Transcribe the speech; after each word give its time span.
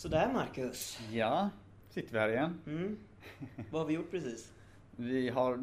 Sådär 0.00 0.32
Marcus. 0.32 1.00
Ja, 1.12 1.50
sitter 1.90 2.12
vi 2.12 2.18
här 2.18 2.28
igen. 2.28 2.60
Mm. 2.66 2.96
Vad 3.70 3.80
har 3.80 3.88
vi 3.88 3.94
gjort 3.94 4.10
precis? 4.10 4.52
Vi 4.96 5.28
har 5.28 5.56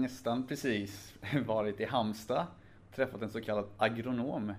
nästan 0.00 0.46
precis 0.46 1.14
varit 1.46 1.80
i 1.80 1.84
Halmstad, 1.84 2.46
träffat 2.94 3.22
en 3.22 3.30
så 3.30 3.40
kallad 3.40 3.66
agronom, 3.76 4.52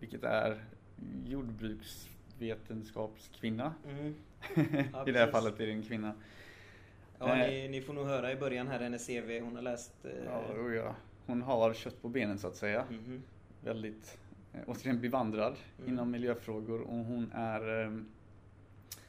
vilket 0.00 0.24
är 0.24 0.64
jordbruksvetenskapskvinna. 1.26 3.74
Mm. 3.88 4.14
Ja, 4.92 5.08
I 5.08 5.12
det 5.12 5.18
här 5.18 5.30
fallet 5.30 5.60
är 5.60 5.66
det 5.66 5.72
en 5.72 5.82
kvinna. 5.82 6.12
Ja, 7.18 7.36
Eh. 7.36 7.48
ni, 7.50 7.68
ni 7.68 7.80
får 7.80 7.94
nog 7.94 8.06
höra 8.06 8.32
i 8.32 8.36
början 8.36 8.68
här 8.68 8.80
hennes 8.80 9.06
CV. 9.06 9.40
Hon 9.40 9.54
har 9.56 9.62
läst... 9.62 10.04
Eh, 10.04 10.10
Ja, 10.24 10.38
och 10.62 10.74
ja. 10.74 10.94
Hon 11.26 11.42
har 11.42 11.74
kött 11.74 12.02
på 12.02 12.08
benen 12.08 12.38
så 12.38 12.48
att 12.48 12.56
säga. 12.56 12.84
mhm. 12.90 13.22
Väldigt, 13.64 14.18
återigen 14.66 15.00
bevandrad 15.00 15.56
Mm. 15.78 15.90
inom 15.92 16.10
miljöfrågor 16.10 16.80
och 16.80 16.96
hon 17.04 17.32
är 17.34 17.84
eh, 17.86 17.92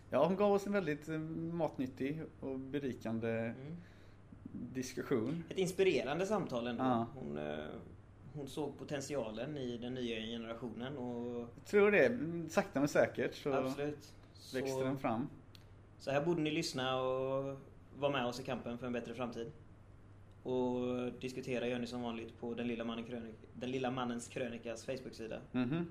Ja, 0.10 0.26
hon 0.28 0.36
gav 0.36 0.52
oss 0.54 0.68
en 0.68 0.74
väldigt 0.74 1.10
eh, 1.10 1.20
matnyttig 1.20 2.22
och 2.40 2.60
berikande 2.60 3.30
Mm. 3.30 3.78
diskussion. 4.52 5.44
Ett 5.50 5.58
inspirerande 5.58 6.26
samtal 6.26 6.68
ändå. 6.68 6.84
Ja. 6.84 7.08
Hon, 7.16 7.38
eh, 7.38 7.66
hon 8.34 8.48
såg 8.48 8.78
potentialen 8.78 9.58
i 9.58 9.78
den 9.78 9.94
nya 9.94 10.20
generationen 10.20 10.98
och 10.98 11.40
Jag 11.40 11.66
tror 11.66 11.92
det, 11.92 12.06
Mm, 12.06 12.50
sakta 12.50 12.80
men 12.80 12.90
säkert 12.90 13.36
så 13.36 13.54
absolut. 13.54 14.14
växte 14.54 14.84
den 14.84 14.94
Så, 14.96 15.00
fram. 15.02 15.28
så 16.00 16.12
här 16.12 16.26
borde 16.26 16.42
ni 16.42 16.52
lyssna 16.52 17.02
och 17.02 17.58
vara 17.98 18.12
med 18.12 18.26
oss 18.26 18.40
i 18.40 18.44
kampen 18.44 18.78
för 18.78 18.88
en 18.88 18.94
bättre 18.94 19.14
framtid. 19.14 19.52
Och 20.46 21.12
diskutera 21.20 21.68
gör 21.68 21.80
ni 21.80 21.88
som 21.88 22.02
vanligt 22.02 22.40
på 22.40 22.54
Den 22.54 22.68
lilla, 22.68 22.84
mannen 22.84 23.04
krönik, 23.06 23.36
den 23.54 23.72
lilla 23.72 23.92
mannens 23.92 24.28
krönikas 24.28 24.86
Facebook-sida. 24.86 25.40
Mhm. 25.52 25.88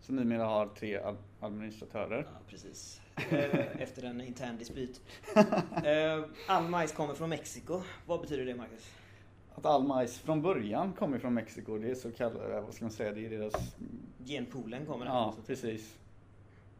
Så 0.00 0.12
numera 0.12 0.44
har 0.44 0.66
tre 0.66 0.96
ad- 0.98 1.16
administratörer. 1.40 2.26
Ja, 2.32 2.38
precis. 2.48 3.00
Eh, 3.30 3.82
Efter 3.82 4.02
en 4.04 4.20
intern 4.20 4.58
dispyt. 4.58 5.00
Eh, 5.84 6.24
All 6.48 6.68
majs 6.68 6.92
kommer 6.92 7.14
från 7.14 7.28
Mexiko. 7.30 7.80
Vad 8.06 8.20
betyder 8.20 8.44
det, 8.44 8.54
Marcus? 8.54 8.90
Att 9.54 9.66
all 9.66 9.84
majs 9.84 10.18
från 10.18 10.42
början 10.42 10.92
kommer 10.92 11.18
från 11.18 11.34
Mexiko, 11.34 11.78
det 11.78 11.90
är 11.90 11.94
så 11.94 12.10
kallade, 12.12 12.60
vad 12.60 12.74
ska 12.74 12.84
man 12.84 12.92
säga, 12.92 13.12
det 13.12 13.26
är 13.26 13.30
deras... 13.30 13.76
Genpoolen 14.24 14.86
kommer 14.86 15.06
Ja, 15.06 15.12
därifrån. 15.24 15.44
precis. 15.46 15.96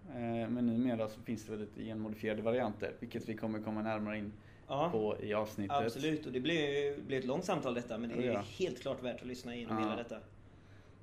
Eh, 0.09 0.49
Men 0.49 0.67
numera 0.67 1.09
så 1.09 1.21
finns 1.21 1.45
det 1.45 1.51
väl 1.51 1.61
lite 1.61 1.83
genmodifierade 1.85 2.43
varianter, 2.43 2.93
vilket 3.01 3.29
vi 3.29 3.35
kommer 3.37 3.59
komma 3.63 3.83
närmare 3.83 4.19
in 4.19 4.33
Ja, 4.69 4.89
på 4.93 5.17
i 5.23 5.35
avsnittet. 5.35 5.77
absolut. 5.77 6.27
Och 6.27 6.33
det 6.33 6.41
blev, 6.41 7.03
blev 7.07 7.19
ett 7.19 7.27
långt 7.27 7.45
samtal 7.45 7.75
detta, 7.75 7.99
men 7.99 8.11
det 8.11 8.27
är 8.27 8.33
Ja. 8.33 8.45
helt 8.59 8.81
klart 8.81 9.03
värt 9.03 9.21
att 9.21 9.27
lyssna 9.27 9.55
igenom 9.57 9.77
Ja. 9.79 9.83
hela 9.85 9.97
detta. 9.97 10.19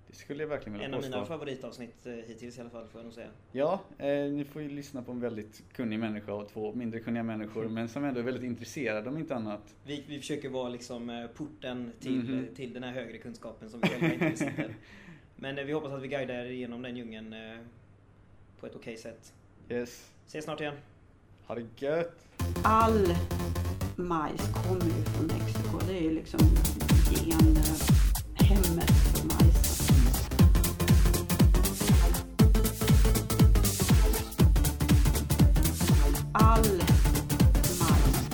Det 0.07 0.15
skulle 0.17 0.43
jag 0.43 0.47
verkligen 0.47 0.73
vilja 0.73 0.87
En 0.87 0.93
av 0.93 1.01
mina 1.01 1.17
påstå. 1.19 1.33
favoritavsnitt 1.33 2.05
eh, 2.05 2.13
hittills 2.13 2.57
i 2.57 2.61
alla 2.61 2.69
fall, 2.69 2.87
får 2.87 2.99
jag 2.99 3.05
nog 3.05 3.13
säga. 3.13 3.29
Ja, 3.51 3.79
eh, 3.97 4.07
ni 4.31 4.45
får 4.45 4.61
ju 4.61 4.69
lyssna 4.69 5.01
på 5.03 5.11
en 5.11 5.19
väldigt 5.19 5.63
kunnig 5.73 5.99
människa 5.99 6.33
och 6.33 6.49
två 6.49 6.73
mindre 6.73 6.99
kunniga 6.99 7.23
människor, 7.23 7.67
men 7.69 7.89
som 7.89 8.03
ändå 8.03 8.19
är 8.19 8.23
väldigt 8.23 8.43
intresserade 8.43 9.09
om 9.09 9.17
inte 9.17 9.35
annat. 9.35 9.75
Vi, 9.85 10.03
vi 10.07 10.19
försöker 10.19 10.49
vara 10.49 10.69
liksom 10.69 11.09
eh, 11.09 11.27
porten 11.27 11.91
till, 11.99 12.39
eh, 12.49 12.55
till 12.55 12.73
den 12.73 12.83
här 12.83 12.91
högre 12.91 13.17
kunskapen 13.17 13.69
som 13.69 13.81
vi 13.81 13.87
själva 13.87 14.13
inte 14.13 14.29
besitter. 14.29 14.75
Men 15.35 15.57
eh, 15.57 15.63
vi 15.65 15.71
hoppas 15.73 15.91
att 15.91 16.01
vi 16.01 16.07
guidar 16.07 16.33
er 16.35 16.45
igenom 16.45 16.81
den 16.81 16.97
djungeln 16.97 17.33
eh, 17.33 17.57
på 18.59 18.65
ett 18.67 18.75
okej 18.75 18.97
sätt. 18.97 19.33
Yes. 19.69 20.11
Ses 20.27 20.43
snart 20.45 20.61
igen. 20.61 20.75
Ha 21.45 21.55
det 21.55 21.65
gött! 21.77 22.25
All 22.63 23.15
majs 23.95 24.49
kommer 24.53 24.85
ju 24.85 25.03
från 25.03 25.25
Mexiko. 25.27 25.79
Det 25.87 25.97
är 25.97 26.01
ju 26.01 26.11
liksom 26.11 26.39
genhemmet 27.15 28.91
för 28.91 29.25
majsen. 29.25 29.95
All 36.33 36.77
majs. 37.79 38.29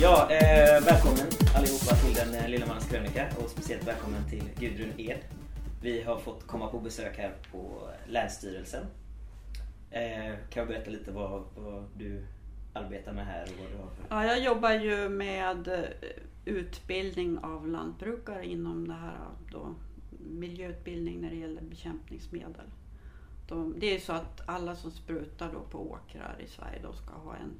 Ja, 0.00 0.30
eh, 0.30 0.84
välkommen 0.84 1.26
allihopa 1.54 1.94
till 1.94 2.14
den 2.14 2.34
eh, 2.34 2.48
lilla 2.48 2.66
mannens 2.66 2.88
krönika 2.88 3.28
och 3.44 3.50
speciellt 3.50 3.86
välkommen 3.86 4.20
till 4.30 4.44
Gudrun 4.58 4.92
Ed. 4.96 5.18
Vi 5.82 6.02
har 6.02 6.18
fått 6.18 6.46
komma 6.46 6.66
på 6.66 6.80
besök 6.80 7.18
här 7.18 7.32
på 7.52 7.58
eh, 7.58 8.12
Länsstyrelsen. 8.12 8.86
Eh, 9.90 10.34
kan 10.50 10.60
jag 10.60 10.68
berätta 10.68 10.90
lite 10.90 11.10
vad, 11.10 11.42
vad 11.56 11.84
du 11.94 12.26
arbetar 12.72 13.12
med 13.12 13.26
här 13.26 13.42
och 13.42 13.60
vad 13.60 13.70
du 13.70 13.76
har 13.76 13.90
för... 13.90 14.16
Ja, 14.16 14.24
jag 14.24 14.44
jobbar 14.44 14.70
ju 14.70 15.08
med 15.08 15.68
eh, 15.68 16.10
utbildning 16.44 17.38
av 17.38 17.68
lantbrukare 17.68 18.46
inom 18.46 18.88
det 18.88 18.94
här 18.94 19.14
eh, 19.14 19.52
då, 19.52 19.74
miljöutbildning 20.18 21.20
när 21.20 21.30
det 21.30 21.36
gäller 21.36 21.62
bekämpningsmedel. 21.62 22.70
De, 23.48 23.74
det 23.78 23.86
är 23.86 23.94
ju 23.94 24.00
så 24.00 24.12
att 24.12 24.48
alla 24.48 24.76
som 24.76 24.90
sprutar 24.90 25.52
då 25.52 25.60
på 25.60 25.90
åkrar 25.90 26.36
i 26.44 26.46
Sverige 26.46 26.80
då 26.82 26.92
ska 26.92 27.14
ha 27.14 27.36
en, 27.36 27.52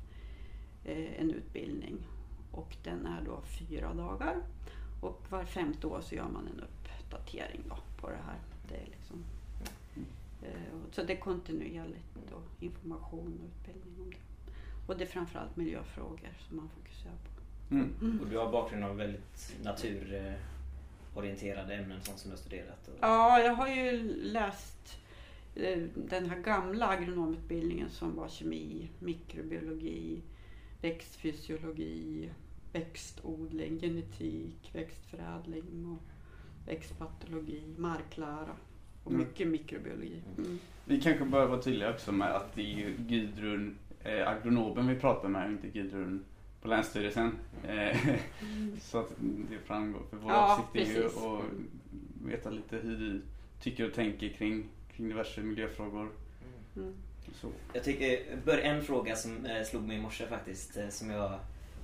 eh, 0.84 1.20
en 1.20 1.30
utbildning 1.30 2.06
och 2.50 2.76
den 2.84 3.06
är 3.06 3.22
då 3.24 3.40
fyra 3.40 3.94
dagar 3.94 4.36
och 5.00 5.26
var 5.30 5.44
femte 5.44 5.86
år 5.86 6.00
så 6.00 6.14
gör 6.14 6.28
man 6.28 6.48
en 6.48 6.60
uppdatering 6.60 7.62
då 7.68 7.76
på 8.00 8.08
det 8.08 8.22
här. 8.26 8.38
Det 8.68 8.74
är 8.74 8.86
liksom, 8.86 9.24
eh, 10.42 10.92
så 10.92 11.02
det 11.02 11.12
är 11.12 11.20
kontinuerligt 11.20 12.16
då, 12.30 12.66
information 12.66 13.40
och 13.40 13.46
utbildning 13.46 14.00
om 14.00 14.10
det. 14.10 14.31
Och 14.87 14.97
det 14.97 15.04
är 15.04 15.09
framförallt 15.09 15.56
miljöfrågor 15.56 16.31
som 16.48 16.56
man 16.56 16.69
fokuserar 16.69 17.12
på. 17.15 17.28
Mm. 17.75 18.19
Och 18.22 18.26
du 18.26 18.38
har 18.38 18.53
bakgrund 18.53 18.84
av 18.84 18.97
väldigt 18.97 19.56
naturorienterade 19.65 21.75
ämnen 21.75 22.00
sånt 22.03 22.19
som 22.19 22.31
du 22.31 22.37
har 22.37 22.43
studerat. 22.43 22.88
Och... 22.88 22.94
Ja, 23.00 23.41
jag 23.41 23.54
har 23.54 23.69
ju 23.69 24.15
läst 24.22 24.98
eh, 25.54 25.78
den 25.94 26.31
här 26.31 26.38
gamla 26.38 26.87
agronomutbildningen 26.88 27.91
som 27.91 28.16
var 28.16 28.28
kemi, 28.28 28.88
mikrobiologi, 28.98 30.22
växtfysiologi, 30.81 32.31
växtodling, 32.72 33.78
genetik, 33.81 34.70
växtförädling 34.72 35.87
och 35.87 36.03
växtpatologi, 36.66 37.62
marklära 37.76 38.56
och 39.04 39.12
Mm. 39.12 39.26
mycket 39.26 39.49
mikrobiologi. 39.49 40.22
Mm. 40.38 40.59
Vi 40.84 41.00
kanske 41.00 41.25
bör 41.25 41.47
vara 41.47 41.62
tydliga 41.62 41.91
också 41.91 42.12
med 42.12 42.37
att 42.37 42.54
det 42.54 42.62
är 42.62 42.76
ju 42.76 42.97
Gudrun, 42.99 43.76
eh, 44.04 44.28
agronomen 44.28 44.88
vi 44.88 44.96
pratar 44.96 45.28
med, 45.28 45.50
inte 45.50 45.68
Gudrun 45.68 46.24
på 46.62 46.68
Länsstyrelsen. 46.68 47.38
Eh, 47.68 47.96
så 48.80 48.98
att 48.98 49.12
det 49.18 49.58
framgår. 49.58 50.02
För 50.10 50.16
vår 50.16 50.32
Ja, 50.32 50.52
avsikt 50.52 50.88
är 50.88 50.94
ju 50.94 51.06
att 51.06 51.44
veta 52.24 52.50
lite 52.50 52.76
hur 52.76 52.96
du 52.96 53.22
tycker 53.60 53.86
och 53.88 53.94
tänker 53.94 54.28
kring, 54.28 54.68
kring 54.96 55.08
diverse 55.08 55.40
miljöfrågor. 55.40 56.08
Mm. 56.76 56.94
Så. 57.40 57.48
Jag 57.72 57.84
tycker, 57.84 58.36
bör 58.44 58.58
en 58.58 58.82
fråga 58.82 59.16
som 59.16 59.46
eh, 59.46 59.62
slog 59.62 59.82
mig 59.82 59.96
i 59.96 60.00
morse 60.00 60.26
faktiskt, 60.26 60.76
eh, 60.76 60.88
som 60.88 61.10
jag 61.10 61.38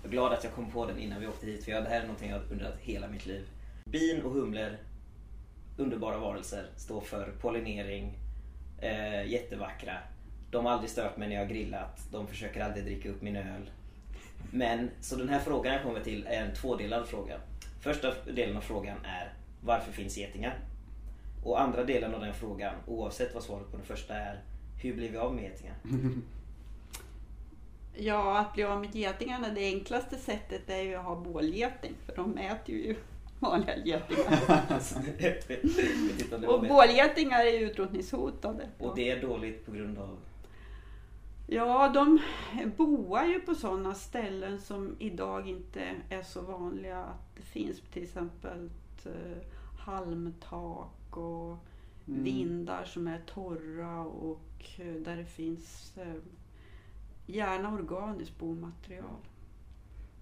är 0.05 0.09
glad 0.09 0.33
att 0.33 0.45
jag 0.45 0.53
kom 0.53 0.71
på 0.71 0.87
den 0.87 0.99
innan 0.99 1.21
vi 1.21 1.27
åkte 1.27 1.47
hit, 1.47 1.65
för 1.65 1.73
jag, 1.73 1.85
det 1.85 1.89
här 1.89 2.01
är 2.01 2.03
någonting 2.03 2.31
jag 2.31 2.39
har 2.39 2.53
undrat 2.53 2.79
hela 2.81 3.09
mitt 3.09 3.27
liv. 3.27 3.49
Bin 3.85 4.23
och 4.23 4.33
humlor, 4.33 4.77
underbara 5.77 6.19
varelser, 6.19 6.67
står 6.77 7.01
för 7.01 7.33
pollinering, 7.41 8.19
eh, 8.79 9.31
jättevackra. 9.31 9.99
De 10.51 10.65
har 10.65 10.73
aldrig 10.73 10.91
stört 10.91 11.17
mig 11.17 11.29
när 11.29 11.37
jag 11.37 11.43
har 11.43 11.49
grillat, 11.51 12.01
de 12.13 12.27
försöker 12.27 12.65
aldrig 12.65 12.85
dricka 12.85 13.09
upp 13.09 13.23
min 13.23 13.37
öl. 13.37 13.71
Men, 14.51 14.91
så 15.01 15.17
den 15.17 15.29
här 15.29 15.41
frågan 15.41 15.73
jag 15.73 15.83
kommer 15.83 16.01
till 16.01 16.27
är 16.27 16.45
en 16.45 16.55
tvådelad 16.55 17.07
fråga. 17.07 17.41
Första 17.81 18.15
delen 18.25 18.57
av 18.57 18.61
frågan 18.61 18.97
är, 19.05 19.33
varför 19.61 19.93
finns 19.93 20.19
getingar? 20.19 20.59
Och 21.45 21.61
andra 21.61 21.85
delen 21.85 22.15
av 22.15 22.21
den 22.21 22.35
frågan, 22.35 22.75
oavsett 22.87 23.35
vad 23.35 23.43
svaret 23.43 23.71
på 23.71 23.77
den 23.77 23.87
första 23.87 24.15
är, 24.15 24.41
hur 24.83 24.95
blir 24.95 25.11
vi 25.11 25.17
av 25.17 25.35
med 25.35 25.45
getingar? 25.45 25.75
Ja, 28.01 28.39
att 28.39 28.55
bli 28.55 28.65
av 28.65 28.81
med 28.81 28.95
getingarna, 28.95 29.49
det 29.49 29.65
enklaste 29.65 30.17
sättet 30.17 30.71
är 30.71 30.83
ju 30.83 30.95
att 30.95 31.05
ha 31.05 31.17
bålgeting 31.17 31.95
för 32.07 32.17
de 32.17 32.39
äter 32.39 32.75
ju 32.75 32.97
vanliga 33.39 33.77
getingar. 33.77 34.81
Och 36.49 36.61
bålgetingar 36.61 37.41
är 37.41 37.61
utrotningshotade. 37.61 38.69
Och 38.79 38.97
det 38.97 39.11
är 39.11 39.23
dåligt 39.23 39.67
på 39.67 39.73
grund 39.73 39.99
av... 39.99 40.19
Ja, 41.51 41.89
de 41.95 42.19
boar 42.77 43.25
ju 43.25 43.41
på 43.41 43.55
sådana 43.55 43.95
ställen 43.95 44.61
som 44.61 44.97
idag 44.99 45.49
inte 45.49 45.83
är 46.09 46.23
så 46.23 46.41
vanliga. 46.41 46.99
Att 46.99 47.37
det 47.37 47.43
finns 47.43 47.81
till 47.93 48.03
exempel 48.03 48.71
eh, 49.05 49.39
halmtak 49.79 51.17
och 51.17 51.57
Mm. 52.09 52.25
vindar 52.25 52.85
som 52.85 53.09
är 53.09 53.21
torra 53.35 54.01
och 54.01 54.65
eh, 54.79 54.95
där 54.95 55.17
det 55.17 55.25
finns 55.25 55.93
eh, 55.97 56.15
gärna 57.27 57.73
organiskt 57.75 58.39
bomaterial. 58.39 59.05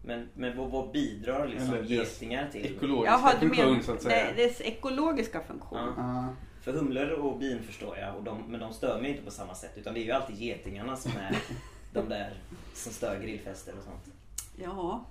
Men, 0.05 0.29
men 0.35 0.57
vad, 0.57 0.71
vad 0.71 0.93
bidrar 0.93 1.49
liksom 1.49 1.85
getingar 1.85 2.49
till? 2.51 2.67
Ekologiska 2.77 3.11
Jaha, 3.11 3.31
funktion 3.41 3.67
menar 3.71 3.83
så 3.83 3.93
att 3.93 4.03
säga. 4.03 4.33
det, 4.37 4.43
dess 4.43 4.61
ekologiska 4.61 5.41
funktion? 5.41 5.79
Ja. 5.97 6.29
För 6.67 6.73
humlor 6.73 7.11
och 7.11 7.39
bin 7.39 7.63
förstår 7.63 7.99
jag, 7.99 8.17
och 8.17 8.23
de, 8.25 8.43
men 8.49 8.61
de 8.61 8.73
stör 8.73 9.01
mig 9.01 9.11
inte 9.11 9.23
på 9.23 9.31
samma 9.31 9.55
sätt. 9.55 9.73
Utan 9.77 9.95
det 9.95 10.01
är 10.01 10.05
ju 10.05 10.11
alltid 10.11 10.37
getingarna 10.37 10.97
som 10.97 11.13
är 11.17 11.37
de 11.93 12.09
där 12.09 12.35
som 12.75 12.93
stör 12.93 13.21
grillfester 13.21 13.75
och 13.79 13.85
sånt. 13.85 14.17
Ja, 14.57 15.05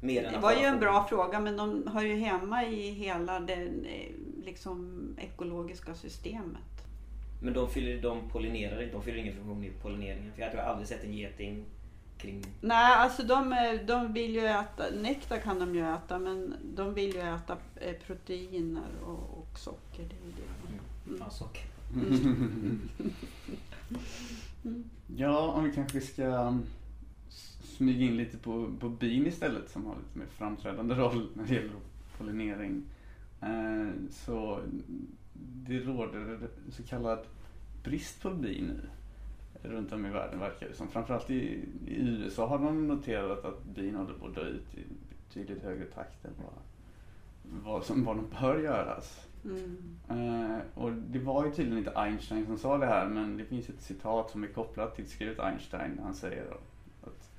det 0.00 0.38
var 0.40 0.52
ju 0.52 0.64
en 0.64 0.80
bra 0.80 1.06
fråga 1.08 1.40
men 1.40 1.56
de 1.56 1.86
hör 1.86 2.02
ju 2.02 2.16
hemma 2.16 2.64
i 2.64 2.90
hela 2.90 3.40
det 3.40 3.68
liksom, 4.44 5.08
ekologiska 5.18 5.94
systemet. 5.94 6.86
Men 7.42 7.54
de, 7.54 7.70
fyller, 7.70 8.02
de 8.02 8.30
pollinerar 8.32 8.82
inte, 8.82 8.96
de 8.96 9.02
fyller 9.02 9.18
ingen 9.18 9.34
funktion 9.34 9.64
i 9.64 9.70
pollineringen. 9.82 10.32
För 10.32 10.42
jag 10.42 10.54
jag 10.54 10.60
aldrig 10.60 10.88
sett 10.88 11.04
en 11.04 11.12
geting 11.12 11.64
kring... 12.18 12.44
Nej, 12.60 12.94
alltså 12.94 13.22
de, 13.22 13.54
de 13.86 14.12
vill 14.12 14.34
ju 14.34 14.46
äta, 14.46 14.90
nektar 14.90 15.38
kan 15.38 15.58
de 15.58 15.74
ju 15.74 15.94
äta 15.94 16.18
men 16.18 16.54
de 16.74 16.94
vill 16.94 17.14
ju 17.14 17.20
äta 17.20 17.56
eh, 17.76 17.94
proteiner 18.06 18.90
och, 19.06 19.38
och 19.38 19.58
socker. 19.58 20.02
Det 20.02 20.28
är 20.28 20.32
det. 20.36 20.59
Mm. 21.94 22.80
Ja, 25.16 25.52
om 25.52 25.64
vi 25.64 25.72
kanske 25.72 26.00
ska 26.00 26.26
um, 26.26 26.62
smyga 27.62 28.06
in 28.06 28.16
lite 28.16 28.36
på, 28.36 28.70
på 28.80 28.88
bin 28.88 29.26
istället 29.26 29.70
som 29.70 29.86
har 29.86 29.94
lite 29.94 30.18
mer 30.18 30.26
framträdande 30.26 30.94
roll 30.94 31.28
när 31.34 31.44
det 31.46 31.54
gäller 31.54 31.70
pollinering. 32.18 32.82
Eh, 33.40 33.88
så 34.10 34.60
det 35.66 35.78
råder 35.78 36.38
så 36.70 36.82
kallad 36.82 37.18
brist 37.84 38.22
på 38.22 38.30
bin 38.30 38.64
nu 38.66 38.88
runt 39.62 39.92
om 39.92 40.06
i 40.06 40.10
världen 40.10 40.40
verkar 40.40 40.68
det 40.68 40.74
som. 40.74 40.88
Framförallt 40.88 41.30
i, 41.30 41.64
i 41.86 42.00
USA 42.00 42.46
har 42.46 42.58
de 42.58 42.88
noterat 42.88 43.44
att 43.44 43.64
bin 43.64 43.94
håller 43.94 44.14
på 44.14 44.26
att 44.26 44.34
dö 44.34 44.44
ut 44.44 44.74
i 44.74 44.84
betydligt 45.28 45.62
högre 45.62 45.84
takt 45.84 46.24
än 46.24 46.32
vad, 46.42 46.54
vad, 47.64 47.84
som, 47.84 48.04
vad 48.04 48.16
de 48.16 48.26
bör 48.40 48.58
göras. 48.58 49.26
Mm. 49.44 49.98
Eh, 50.08 50.58
och 50.74 50.92
det 50.92 51.18
var 51.18 51.44
ju 51.44 51.50
tydligen 51.50 51.78
inte 51.78 51.98
Einstein 51.98 52.46
som 52.46 52.58
sa 52.58 52.78
det 52.78 52.86
här 52.86 53.08
men 53.08 53.36
det 53.36 53.44
finns 53.44 53.68
ett 53.68 53.82
citat 53.82 54.30
som 54.30 54.44
är 54.44 54.48
kopplat 54.48 54.96
till 54.96 55.08
skrivet 55.08 55.40
Einstein. 55.40 56.00
Han 56.02 56.14
säger 56.14 56.44
att 57.02 57.30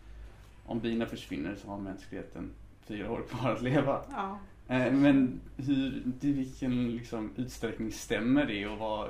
om 0.65 0.79
bina 0.79 1.05
försvinner 1.05 1.55
så 1.55 1.67
har 1.67 1.77
mänskligheten 1.77 2.49
fyra 2.81 3.11
år 3.11 3.23
kvar 3.29 3.51
att 3.51 3.61
leva. 3.61 4.01
Ja. 4.11 4.39
Eh, 4.67 4.93
men 4.93 5.41
hur, 5.57 6.03
i 6.21 6.31
vilken 6.31 6.91
liksom, 6.91 7.31
utsträckning 7.35 7.91
stämmer 7.91 8.45
det 8.45 8.67
och 8.67 8.77
vad... 8.77 9.09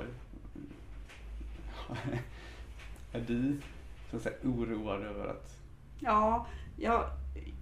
är 3.12 3.20
du 3.26 3.60
så 4.10 4.16
att 4.16 4.22
säga, 4.22 4.36
oroad 4.44 5.02
över 5.02 5.26
att... 5.26 5.56
Ja, 5.98 6.46
jag, 6.76 7.04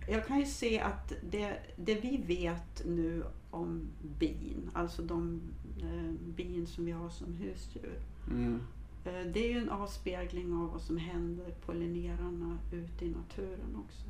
jag 0.08 0.26
kan 0.26 0.38
ju 0.38 0.46
se 0.46 0.80
att 0.80 1.12
det, 1.30 1.58
det 1.76 1.94
vi 1.94 2.16
vet 2.16 2.86
nu 2.86 3.24
om 3.50 3.88
bin, 4.18 4.70
alltså 4.72 5.02
de 5.02 5.40
eh, 5.80 6.12
bin 6.36 6.66
som 6.66 6.84
vi 6.84 6.92
har 6.92 7.10
som 7.10 7.32
husdjur. 7.34 7.98
Mm, 8.30 8.60
Eh, 9.04 9.26
det 9.32 9.40
är 9.44 9.52
ju 9.52 9.58
en 9.58 9.70
avspegling 9.70 10.52
av 10.52 10.70
vad 10.70 10.82
som 10.82 10.96
händer 10.96 11.54
pollinerarna 11.66 12.58
ute 12.72 13.04
i 13.04 13.08
naturen 13.08 13.76
också. 13.76 14.06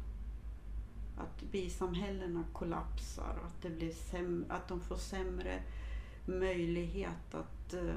Att 1.16 1.42
bisamhällena 1.52 2.44
kollapsar 2.52 3.38
och 3.40 3.46
att, 3.46 3.62
det 3.62 3.70
blir 3.70 3.92
säm- 3.92 4.44
att 4.48 4.68
de 4.68 4.80
får 4.80 4.96
sämre 4.96 5.62
möjlighet 6.26 7.34
att 7.34 7.74
eh, 7.74 7.94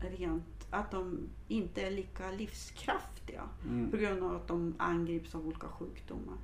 rent, 0.00 0.66
att 0.70 0.90
de 0.90 1.18
inte 1.48 1.82
är 1.82 1.90
lika 1.90 2.30
livskraftiga 2.30 3.42
på 3.62 3.68
mm, 3.68 3.90
grund 3.90 4.22
av 4.22 4.36
att 4.36 4.48
de 4.48 4.74
angrips 4.78 5.34
av 5.34 5.46
olika 5.46 5.68
sjukdomar. 5.68 6.36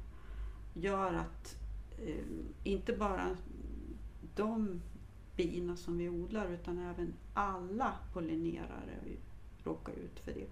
Gör 0.75 1.15
att 1.15 1.57
eh, 1.99 2.25
inte 2.65 2.93
bara 2.93 3.37
de 4.37 4.81
bina 5.37 5.77
som 5.77 5.99
vi 5.99 6.09
odlar 6.09 6.49
utan 6.49 6.79
även 6.79 7.13
alla 7.35 7.95
pollinerare 8.13 8.99
råkar 9.65 9.93
ut 9.93 10.21
för 10.21 10.33
det. 10.33 10.47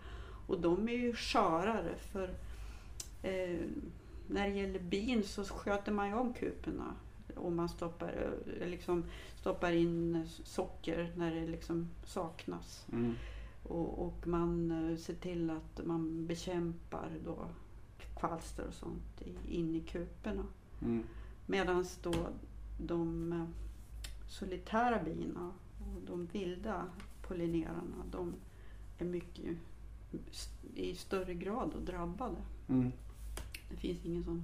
Och 0.46 0.60
de 0.60 0.88
är 0.88 0.92
ju 0.92 1.12
skörare 1.14 1.94
för 1.96 2.28
eh, 3.22 3.60
när 4.28 4.48
det 4.48 4.54
gäller 4.54 4.80
bin 4.80 5.22
så 5.24 5.44
sköter 5.44 5.92
man 5.92 6.08
ju 6.08 6.14
om 6.14 6.32
kuporna 6.34 6.94
om 7.36 7.56
man 7.56 7.68
stoppar, 7.68 8.32
eh, 8.60 8.68
liksom 8.68 9.04
stoppar 9.36 9.72
in 9.72 10.28
socker 10.44 11.12
när 11.16 11.34
det 11.34 11.46
liksom 11.46 11.88
saknas. 12.04 12.86
mm, 12.92 13.14
Och, 13.62 14.06
och 14.06 14.26
man 14.26 14.70
eh, 14.90 14.96
ser 14.96 15.14
till 15.14 15.50
att 15.50 15.86
man 15.86 16.26
bekämpar 16.26 17.10
då 17.24 17.38
kvalster 18.18 18.66
och 18.68 18.74
sånt 18.74 19.22
in 19.48 19.74
i 19.74 19.80
kuporna. 19.80 20.44
mm, 20.82 21.02
Medan 21.46 21.86
då 22.02 22.14
de 22.78 23.32
eh, 23.32 23.44
solitära 24.30 25.02
bina 25.02 25.52
och 25.78 26.02
de 26.06 26.26
vilda 26.26 26.86
pollinerarna 27.22 28.04
de 28.10 28.34
är 28.98 29.04
mycket 29.04 29.56
i 30.74 30.94
större 30.94 31.34
grad 31.34 31.74
och 31.74 31.82
drabbade. 31.82 32.36
mm. 32.68 32.92
Det 33.70 33.76
finns 33.76 34.04
ingen 34.04 34.24
som 34.24 34.42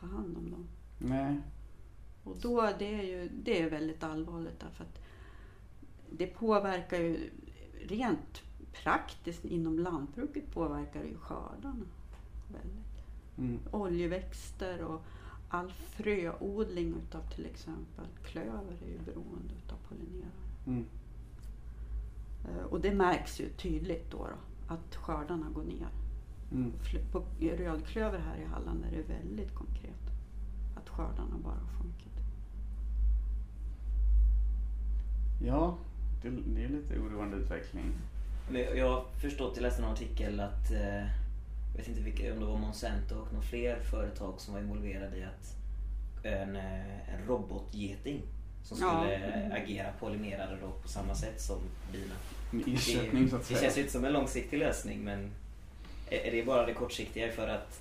tar 0.00 0.06
hand 0.06 0.36
om 0.36 0.50
dem. 0.50 0.66
Nej. 0.98 1.40
Och 2.24 2.36
då 2.40 2.70
det 2.78 2.94
är 2.94 3.02
ju 3.02 3.28
det 3.44 3.62
är 3.62 3.70
väldigt 3.70 4.02
allvarligt 4.02 4.60
därför 4.60 4.84
att 4.84 5.00
det 6.10 6.26
påverkar 6.26 6.98
ju 6.98 7.30
rent 7.80 8.42
praktiskt 8.82 9.44
inom 9.44 9.78
lantbruket 9.78 10.52
påverkar 10.52 11.02
det 11.02 11.08
ju 11.08 11.16
skördarna. 11.16 11.84
Väldigt. 12.52 12.86
Mm, 13.38 13.58
Oljeväxter 13.70 14.82
och 14.82 15.04
all 15.48 15.72
fröodling 15.72 16.94
utav 17.06 17.20
till 17.34 17.46
exempel 17.46 18.06
klöver 18.24 18.76
är 18.86 18.90
ju 18.90 18.98
beroende 19.04 19.54
utav 19.64 19.76
pollinerare. 19.88 20.30
mm, 20.66 20.84
Eh, 22.44 22.64
Och 22.64 22.80
det 22.80 22.94
märks 22.94 23.40
ju 23.40 23.48
tydligt 23.48 24.10
då, 24.10 24.18
då 24.18 24.74
att 24.74 24.96
skördarna 24.96 25.46
går 25.54 25.62
ner. 25.64 25.88
mm. 26.52 26.72
På 27.12 27.22
rödklöver 27.40 28.18
här 28.18 28.36
i 28.36 28.44
Halland 28.44 28.84
är 28.84 28.90
det 28.96 29.14
väldigt 29.14 29.54
konkret. 29.54 30.12
Att 30.76 30.88
skördarna 30.88 31.36
bara 31.44 31.54
har 31.54 31.82
sjunkit. 31.82 32.12
Ja, 35.42 35.76
det, 36.22 36.30
det 36.30 36.64
är 36.64 36.68
lite 36.68 36.98
oroande 36.98 37.36
utveckling. 37.36 37.92
Men 38.50 38.60
jag 38.60 38.90
har 38.90 39.04
förstått, 39.20 39.52
jag 39.56 39.62
läste 39.62 39.82
en 39.82 39.88
artikel 39.92 40.40
att, 40.40 40.70
eh, 40.72 41.04
jag 41.76 41.78
vet 41.78 41.88
inte 41.88 42.00
vilka, 42.00 42.32
om 42.32 42.40
det 42.40 42.46
var 42.46 42.58
Monsanto 42.58 43.14
och 43.14 43.32
några 43.32 43.46
fler 43.46 43.80
företag 43.80 44.40
som 44.40 44.54
var 44.54 44.60
involverade 44.60 45.16
i 45.16 45.24
att 45.24 45.56
en, 46.24 46.56
eh, 46.56 47.14
en 47.14 47.26
robotgeting 47.26 48.22
som 48.62 48.78
Ja. 48.80 49.00
skulle 49.00 49.14
eh, 49.14 49.62
agera 49.62 49.92
pollinerare 50.00 50.58
då 50.62 50.70
på 50.82 50.88
samma 50.88 51.14
sätt 51.14 51.40
som 51.40 51.58
bina. 51.92 52.14
En 52.52 52.74
ersättning 52.74 53.28
så 53.28 53.36
Det, 53.36 53.42
att 53.42 53.48
det 53.48 53.54
säga. 53.54 53.60
känns 53.60 53.76
ju 53.76 53.80
inte 53.80 53.92
som 53.92 54.04
en 54.04 54.12
långsiktig 54.12 54.58
lösning 54.58 55.00
men 55.04 55.30
är, 56.10 56.30
det 56.32 56.46
bara 56.46 56.66
det 56.66 56.74
kortsiktiga 56.74 57.32
för 57.32 57.48
att 57.48 57.80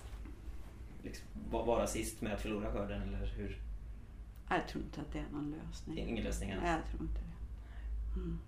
liksom, 1.03 1.25
va- 1.51 1.63
vara 1.65 1.87
sist 1.87 2.21
med 2.21 2.33
att 2.33 2.41
förlora 2.41 2.71
skörden 2.71 3.01
eller 3.01 3.27
hur? 3.37 3.57
Jag 4.49 4.67
tror 4.67 4.83
inte 4.83 5.01
att 5.01 5.13
det 5.13 5.19
är 5.19 5.25
någon 5.31 5.51
Det 5.51 5.57
är 5.57 5.67
lösning. 5.67 6.09
ingen 6.09 6.23
lösning 6.23 6.51
alls. 6.51 6.61
Nej, 6.63 6.71
jag 6.71 6.89
tror 6.91 7.01
inte 7.09 7.19
det. 7.21 8.19
Mm. 8.19 8.39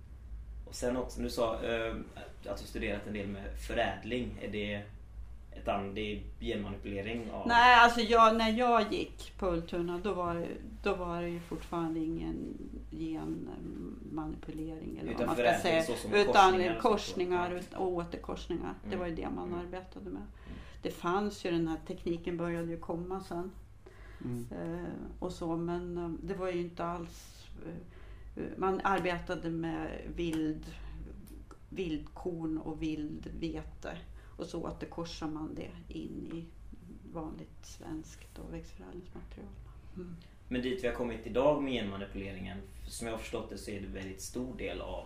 Och 0.65 0.75
sen 0.75 0.97
också, 0.97 1.21
du 1.21 1.29
sa 1.29 1.63
eh, 1.63 1.95
att 2.49 2.57
du 2.61 2.67
studerat 2.67 3.07
en 3.07 3.13
del 3.13 3.27
med 3.27 3.43
förädling. 3.67 4.37
Är 4.41 4.51
det 4.51 4.83
ett 5.61 5.67
annat, 5.67 5.95
det 5.95 6.01
är 6.15 6.21
genmanipulering 6.39 7.31
av... 7.31 7.47
Nej, 7.47 7.75
alltså 7.75 8.01
jag, 8.01 8.37
när 8.37 8.49
jag 8.51 8.93
gick 8.93 9.33
på 9.37 9.47
Ultuna 9.53 9.99
då 10.03 10.13
var, 10.13 10.35
det- 10.35 10.47
då 10.83 10.95
var 10.95 11.21
det 11.21 11.29
ju 11.29 11.39
fortfarande 11.39 11.99
ingen 11.99 12.57
genmanipulering 12.91 14.97
eller 14.97 15.11
Utan 15.11 15.27
vad 15.27 15.37
man 15.37 15.53
ska 15.53 15.61
säga. 15.61 15.83
Utan 16.13 16.51
korsningar 16.51 16.79
korsningar, 16.79 17.61
och 17.75 17.81
och 17.81 17.87
återkorsningar. 17.93 18.73
Det 18.83 18.87
Mm. 18.87 18.99
var 18.99 19.07
ju 19.07 19.15
det 19.15 19.29
man 19.29 19.53
arbetade 19.53 20.09
med. 20.09 20.21
Det 20.81 20.91
fanns 20.91 21.45
ju 21.45 21.51
den 21.51 21.67
här 21.67 21.77
tekniken 21.87 22.37
började 22.37 22.71
ju 22.71 22.77
komma 22.79 23.23
sen. 23.23 23.51
Mm, 24.23 24.45
Eh, 24.51 24.89
och 25.19 25.31
så, 25.31 25.55
men 25.57 25.97
eh, 25.97 26.09
det 26.23 26.33
var 26.33 26.47
ju 26.51 26.61
inte 26.61 26.85
alls... 26.85 27.45
Eh, 27.65 27.71
eh, 28.43 28.49
man 28.57 28.81
arbetade 28.83 29.49
med 29.49 29.87
vild, 30.15 30.65
vildkorn 31.69 32.57
och 32.57 32.81
vildvete 32.81 33.97
och 34.37 34.45
så 34.45 34.63
återkorsar 34.63 35.27
man 35.27 35.55
det 35.55 35.93
in 35.93 36.31
i 36.33 36.45
vanligt 37.13 37.65
svenskt 37.65 38.39
och 38.39 38.53
växtförädlingsmaterial. 38.53 39.49
Mm. 39.95 40.15
Men 40.47 40.61
dit 40.61 40.83
vi 40.83 40.87
har 40.87 40.95
kommit 40.95 41.27
idag 41.27 41.63
med 41.63 41.73
genmanipuleringen, 41.73 42.57
som 42.87 43.07
jag 43.07 43.13
har 43.13 43.19
förstått 43.19 43.49
det 43.49 43.57
så 43.57 43.71
är 43.71 43.81
det 43.81 43.87
väldigt 43.87 44.21
stor 44.21 44.57
del 44.57 44.81
av 44.81 45.05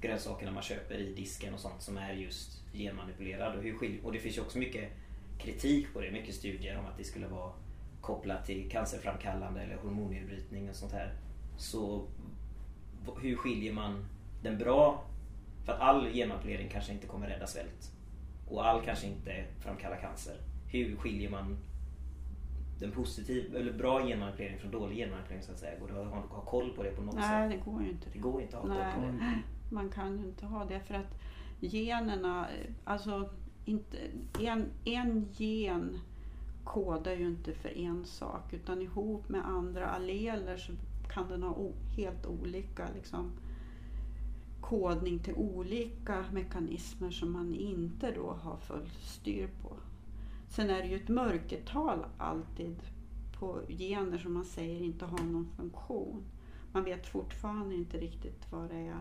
grönsakerna 0.00 0.52
man 0.52 0.62
köper 0.62 0.94
i 0.94 1.14
disken 1.14 1.54
och 1.54 1.60
sånt 1.60 1.82
som 1.82 1.96
är 1.96 2.12
just 2.12 2.62
genmanipulerad. 2.72 3.56
Och, 3.56 3.62
hur 3.62 4.00
och 4.04 4.12
det 4.12 4.18
finns 4.18 4.36
ju 4.36 4.40
också 4.40 4.58
mycket 4.58 4.92
kritik 5.38 5.92
på 5.92 6.00
det, 6.00 6.10
mycket 6.10 6.34
studier 6.34 6.78
om 6.78 6.86
att 6.86 6.98
det 6.98 7.04
skulle 7.04 7.26
vara 7.26 7.52
kopplat 8.00 8.46
till 8.46 8.70
cancerframkallande 8.70 9.60
eller 9.60 9.76
hormonnedbrytning 9.76 10.70
och 10.70 10.76
sånt 10.76 10.92
här. 10.92 11.14
Så 11.56 12.06
hur 13.20 13.36
skiljer 13.36 13.72
man 13.72 14.04
den 14.42 14.58
bra, 14.58 15.04
för 15.64 15.72
att 15.72 15.80
all 15.80 16.12
genmanipulering 16.12 16.68
kanske 16.68 16.92
inte 16.92 17.06
kommer 17.06 17.28
rädda 17.28 17.46
svält 17.46 17.97
och 18.50 18.66
all 18.66 18.82
kanske 18.82 19.06
inte 19.06 19.44
framkallar 19.60 19.96
cancer. 19.96 20.36
Hur 20.66 20.96
skiljer 20.96 21.30
man 21.30 21.56
den 22.78 22.92
positiv, 22.92 23.56
eller 23.56 23.72
bra 23.72 24.06
genmanipulering 24.06 24.58
från 24.58 24.70
dålig 24.70 24.96
genmanipulering 24.96 25.42
så 25.42 25.52
att 25.52 25.58
säga? 25.58 25.80
Går 25.80 25.88
det 25.88 26.02
att 26.02 26.30
ha, 26.30 26.40
koll 26.40 26.70
på 26.70 26.82
det 26.82 26.90
på 26.90 27.02
något 27.02 27.14
Nej, 27.14 27.50
sätt? 27.50 27.64
det 27.64 27.70
går 27.70 27.82
ju 27.82 27.90
inte. 27.90 28.10
Det 28.12 28.18
går 28.18 28.42
inte 28.42 28.56
att 28.56 28.62
ha 28.62 28.74
Nej, 28.74 28.94
koll 28.94 29.04
på 29.04 29.10
det. 29.10 29.42
Man 29.70 29.90
kan 29.90 30.18
ju 30.18 30.24
inte 30.24 30.46
ha 30.46 30.64
det 30.64 30.80
för 30.80 30.94
att 30.94 31.18
generna, 31.60 32.48
eh, 32.48 32.70
alltså 32.84 33.30
inte, 33.64 33.96
en, 34.40 34.66
en 34.84 35.28
gen 35.32 35.98
kodar 36.64 37.12
ju 37.12 37.26
inte 37.26 37.54
för 37.54 37.78
en 37.78 38.04
sak 38.04 38.52
utan 38.52 38.82
ihop 38.82 39.28
med 39.28 39.46
andra 39.46 39.86
alleler 39.86 40.56
så 40.56 40.72
kan 41.12 41.28
den 41.28 41.42
ha 41.42 41.50
o, 41.50 41.72
helt 41.96 42.26
olika 42.26 42.88
liksom, 42.94 43.32
kodning 44.68 45.18
till 45.18 45.34
olika 45.34 46.24
mekanismer 46.32 47.10
som 47.10 47.32
man 47.32 47.54
inte 47.54 48.12
då 48.12 48.32
har 48.32 48.56
full 48.56 48.90
styr 49.02 49.48
på. 49.62 49.76
Sen 50.48 50.70
är 50.70 50.82
det 50.82 50.88
ju 50.88 50.96
ett 50.96 51.08
mörkertal 51.08 52.06
alltid 52.18 52.76
på 53.38 53.60
gener 53.68 54.18
som 54.18 54.32
man 54.32 54.44
säger 54.44 54.80
inte 54.80 55.04
har 55.04 55.24
någon 55.24 55.48
funktion. 55.56 56.24
Man 56.72 56.84
vet 56.84 57.06
fortfarande 57.06 57.74
inte 57.74 57.98
riktigt 57.98 58.52
vad 58.52 58.68
det 58.68 58.76
är. 58.76 59.00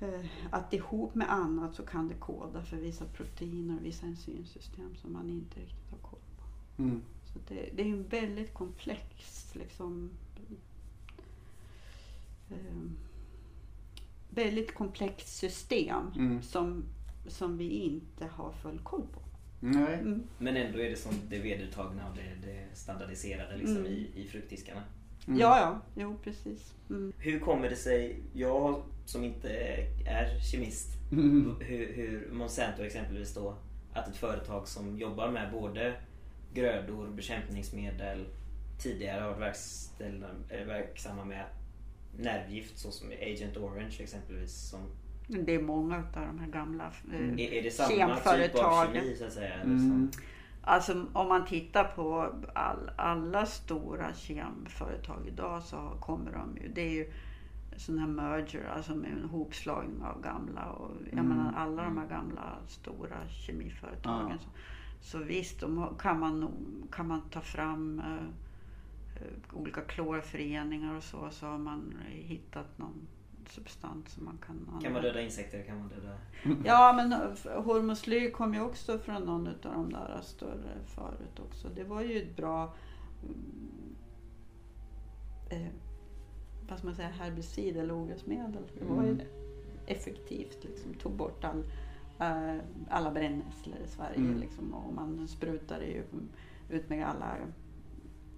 Eh, 0.00 0.26
att 0.50 0.72
ihop 0.72 1.14
med 1.14 1.32
annat 1.32 1.74
så 1.74 1.82
kan 1.82 2.08
det 2.08 2.14
koda 2.14 2.62
för 2.62 2.76
vissa 2.76 3.04
proteiner 3.04 3.76
och 3.76 3.84
vissa 3.84 4.06
enzymsystem 4.06 4.94
som 4.94 5.12
man 5.12 5.30
inte 5.30 5.60
riktigt 5.60 5.90
har 5.90 5.98
koll 5.98 6.20
på. 6.36 6.82
Mm. 6.82 7.02
Så 7.24 7.38
det, 7.48 7.70
det 7.76 7.82
är 7.82 7.86
en 7.86 8.08
väldigt 8.08 8.54
komplex 8.54 9.54
liksom, 9.54 10.10
eh, 12.50 13.05
väldigt 14.36 14.74
komplext 14.74 15.36
system 15.36 16.12
Mm. 16.16 16.42
som, 16.42 16.84
som 17.28 17.58
vi 17.58 17.68
inte 17.70 18.26
har 18.26 18.52
full 18.52 18.78
koll 18.78 19.02
på. 19.12 19.20
Nej. 19.60 19.94
Mm. 19.94 20.22
Men 20.38 20.56
ändå 20.56 20.78
är 20.80 20.90
det 20.90 20.96
som 20.96 21.12
det 21.28 21.38
vedertagna 21.38 22.08
och 22.10 22.16
det, 22.16 22.46
det 22.46 22.76
standardiserade 22.76 23.56
liksom 23.56 23.76
Mm. 23.76 23.92
i, 23.92 24.10
i 24.14 24.28
fruktdiskarna. 24.28 24.82
Mm. 25.28 25.40
Ja, 25.40 25.58
ja, 25.60 25.80
jo 26.02 26.16
precis. 26.24 26.74
Mm. 26.90 27.12
Hur 27.18 27.40
kommer 27.40 27.70
det 27.70 27.76
sig, 27.76 28.22
jag 28.32 28.82
som 29.06 29.24
inte 29.24 29.48
är 30.06 30.40
kemist, 30.40 30.88
Mm. 31.12 31.56
hur, 31.60 31.92
hur 31.94 32.30
Monsanto 32.32 32.82
exempelvis 32.82 33.34
då, 33.34 33.56
att 33.92 34.08
ett 34.08 34.16
företag 34.16 34.68
som 34.68 34.98
jobbar 34.98 35.30
med 35.30 35.52
både 35.52 35.94
grödor, 36.54 37.08
bekämpningsmedel, 37.08 38.26
tidigare 38.82 39.20
har 39.20 39.34
varit 39.34 39.92
eller 40.00 40.64
verksamma 40.66 41.24
med 41.24 41.44
nervgift 42.18 42.78
såsom 42.78 43.08
Agent 43.22 43.56
Orange 43.56 43.96
exempelvis. 44.00 44.52
Som, 44.70 44.80
Det 45.44 45.54
är 45.54 45.62
många 45.62 45.96
av 45.96 46.02
de 46.12 46.38
här 46.38 46.46
gamla 46.50 46.84
eh, 47.12 47.18
Mm. 47.20 47.38
är, 47.38 47.52
är 47.52 47.62
det 47.62 47.70
samma 47.70 47.88
typ 47.88 48.02
av 48.02 48.08
Kemföretagen. 48.08 48.94
kemi 49.02 49.16
så 49.16 49.24
att 49.24 49.32
säga? 49.32 49.54
Mm. 49.54 49.78
som- 49.78 50.10
Alltså 50.68 51.06
om 51.12 51.28
man 51.28 51.46
tittar 51.46 51.84
på 51.84 52.34
all, 52.54 52.90
alla 52.96 53.46
stora 53.46 54.14
kemföretag 54.14 55.26
idag 55.28 55.62
så 55.62 55.76
kommer 56.00 56.32
de 56.32 56.56
ju, 56.62 56.68
det 56.68 56.80
är 56.80 56.90
ju 56.90 57.12
sån 57.76 57.98
här 57.98 58.06
merger, 58.06 58.64
alltså 58.76 58.94
med 58.94 59.10
en 59.12 59.28
hopslagning 59.28 60.02
av 60.02 60.22
gamla 60.22 60.64
och 60.70 60.90
jag 61.04 61.12
Mm. 61.12 61.28
menar 61.28 61.52
alla 61.56 61.82
de 61.82 61.98
här 61.98 62.06
gamla 62.08 62.56
stora 62.68 63.16
kemiföretagen. 63.28 64.28
Ja. 64.30 64.50
Så, 65.00 65.18
så 65.18 65.24
visst, 65.24 65.60
de 65.60 65.96
kan, 65.98 66.20
man, 66.20 66.48
kan 66.92 67.08
man 67.08 67.20
ta 67.30 67.40
fram 67.40 67.98
eh, 67.98 68.28
olika 69.52 69.80
klorföreningar 69.80 70.94
och 70.96 71.02
så, 71.02 71.30
så 71.30 71.46
har 71.46 71.58
man 71.58 71.94
hittat 72.08 72.78
någon 72.78 73.06
substans 73.48 74.10
som 74.10 74.24
man 74.24 74.38
kan 74.46 74.56
använda. 74.56 74.80
Kan 74.82 74.92
man 74.92 75.02
döda 75.02 75.20
insekter? 75.22 75.62
Kan 75.62 75.78
man 75.78 75.88
döda... 75.88 76.18
Ja, 76.64 76.92
men 76.96 77.12
eh, 77.12 77.62
hormoslyr 77.62 78.30
kom 78.30 78.54
ju 78.54 78.60
också 78.60 78.98
från 78.98 79.22
någon 79.22 79.46
av 79.46 79.54
de 79.62 79.92
där 79.92 80.20
större 80.22 80.78
förut 80.86 81.40
också. 81.48 81.68
Det 81.68 81.84
var 81.84 82.02
ju 82.02 82.22
ett 82.22 82.36
bra 82.36 82.74
mm, 83.22 83.94
eh, 85.50 85.72
vad 86.68 86.78
ska 86.78 86.86
man 86.86 86.96
säga, 86.96 87.08
herbicid 87.08 87.76
eller 87.76 87.94
ogräsmedel. 87.94 88.62
Det 88.78 88.84
var 88.84 89.02
ju 89.02 89.10
Mm. 89.10 89.26
effektivt, 89.86 90.64
liksom, 90.64 90.94
tog 90.94 91.12
bort 91.12 91.44
all, 91.44 91.64
eh, 92.20 92.56
alla 92.90 93.10
brännässlor 93.10 93.76
i 93.84 93.88
Sverige. 93.88 94.16
Mm. 94.16 94.38
Liksom, 94.40 94.74
och 94.74 94.94
man 94.94 95.28
sprutade 95.28 95.86
ju 95.86 96.04
ut 96.70 96.88
med 96.88 97.06
alla 97.06 97.36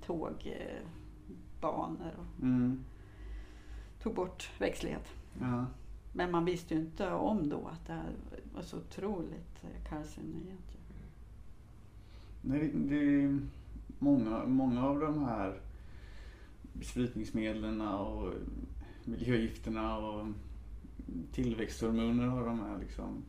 tågbanor 0.08 2.12
och 2.18 2.42
Mm. 2.42 2.84
tog 4.02 4.14
bort 4.14 4.50
växtlighet. 4.58 5.08
Ja. 5.40 5.66
Men 6.12 6.30
man 6.30 6.44
visste 6.44 6.74
ju 6.74 6.80
inte 6.80 7.10
om 7.10 7.48
då 7.48 7.66
att 7.68 7.86
det 7.86 8.02
var 8.54 8.62
så 8.62 8.76
otroligt 8.76 9.62
carcinogent. 9.88 10.76
Nej, 12.42 12.70
det- 12.74 13.38
många, 13.98 14.46
många 14.46 14.86
av 14.86 15.00
de 15.00 15.24
här 15.24 15.60
besprutningsmedlen 16.72 17.80
och 17.80 18.32
miljögifterna 19.04 19.98
och 19.98 20.26
tillväxthormoner 21.32 22.26
har 22.26 22.46
de 22.46 22.60
här 22.60 22.78
liksom 22.78 23.22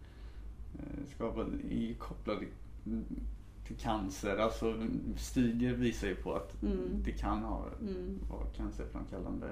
eh, 0.80 1.06
skapat, 1.16 1.48
är 1.70 1.94
kopplade 1.94 2.46
till 3.70 3.78
cancer. 3.78 4.38
Alltså 4.38 4.76
studier 5.18 5.74
visar 5.74 6.08
ju 6.08 6.16
på 6.16 6.34
att 6.36 6.64
Mm. 6.64 7.02
det 7.04 7.12
kan 7.12 7.44
ha 7.44 7.66
Mm. 7.82 8.20
vara 8.30 8.46
cancerframkallande 8.58 9.48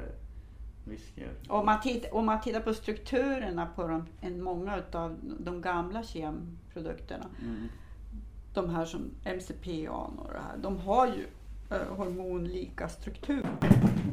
risker. 0.86 1.32
Om 1.48 1.66
man, 1.66 1.82
titt, 1.82 2.06
om 2.12 2.26
man 2.26 2.42
tittar 2.42 2.60
på 2.60 2.74
strukturerna 2.74 3.66
på 3.76 3.88
de, 3.88 4.06
en, 4.22 4.44
många 4.44 4.82
av 4.92 5.18
de 5.40 5.62
gamla 5.62 6.04
kemprodukterna, 6.04 7.26
Mm. 7.42 7.68
de 8.54 8.70
här 8.70 8.86
som 8.86 9.02
MCPA 9.26 9.92
och 9.92 10.32
det 10.34 10.40
här, 10.40 10.58
de 10.58 10.78
har 10.78 11.08
ju 11.08 11.26
eh, 11.72 11.96
hormonlika 11.98 12.90
struktur. 12.90 13.46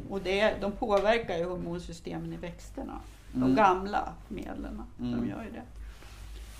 Och 0.09 0.21
det, 0.21 0.57
de 0.61 0.71
påverkar 0.71 1.37
ju 1.37 1.43
hormonsystemen 1.45 2.33
i 2.33 2.37
växterna. 2.37 2.99
De 3.33 3.43
Mm. 3.43 3.55
gamla 3.55 4.13
medlen, 4.27 4.81
de 4.97 5.13
Mm. 5.13 5.29
gör 5.29 5.43
ju 5.43 5.51
det. 5.51 5.63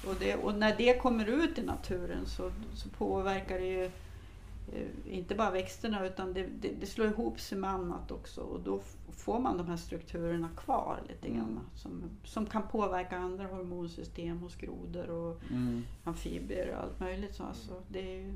Och, 0.08 0.16
det. 0.20 0.36
och 0.36 0.56
när 0.56 0.76
det 0.78 1.00
kommer 1.02 1.26
ut 1.26 1.58
i 1.58 1.64
naturen 1.64 2.26
så, 2.26 2.52
så 2.74 2.90
påverkar 2.90 3.60
det 3.60 3.66
ju 3.68 3.86
eh, 3.86 4.88
inte 5.18 5.36
bara 5.36 5.52
växterna 5.52 6.06
utan 6.06 6.34
det, 6.34 6.48
det, 6.62 6.70
det 6.80 6.86
slår 6.86 7.08
ihop 7.08 7.40
sig 7.40 7.58
med 7.58 7.70
annat 7.70 8.12
också 8.12 8.42
och 8.42 8.60
då 8.60 8.80
får 9.12 9.40
man 9.40 9.58
de 9.58 9.68
här 9.68 9.78
strukturerna 9.78 10.50
kvar 10.58 11.00
lite 11.10 11.28
grann 11.30 11.40
Mm. 11.50 11.60
som, 11.76 12.04
som 12.24 12.46
kan 12.46 12.68
påverka 12.68 13.18
andra 13.18 13.48
hormonsystem 13.48 14.38
hos 14.38 14.56
grodor 14.56 15.10
och 15.10 15.42
Mm. 15.52 15.84
amfibier 16.04 16.72
och 16.76 16.84
allt 16.84 17.00
möjligt. 17.00 17.36
Så 17.36 17.44
alltså, 17.44 17.82
det 17.90 18.00
är 18.16 18.22
ju, 18.22 18.34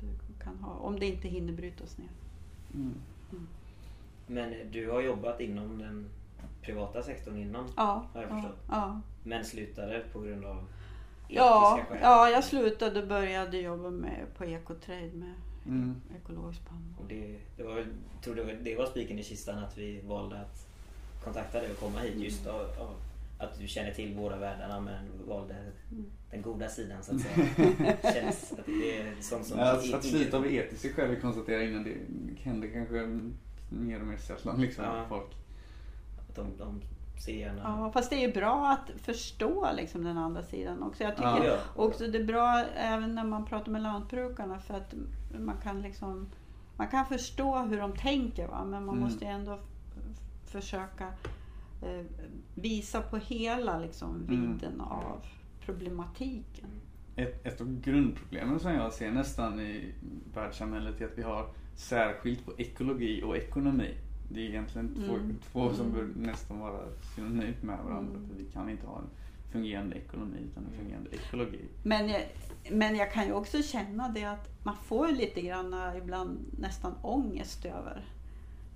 det 0.00 0.44
kan 0.44 0.56
ha, 0.58 0.72
om 0.74 0.98
det 1.00 1.06
inte 1.06 1.28
hinner 1.28 1.52
brytas 1.52 1.98
ner. 1.98 2.08
Mm. 2.74 2.94
Men 4.26 4.54
du 4.72 4.90
har 4.90 5.00
jobbat 5.00 5.40
inom 5.40 5.78
den 5.78 6.06
privata 6.62 7.02
sektorn 7.02 7.36
innan, 7.36 7.68
Ja, 7.76 8.04
har 8.12 8.22
jag 8.22 8.30
ja, 8.30 8.34
förstått. 8.42 8.58
ja. 8.68 9.00
Men 9.24 9.44
slutade 9.44 10.02
på 10.12 10.20
grund 10.20 10.44
av 10.44 10.64
Ja, 11.28 11.80
skäl. 11.88 11.98
ja, 12.02 12.30
jag 12.30 12.44
slutade 12.44 13.02
och 13.02 13.08
började 13.08 13.58
jobba 13.58 13.90
med, 13.90 14.26
på 14.38 14.44
Ecotrade 14.44 15.10
med 15.14 15.34
Mm. 15.66 16.00
ekologisk 16.22 16.60
spannmål. 16.62 16.94
Och 17.02 17.08
det, 17.08 17.38
det 17.56 17.62
var, 17.62 17.76
jag 17.78 17.86
tror 18.24 18.34
det 18.34 18.44
var, 18.44 18.52
det 18.52 18.76
var 18.76 18.86
spiken 18.86 19.18
i 19.18 19.22
kistan 19.22 19.58
att 19.58 19.78
vi 19.78 20.00
valde 20.00 20.40
att 20.40 20.66
kontakta 21.24 21.60
dig 21.60 21.70
och 21.70 21.78
komma 21.78 21.98
hit 22.00 22.14
just 22.16 22.46
av, 22.46 22.60
av 22.60 22.94
att 23.38 23.58
du 23.58 23.66
känner 23.68 23.90
till 23.90 24.16
båda 24.16 24.36
världarna 24.36 24.80
men 24.80 25.28
valde 25.28 25.54
Mm. 25.92 26.04
den 26.30 26.42
goda 26.42 26.68
sidan 26.68 27.02
så 27.02 27.14
att 27.14 27.20
säga. 27.20 27.46
Känns 28.14 28.52
att 28.52 28.66
det 28.66 28.98
är 28.98 29.14
sånt 29.20 29.46
som... 29.46 29.58
Ja, 29.58 29.72
att, 29.96 30.04
slita 30.04 30.36
av 30.36 30.46
etiska 30.46 30.88
skäl, 30.88 31.10
vi 31.10 31.20
konstaterar 31.20 31.60
innan, 31.62 31.84
det 31.84 31.96
händer 32.42 32.68
kanske 32.68 33.20
mer 33.68 34.00
och 34.00 34.06
mer 34.06 34.16
sällan 34.16 34.60
liksom. 34.60 34.84
Ja. 34.84 35.06
Folk. 35.08 35.30
Att 36.18 36.36
de, 36.36 36.46
de 36.58 36.80
gärna... 37.16 37.60
Ja, 37.64 37.90
fast 37.92 38.10
det 38.10 38.16
är 38.16 38.26
ju 38.28 38.32
bra 38.32 38.66
att 38.68 39.00
förstå 39.00 39.68
liksom 39.76 40.04
den 40.04 40.18
andra 40.18 40.42
sidan 40.42 40.82
också. 40.82 41.02
Jag 41.04 41.16
tycker 41.16 41.28
Ja. 41.28 41.44
Ja. 41.44 41.58
också 41.76 42.06
det 42.06 42.18
är 42.18 42.24
bra 42.24 42.64
även 42.76 43.14
när 43.14 43.24
man 43.24 43.44
pratar 43.44 43.72
med 43.72 43.82
lantbrukarna 43.82 44.58
för 44.58 44.74
att 44.74 44.94
man 45.38 45.56
kan 45.62 45.82
liksom 45.82 46.28
man 46.76 46.88
kan 46.88 47.06
förstå 47.06 47.58
hur 47.58 47.78
de 47.80 47.92
tänker 47.96 48.48
va? 48.48 48.64
men 48.64 48.84
man 48.84 48.94
Mm. 48.96 49.04
måste 49.08 49.24
ju 49.24 49.30
ändå 49.30 49.58
försöka 50.46 51.04
eh, 51.82 52.04
visa 52.54 53.00
på 53.02 53.16
hela 53.16 53.78
liksom, 53.78 54.10
Mm. 54.28 54.28
vidden 54.52 54.80
av 54.80 55.20
problematiken. 55.64 56.68
Ett, 57.16 57.46
ett 57.46 57.60
av 57.60 57.80
grundproblemen 57.80 58.60
som 58.60 58.72
jag 58.72 58.92
ser 58.92 59.10
nästan 59.10 59.60
i 59.60 59.92
världssamhället 60.34 61.00
är 61.00 61.04
att 61.04 61.18
vi 61.18 61.22
har 61.22 61.46
särskilt 61.74 62.44
på 62.46 62.52
ekologi 62.58 63.22
och 63.22 63.36
ekonomi. 63.36 63.94
Det 64.28 64.40
är 64.40 64.48
egentligen 64.48 64.94
två, 64.94 65.14
Mm. 65.14 65.36
två 65.52 65.72
som 65.74 65.86
Mm. 65.86 65.96
bör 66.14 66.26
nästan 66.26 66.58
vara 66.58 66.80
synonymt 67.16 67.62
med 67.62 67.78
varandra. 67.78 68.16
Mm. 68.16 68.28
För 68.28 68.34
vi 68.36 68.44
kan 68.44 68.70
inte 68.70 68.86
ha 68.86 68.98
en 68.98 69.08
fungerande 69.52 69.96
ekonomi 69.96 70.36
utan 70.50 70.64
en 70.64 70.78
fungerande 70.78 71.10
ekologi. 71.16 71.60
Men, 71.82 72.08
jag- 72.08 72.26
men 72.70 72.96
jag 72.96 73.12
kan 73.12 73.26
ju 73.26 73.32
också 73.32 73.62
känna 73.62 74.08
det 74.08 74.24
att 74.24 74.48
man 74.64 74.76
får 74.76 75.08
lite 75.08 75.40
grann 75.40 75.74
ibland 76.02 76.38
nästan 76.58 76.92
ångest 77.02 77.64
över 77.64 78.04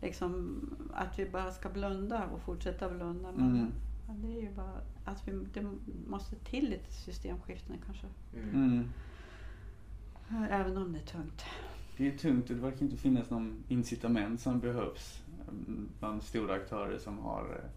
liksom, 0.02 0.60
att 0.94 1.18
vi 1.18 1.30
bara 1.30 1.50
ska 1.52 1.68
blunda 1.68 2.24
och 2.26 2.40
fortsätta 2.40 2.88
blunda. 2.90 3.32
Men 3.32 3.50
Mm. 3.50 3.72
ja, 4.08 4.14
det 4.16 4.38
är 4.38 4.42
ju 4.42 4.50
bara 4.54 4.80
att 5.04 5.28
vi, 5.28 5.32
det 5.54 5.66
måste 6.08 6.36
till 6.36 6.70
lite 6.70 6.92
systemskiften 6.92 7.76
kanske. 7.86 8.06
Mm. 8.34 8.54
Mm. 8.54 8.88
Även 10.50 10.76
om 10.76 10.92
det 10.92 10.98
är 10.98 11.06
tungt. 11.06 11.44
Det 11.96 12.08
är 12.08 12.18
tungt 12.18 12.50
och 12.50 12.56
det 12.56 12.62
verkar 12.62 12.82
inte 12.82 12.96
finnas 12.96 13.30
någon 13.30 13.64
incitament 13.68 14.40
som 14.40 14.60
behövs 14.60 15.22
mm, 15.26 15.27
bland 15.98 16.22
stora 16.22 16.54
aktörer 16.54 16.98
som 16.98 17.18
har 17.18 17.62
eh, 17.64 17.70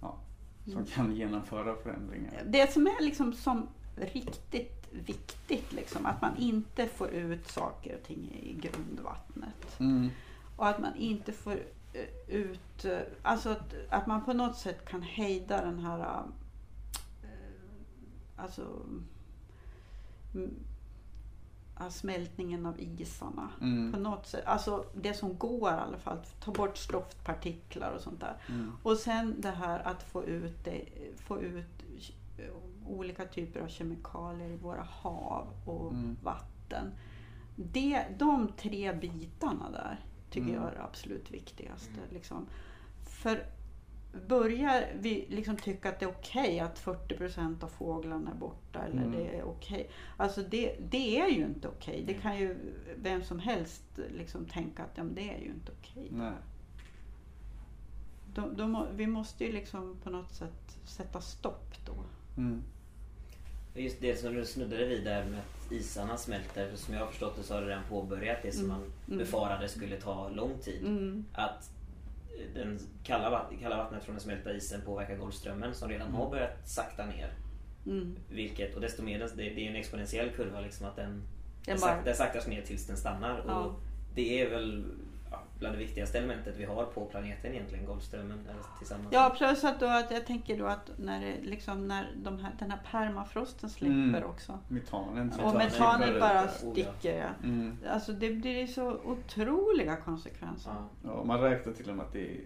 ja, 0.00 0.18
som 0.64 0.72
Mm. 0.72 0.86
kan 0.86 1.16
genomföra 1.16 1.76
förändringar. 1.76 2.42
Det 2.46 2.72
som 2.72 2.86
är 2.86 3.02
liksom 3.02 3.32
som 3.32 3.68
riktigt 3.96 4.78
viktigt, 4.94 5.72
liksom, 5.72 6.06
att 6.06 6.22
man 6.22 6.36
inte 6.36 6.86
får 6.88 7.08
ut 7.08 7.48
saker 7.48 7.96
och 7.96 8.06
ting 8.06 8.40
i 8.42 8.52
grundvattnet. 8.54 9.80
Mm. 9.80 10.08
Och 10.56 10.68
att 10.68 10.78
man 10.78 10.96
inte 10.96 11.32
får 11.32 11.52
eh, 11.92 12.34
ut, 12.36 12.84
eh, 12.84 12.98
alltså 13.22 13.48
att, 13.50 13.74
att 13.88 14.06
man 14.06 14.24
på 14.24 14.32
något 14.32 14.56
sätt 14.56 14.84
kan 14.88 15.02
hejda 15.02 15.64
den 15.64 15.78
här, 15.78 16.22
alltså 18.36 18.62
mm, 20.34 20.54
smältningen 21.90 22.66
av 22.66 22.80
isarna. 22.80 23.48
Mm. 23.60 23.92
På 23.92 23.98
något 23.98 24.26
sätt, 24.26 24.46
alltså 24.46 24.84
det 24.94 25.14
som 25.14 25.38
går 25.38 25.70
i 25.70 25.74
alla 25.74 25.98
fall, 25.98 26.18
ta 26.44 26.52
bort 26.52 26.76
stoftpartiklar 26.76 27.90
och 27.92 28.00
sånt 28.00 28.20
där. 28.20 28.36
Mm. 28.48 28.72
Och 28.82 28.96
sen 28.96 29.34
det 29.40 29.50
här 29.50 29.78
att 29.80 30.02
få 30.02 30.24
ut, 30.24 30.64
det, 30.64 30.84
få 31.16 31.40
ut 31.40 31.82
olika 32.86 33.24
typer 33.24 33.60
av 33.60 33.68
kemikalier 33.68 34.50
i 34.50 34.56
våra 34.56 34.82
hav 34.82 35.46
och 35.64 35.90
Mm. 35.92 36.16
vatten. 36.22 36.92
Det, 37.56 38.04
de 38.18 38.48
tre 38.56 38.92
bitarna 38.92 39.70
där 39.70 40.00
tycker 40.30 40.48
Mm. 40.48 40.62
jag 40.62 40.72
är 40.72 40.74
det 40.76 40.82
absolut 40.82 41.30
viktigaste. 41.30 42.00
Liksom. 42.10 42.46
För 43.04 43.44
börjar 44.28 44.92
vi 45.00 45.26
liksom 45.30 45.56
tycka 45.56 45.88
att 45.88 46.00
det 46.00 46.04
är 46.06 46.10
okej 46.10 46.60
att 46.60 46.78
40% 46.84 47.64
av 47.64 47.68
fåglarna 47.68 48.30
är 48.30 48.34
borta 48.34 48.78
eller 48.82 49.02
Mm. 49.02 49.12
det 49.12 49.36
är 49.38 49.42
okej. 49.44 49.90
Alltså 50.16 50.42
det, 50.42 50.76
det 50.90 51.20
är 51.20 51.28
ju 51.28 51.42
inte 51.44 51.68
okej. 51.68 52.04
Det 52.06 52.14
kan 52.14 52.38
ju 52.38 52.56
vem 52.96 53.22
som 53.24 53.38
helst 53.38 53.82
liksom 54.16 54.44
tänka 54.44 54.82
att 54.82 54.90
ja, 54.94 55.02
men 55.02 55.14
det 55.14 55.30
är 55.34 55.38
ju 55.38 55.46
inte 55.50 55.72
okej. 55.80 56.10
Då, 58.56 58.66
må- 58.68 58.86
vi 58.94 59.06
måste 59.06 59.44
ju 59.44 59.52
liksom 59.52 59.96
på 60.02 60.10
något 60.10 60.32
sätt 60.32 60.78
sätta 60.84 61.20
stopp 61.20 61.74
då. 61.86 61.94
Mm. 62.36 62.62
Just 63.74 64.00
det 64.00 64.16
som 64.20 64.34
du 64.34 64.44
snuddade 64.46 64.86
vid 64.86 65.04
där 65.04 65.24
med 65.24 65.38
att 65.40 65.72
isarna 65.72 66.16
smälter. 66.16 66.70
för 66.70 66.76
Som 66.76 66.94
jag 66.94 67.00
har 67.00 67.06
förstått 67.06 67.36
det 67.36 67.42
så 67.42 67.54
har 67.54 67.60
det 67.60 67.68
redan 67.68 67.82
påbörjat 67.88 68.38
det 68.42 68.52
som 68.52 68.64
Mm. 68.64 68.76
man 68.78 68.92
Mm. 69.06 69.18
befarade 69.18 69.68
skulle 69.68 69.96
ta 70.00 70.28
lång 70.28 70.58
tid. 70.58 70.82
Mm. 70.86 71.24
Att 71.32 71.70
den 72.54 72.78
kalla, 73.04 73.46
kalla 73.60 73.76
vattnet 73.76 74.04
från 74.04 74.14
den 74.14 74.22
smälta 74.22 74.52
isen 74.52 74.80
påverkar 74.80 75.16
Golfströmmen 75.16 75.74
som 75.74 75.88
redan 75.88 76.12
har 76.12 76.30
börjat 76.30 76.68
sakta 76.68 77.06
ner. 77.06 77.32
Mm. 77.86 78.16
Vilket, 78.30 78.74
och 78.74 78.80
desto 78.80 79.02
mer, 79.02 79.18
det, 79.18 79.42
det 79.42 79.66
är 79.66 79.70
en 79.70 79.76
exponentiell 79.76 80.30
kurva 80.30 80.60
liksom 80.60 80.86
att 80.86 80.96
den, 80.96 81.22
Den 81.66 81.80
bara- 81.80 82.02
den 82.04 82.14
saktas 82.14 82.46
ner 82.46 82.62
tills 82.62 82.86
den 82.86 82.96
stannar. 82.96 83.44
Ja. 83.46 83.60
Och 83.60 83.80
det 84.14 84.42
är 84.42 84.50
väl 84.50 84.84
ja, 85.32 85.38
bland 85.58 85.74
det 85.74 85.78
viktigaste 85.78 86.18
elementet 86.18 86.54
vi 86.58 86.64
har 86.64 86.84
på 86.84 87.04
planeten 87.04 87.52
egentligen, 87.54 87.86
Golfströmmen. 87.86 88.38
Tillsammans 88.78 89.08
Ja, 89.10 89.34
plus 89.38 89.64
att, 89.64 89.80
då, 89.80 89.86
att 89.86 90.10
jag 90.10 90.26
tänker 90.26 90.58
då 90.58 90.66
att 90.66 90.90
när, 90.98 91.36
liksom, 91.42 91.88
när 91.88 92.10
de 92.24 92.38
här, 92.38 92.52
den 92.58 92.70
här 92.70 92.80
permafrosten 92.90 93.70
släpper 93.70 93.92
Mm. 93.94 94.24
också. 94.24 94.58
Metanen. 94.68 95.32
Och 95.40 95.54
Metanen 95.54 96.20
bara 96.20 96.48
sticker. 96.48 97.18
Ja. 97.18 97.46
Mm. 97.48 97.76
Alltså 97.90 98.12
det 98.12 98.30
blir 98.30 98.66
så 98.66 98.92
otroliga 99.04 99.96
konsekvenser. 99.96 100.70
Ja. 100.70 101.10
Ja, 101.10 101.24
man 101.24 101.40
räknar 101.40 101.72
till 101.72 101.90
och 101.90 101.96
med 101.96 102.06
att 102.06 102.12
det 102.12 102.30
är 102.30 102.40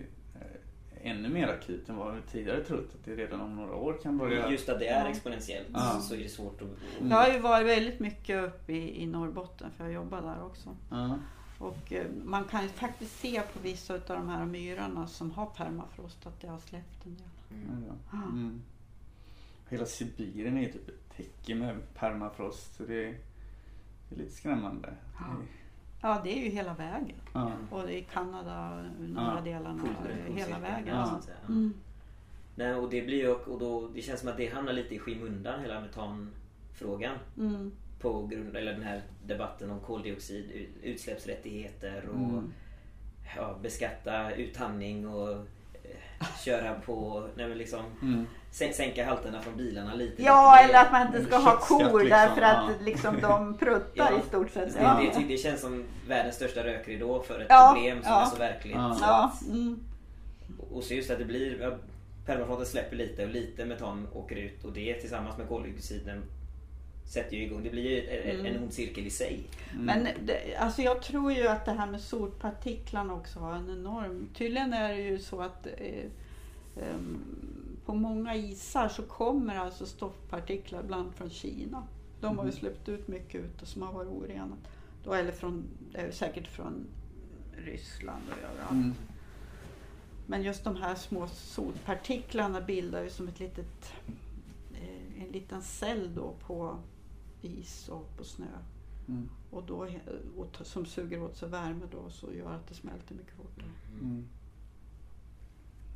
ännu 1.03 1.29
mer 1.29 1.49
akut 1.49 1.89
än 1.89 1.97
vad 1.97 2.15
vi 2.15 2.21
tidigare 2.23 2.65
trott. 2.65 2.89
Att 2.95 3.05
det 3.05 3.15
redan 3.15 3.41
om 3.41 3.57
några 3.57 3.75
år 3.75 3.99
kan 4.03 4.19
börja... 4.19 4.51
Just 4.51 4.69
att 4.69 4.79
det 4.79 4.89
är 4.89 5.07
exponentiellt 5.07 5.69
Ja. 5.73 5.81
så 6.01 6.15
är 6.15 6.19
det 6.19 6.29
svårt 6.29 6.63
att... 6.63 6.69
Mm. 7.01 7.11
Jag 7.11 7.17
har 7.17 7.29
ju 7.33 7.39
varit 7.39 7.67
väldigt 7.67 8.01
mycket 8.01 8.45
uppe 8.45 8.73
i, 8.73 9.03
i 9.03 9.07
Norrbotten 9.07 9.71
för 9.77 9.85
jag 9.85 9.93
jobbar 9.93 10.23
där 10.23 10.45
också. 10.47 10.77
Ja. 10.91 11.19
Och 11.59 11.93
eh, 11.93 12.07
man 12.25 12.45
kan 12.45 12.63
ju 12.63 12.69
faktiskt 12.69 13.19
se 13.21 13.43
på 13.53 13.59
vissa 13.59 13.95
av 13.95 14.01
de 14.07 14.29
här 14.29 14.47
myrarna 14.47 15.07
som 15.07 15.31
har 15.31 15.47
permafrost 15.47 16.27
att 16.27 16.41
det 16.41 16.49
har 16.49 16.59
släppt 16.59 17.07
en 17.07 17.15
del. 17.17 17.61
Mm. 17.69 17.93
Mm. 18.13 18.63
Hela 19.69 19.87
Sibirien 19.87 20.57
är 20.57 20.73
typ 20.73 20.89
ett 20.89 21.17
täcke 21.17 21.55
med 21.55 21.95
permafrost. 21.95 22.77
Så 22.77 22.83
det 22.83 23.05
är, 23.05 23.15
det 24.09 24.15
är 24.15 24.19
lite 24.19 24.33
skrämmande. 24.33 24.95
Ja. 25.19 25.25
Ja, 26.01 26.21
det 26.25 26.39
är 26.39 26.45
ju 26.45 26.51
hela 26.51 26.75
vägen. 26.75 27.17
Ja. 27.33 27.53
Och 27.71 27.91
i 27.91 28.03
Kanada, 28.13 28.83
norra 28.99 29.35
Ja, 29.37 29.41
delarna, 29.45 29.83
Full- 29.83 30.35
hela 30.37 30.55
full 30.55 30.63
vägen. 30.63 30.97
Ja. 30.97 31.21
Mm. 31.49 31.75
Nej, 32.55 32.75
och 32.75 32.91
det 32.91 33.03
blir 33.03 33.17
ju, 33.17 33.31
och 33.35 33.59
då, 33.59 33.89
det 33.89 34.03
känns 34.03 34.21
som 34.21 34.29
att 34.29 34.37
det 34.37 34.47
hamnar 34.55 34.73
lite 34.73 34.95
i 34.95 34.99
skymundan 34.99 35.61
hela 35.61 35.81
metanfrågan. 35.81 37.19
Mm. 37.39 37.73
På 38.13 38.27
grund, 38.27 38.57
eller 38.57 38.73
den 38.73 38.83
här 38.83 39.03
debatten 39.27 39.71
om 39.71 39.81
koldioxid, 39.81 40.67
utsläppsrättigheter 40.83 42.09
och 42.09 42.15
Mm. 42.17 42.53
ja, 43.37 43.59
beskatta 43.63 44.35
utandning 44.35 45.09
och 45.09 45.31
eh, 45.31 46.27
köra 46.45 46.75
på, 46.75 47.27
nej 47.37 47.49
men 47.49 47.59
liksom 47.59 47.81
Mm. 48.03 48.27
sän- 48.53 48.73
sänka 48.73 49.05
halterna 49.07 49.41
från 49.43 49.57
bilarna 49.57 49.95
lite. 49.95 50.23
Ja, 50.23 50.57
lite 50.63 50.69
eller 50.73 50.85
att 50.87 50.93
man 50.93 51.07
inte 51.07 51.25
ska 51.25 51.37
ha 51.37 51.57
kor 51.57 51.79
liksom. 52.01 52.09
därför 52.09 52.43
att 52.43 52.71
Ja. 52.79 52.85
liksom, 52.85 53.21
de 53.21 53.59
pruttar 53.59 54.11
Ja. 54.13 54.19
i 54.25 54.29
stort 54.29 54.51
sett. 54.51 54.73
Det, 54.75 54.81
Ja, 54.83 55.03
det, 55.19 55.25
det 55.29 55.37
känns 55.37 55.61
som 55.61 55.85
världens 56.09 56.37
största 56.37 56.65
rökridå 56.65 57.23
för 57.23 57.41
ett 57.41 57.47
Ja, 57.49 57.73
problem 57.75 58.03
som 58.03 58.13
ja. 58.13 58.23
är 58.23 58.27
så 58.31 58.37
verkligt. 58.37 58.75
Ja. 58.75 58.95
Så 58.95 59.05
ja. 59.05 59.25
att- 59.43 59.49
Mm. 59.49 59.81
Och 60.71 60.83
så 60.85 60.95
just 60.95 61.11
att 61.11 61.19
det 61.19 61.25
blir, 61.25 61.61
ja, 61.61 61.71
permafronten 62.27 62.67
släpper 62.67 62.97
lite 62.97 63.25
och 63.25 63.31
lite 63.31 63.65
metan 63.65 64.09
åker 64.13 64.37
ut 64.37 64.65
och 64.65 64.73
det 64.73 64.95
tillsammans 64.95 65.39
med 65.39 65.49
koldioxiden 65.49 66.23
sätter 67.07 67.37
ju 67.37 67.43
igång. 67.43 67.63
Det 67.63 67.71
blir 67.71 67.83
ju 67.91 68.09
en, 68.31 68.41
Mm. 68.41 68.47
en 68.57 68.63
ond 68.63 68.73
cirkel 68.73 69.07
i 69.07 69.11
sig. 69.11 69.41
Men 69.79 70.09
det, 70.25 70.57
alltså 70.57 70.83
jag 70.83 71.03
tror 71.03 71.33
ju 71.33 71.49
att 71.49 71.65
det 71.65 71.73
här 71.73 71.87
med 71.87 72.01
sotpartiklarna 72.01 73.15
också 73.15 73.39
har 73.39 73.53
en 73.55 73.71
enorm... 73.71 74.29
Tydligen 74.35 74.73
är 74.73 74.89
det 74.95 75.01
ju 75.03 75.19
så 75.19 75.41
att 75.43 75.67
eh, 75.67 76.05
em, 76.77 77.19
på 77.87 77.95
många 77.95 78.35
isar 78.37 78.89
så 78.89 79.03
kommer 79.03 79.55
alltså 79.57 79.87
stoftpartiklar 79.87 80.81
ibland 80.85 81.15
från 81.15 81.31
Kina. 81.31 81.83
De 82.21 82.39
har 82.39 82.45
ju 82.45 82.51
Mhm. 82.51 82.59
släppt 82.59 82.89
ut 82.89 83.09
mycket 83.09 83.45
ute 83.45 83.67
som 83.67 83.83
har 83.83 83.93
varit 83.93 84.09
orenat. 84.11 84.59
Då, 85.05 85.13
eller 85.15 85.33
från, 85.33 85.65
eh, 85.95 86.11
säkert 86.11 86.47
från 86.49 86.87
Ryssland 87.65 88.23
och 88.31 88.39
överallt. 88.51 88.71
Mm. 88.71 88.95
Men 90.27 90.43
just 90.43 90.65
de 90.65 90.77
här 90.77 90.95
små 90.95 91.27
sotpartiklarna 91.29 92.61
bildar 92.61 93.03
ju 93.03 93.11
som 93.11 93.29
ett 93.29 93.41
litet, 93.41 93.93
eh, 94.75 95.23
en 95.23 95.29
liten 95.33 95.63
cell 95.63 96.15
då 96.15 96.35
på 96.47 96.79
is 97.43 97.89
och 97.89 98.17
på 98.17 98.25
snö. 98.25 98.47
Mm. 99.09 99.29
Och 99.51 99.63
då, 99.67 99.89
och 100.37 100.67
som 100.67 100.87
suger 100.87 101.23
åt 101.23 101.37
sig 101.37 101.49
värme 101.49 101.85
då 101.91 102.11
så 102.11 102.33
gör 102.33 102.53
att 102.53 102.69
det 102.69 102.75
smälter 102.75 103.15
mycket 103.15 103.35
fortare. 103.37 103.71
Mm. 104.01 104.25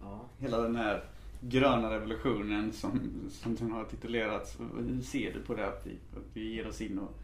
Ja. 0.00 0.20
Hela 0.38 0.61
den 0.61 0.76
här 0.76 1.05
gröna 1.40 1.90
revolutionen 1.90 2.72
som, 2.72 3.00
som 3.31 3.55
den 3.55 3.70
har 3.70 3.85
titulerats. 3.85 4.57
Hur 4.76 5.03
ser 5.03 5.33
du 5.33 5.42
på 5.42 5.55
det 5.55 5.68
att 5.68 5.87
vi, 5.87 5.98
att 6.16 6.24
vi 6.33 6.55
ger 6.55 6.68
oss 6.68 6.81
in 6.81 6.98
och 6.98 7.18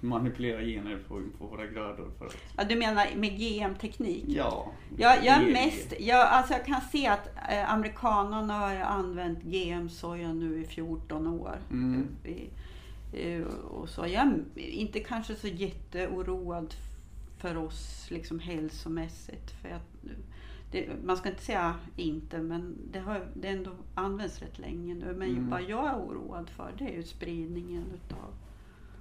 manipulerar 0.00 0.62
gener 0.62 0.98
på, 1.08 1.22
på 1.38 1.46
våra 1.46 1.66
grödor? 1.66 2.10
För 2.18 2.26
att, 2.26 2.36
Ja, 2.56 2.64
du 2.64 2.76
menar 2.76 3.06
med 3.16 3.38
GM-teknik? 3.38 4.24
ja. 4.28 4.72
Jag, 4.98 5.24
jag, 5.24 5.42
är 5.42 5.52
mest, 5.52 5.92
jag, 6.00 6.28
alltså 6.28 6.52
jag 6.52 6.66
kan 6.66 6.80
se 6.80 7.06
att 7.06 7.26
eh, 7.50 7.72
amerikanerna 7.72 8.58
har 8.58 8.76
använt 8.76 9.42
GM-soja 9.42 10.32
nu 10.32 10.62
i 10.62 10.66
14 10.66 11.26
år. 11.26 11.58
Mm. 11.70 12.08
I, 12.24 12.30
eh, 12.30 12.48
och 13.70 13.88
så. 13.88 14.00
Jag 14.00 14.14
är 14.14 14.44
inte 14.56 15.00
kanske 15.00 15.34
så 15.34 15.48
jätteoroad 15.48 16.74
för 17.38 17.56
oss 17.56 18.06
liksom 18.10 18.38
hälsomässigt. 18.38 19.50
För 19.50 19.68
jag, 19.68 19.80
det, 20.70 20.90
man 21.04 21.16
ska 21.16 21.28
inte 21.28 21.42
säga 21.42 21.74
inte, 21.96 22.38
men 22.38 22.76
det 22.92 22.98
har 22.98 23.26
det 23.34 23.48
ändå 23.48 23.70
använts 23.94 24.38
rätt 24.42 24.58
länge 24.58 24.94
nu. 24.94 25.14
Men 25.18 25.28
Mm. 25.30 25.50
vad 25.50 25.62
jag 25.62 25.86
är 25.90 25.96
oroad 25.96 26.50
för 26.50 26.74
det 26.78 26.84
är 26.84 26.96
ju 26.96 27.02
spridningen 27.02 27.84
utav 27.94 28.34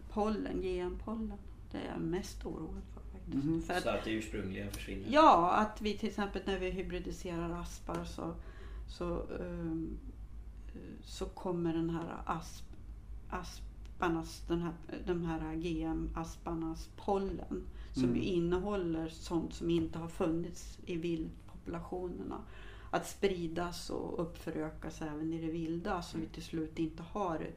pollen, 0.09 0.61
GM-pollen. 0.61 1.37
Det 1.71 1.77
är 1.77 1.91
jag 1.93 2.01
mest 2.01 2.45
oroad 2.45 2.81
för 2.93 3.01
faktiskt. 3.11 3.43
Mhm. 3.45 3.61
För 3.61 3.73
att, 3.73 3.83
Så 3.83 3.89
att 3.89 4.03
det 4.03 4.11
ursprungliga 4.11 4.71
försvinner. 4.71 5.07
Ja, 5.11 5.51
att 5.51 5.81
vi 5.81 5.97
till 5.97 6.09
exempel 6.09 6.41
när 6.45 6.59
vi 6.59 6.69
hybridiserar 6.69 7.61
aspar 7.61 8.03
så, 8.05 8.33
så, 8.87 9.21
ehm, 9.39 9.97
så 11.03 11.25
kommer 11.25 11.73
den 11.73 11.89
här 11.89 12.21
asp, 12.25 12.65
asparnas, 14.01 14.43
den 14.47 14.61
här, 14.61 14.73
de 15.05 15.25
här 15.25 15.55
GM-asparnas 15.55 16.89
pollen 16.95 17.63
som 17.93 18.03
Mm. 18.03 18.15
ju 18.15 18.21
innehåller 18.21 19.09
sånt 19.09 19.53
som 19.53 19.69
inte 19.69 19.99
har 19.99 20.07
funnits 20.07 20.79
i 20.85 20.95
vildpopulationerna 20.95 22.41
att 22.91 23.07
spridas 23.07 23.89
och 23.89 24.21
uppförökas 24.21 25.01
även 25.01 25.33
i 25.33 25.41
det 25.41 25.51
vilda 25.51 26.01
så 26.01 26.17
vi 26.17 26.25
till 26.25 26.43
slut 26.43 26.79
inte 26.79 27.03
har 27.03 27.49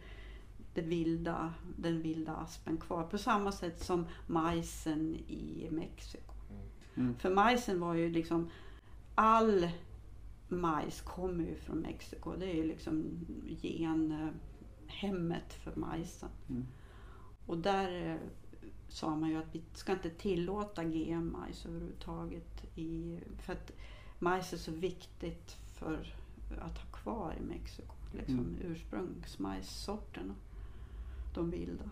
det 0.75 0.83
vilda, 0.83 1.55
den 1.77 2.03
vilda 2.03 2.33
aspen 2.33 2.77
kvar. 2.77 3.03
På 3.03 3.19
samma 3.19 3.53
sätt 3.53 3.85
som 3.85 4.07
majsen 4.27 5.15
i 5.29 5.69
Mexiko. 5.71 6.35
Mm. 6.95 7.15
För 7.15 7.35
majsen 7.35 7.81
var 7.81 7.95
ju 7.95 8.11
liksom, 8.11 8.51
all 9.15 9.69
majs 10.49 11.01
kommer 11.01 11.45
ju 11.45 11.55
från 11.55 11.79
Mexiko. 11.79 12.33
Det 12.39 12.47
är 12.47 12.55
ju 12.55 12.65
liksom 12.65 13.05
genhemmet 15.01 15.53
för 15.53 15.73
majsen. 15.77 16.29
Mm. 16.49 16.67
Och 17.47 17.59
där 17.59 18.11
eh, 18.11 18.17
sa 18.89 19.17
man 19.17 19.31
ju 19.31 19.37
att 19.37 19.55
vi 19.55 19.63
ska 19.75 19.93
inte 19.93 20.11
tillåta 20.11 20.85
GM-majs 20.85 21.67
överhuvudtaget. 21.67 22.65
I, 22.77 23.19
för 23.39 23.53
att 23.53 23.73
majs 24.19 24.53
är 24.53 24.57
så 24.57 24.71
viktigt 24.71 25.57
för 25.73 26.15
att 26.61 26.79
ha 26.79 26.91
kvar 26.93 27.35
i 27.41 27.43
Mexiko. 27.43 27.95
Liksom 28.13 28.39
Mm. 28.39 28.57
ursprungsmajssorterna. 28.63 30.35
De 31.35 31.51
vilda. 31.51 31.91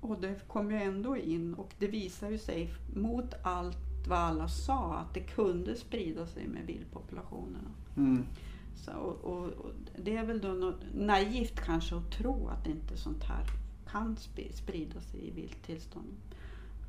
Och 0.00 0.20
det 0.20 0.48
kom 0.48 0.70
ju 0.70 0.76
ändå 0.76 1.16
in 1.16 1.54
och 1.54 1.74
det 1.78 1.86
visar 1.88 2.30
ju 2.30 2.38
sig 2.38 2.74
mot 2.94 3.34
allt 3.42 3.76
vad 4.08 4.18
alla 4.18 4.48
sa, 4.48 4.94
att 4.94 5.14
det 5.14 5.20
kunde 5.20 5.74
sprida 5.76 6.26
sig 6.26 6.48
med 6.48 6.66
vildpopulationerna. 6.66 7.70
Mm. 7.96 8.24
Så, 8.76 8.92
och, 8.92 9.24
och, 9.24 9.46
och 9.46 9.72
det 9.96 10.16
är 10.16 10.24
väl 10.26 10.40
då 10.40 10.48
något 10.48 10.80
naivt 10.94 11.60
kanske 11.60 11.96
att 11.96 12.10
tro 12.10 12.48
att 12.48 12.66
inte 12.66 12.96
sånt 12.96 13.24
här 13.24 13.46
kan 13.90 14.16
sp- 14.16 14.52
sprida 14.52 15.00
sig 15.00 15.28
i 15.28 15.30
vilt 15.30 15.62
tillstånd. 15.62 16.16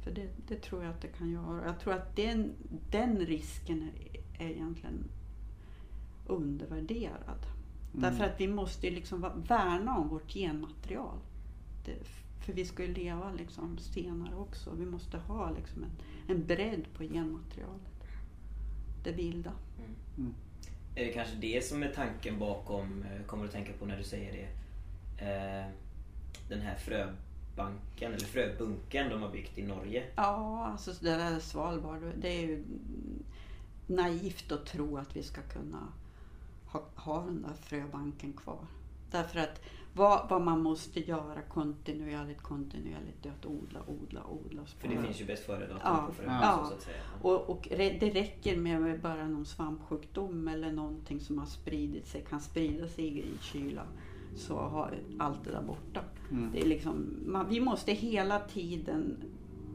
För 0.04 0.12
det, 0.12 0.30
det 0.48 0.56
tror 0.62 0.84
jag 0.84 0.92
att 0.92 1.02
det 1.02 1.08
kan 1.08 1.32
göra. 1.32 1.66
Jag 1.66 1.80
tror 1.80 1.94
att 1.94 2.16
den, 2.16 2.54
den 2.92 3.18
risken 3.18 3.82
är, 3.82 4.46
är 4.46 4.50
egentligen 4.50 5.04
undervärderad. 6.28 7.46
Därför 7.92 8.24
att 8.24 8.40
vi 8.42 8.48
måste 8.48 8.88
ju 8.88 8.96
liksom 8.96 9.26
värna 9.48 9.98
om 9.98 10.08
vårt 10.08 10.32
genmaterial. 10.34 11.18
Det, 11.86 11.96
för 12.46 12.54
vi 12.54 12.66
ska 12.66 12.86
ju 12.86 12.94
leva 12.94 13.32
liksom 13.32 13.78
senare 13.78 14.36
också. 14.36 14.76
Vi 14.76 14.86
måste 14.86 15.18
ha 15.18 15.52
liksom 15.52 15.84
en, 15.84 15.92
en 16.36 16.46
bredd 16.46 16.86
på 16.94 17.04
genmaterialet. 17.04 18.04
Det 19.04 19.12
vilda. 19.12 19.52
Är 20.96 21.06
det 21.06 21.12
kanske 21.12 21.36
det 21.36 21.66
som 21.66 21.84
är 21.84 21.90
tanken 21.90 22.40
bakom, 22.40 23.04
eh, 23.04 23.26
kommer 23.26 23.44
du 23.44 23.48
att 23.48 23.54
tänka 23.54 23.74
på 23.74 23.86
när 23.86 23.98
du 23.98 24.04
säger 24.04 24.32
det, 24.32 24.48
eh, 25.26 25.66
den 26.50 26.62
här 26.62 26.76
fröbanken 26.76 28.14
eller 28.14 28.26
fröbunken 28.26 29.10
de 29.10 29.22
har 29.22 29.30
byggt 29.30 29.58
i 29.58 29.64
Norge? 29.64 30.04
Ja, 30.16 30.66
alltså 30.66 30.92
det 30.92 31.10
där 31.10 31.40
Svalbard, 31.40 32.02
det 32.22 32.28
är 32.28 32.42
ju 32.42 32.64
naivt 33.88 34.52
att 34.52 34.66
tro 34.66 34.98
att 34.98 35.16
vi 35.16 35.24
ska 35.24 35.42
kunna 35.42 35.88
ha, 36.66 36.84
ha 36.96 37.26
den 37.26 37.42
där 37.42 37.54
fröbanken 37.62 38.34
kvar. 38.34 38.68
Därför 39.12 39.40
att 39.40 39.62
vad, 39.96 40.30
vad 40.30 40.42
man 40.42 40.62
måste 40.62 41.00
göra 41.00 41.42
kontinuerligt, 41.42 42.42
kontinuerligt 42.42 43.26
är 43.26 43.30
att 43.30 43.46
odla, 43.46 43.80
odla, 43.88 44.24
odla. 44.28 44.62
och 44.62 44.68
För 44.70 44.88
det 44.88 44.94
spara. 44.94 45.06
finns 45.06 45.22
ju 45.22 45.26
bäst 45.26 45.44
före-datum 45.46 45.80
Ja. 45.84 46.04
på 46.08 46.14
frö 46.14 46.26
Ja. 46.26 46.66
så 46.70 46.74
att 46.74 46.82
säga. 46.82 46.98
Och, 47.22 47.50
och 47.50 47.68
det 47.72 48.10
räcker 48.10 48.58
med 48.58 49.02
bara 49.02 49.28
någon 49.28 49.46
svampsjukdom 49.46 50.48
eller 50.48 50.72
någonting 50.72 51.20
som 51.20 51.38
har 51.38 51.46
spridit 51.46 52.08
sig, 52.08 52.26
kan 52.30 52.40
sprida 52.42 52.88
sig 52.88 53.20
i 53.20 53.26
kyla. 53.42 53.84
Så 54.36 54.56
har 54.58 54.94
allt 55.20 55.44
det 55.44 55.52
där 55.52 55.62
borta. 55.62 56.02
Mm. 56.32 56.52
Det 56.52 56.62
är 56.62 56.66
liksom, 56.68 57.20
man, 57.26 57.50
vi 57.50 57.60
måste 57.60 57.92
hela 57.92 58.40
tiden, 58.40 59.18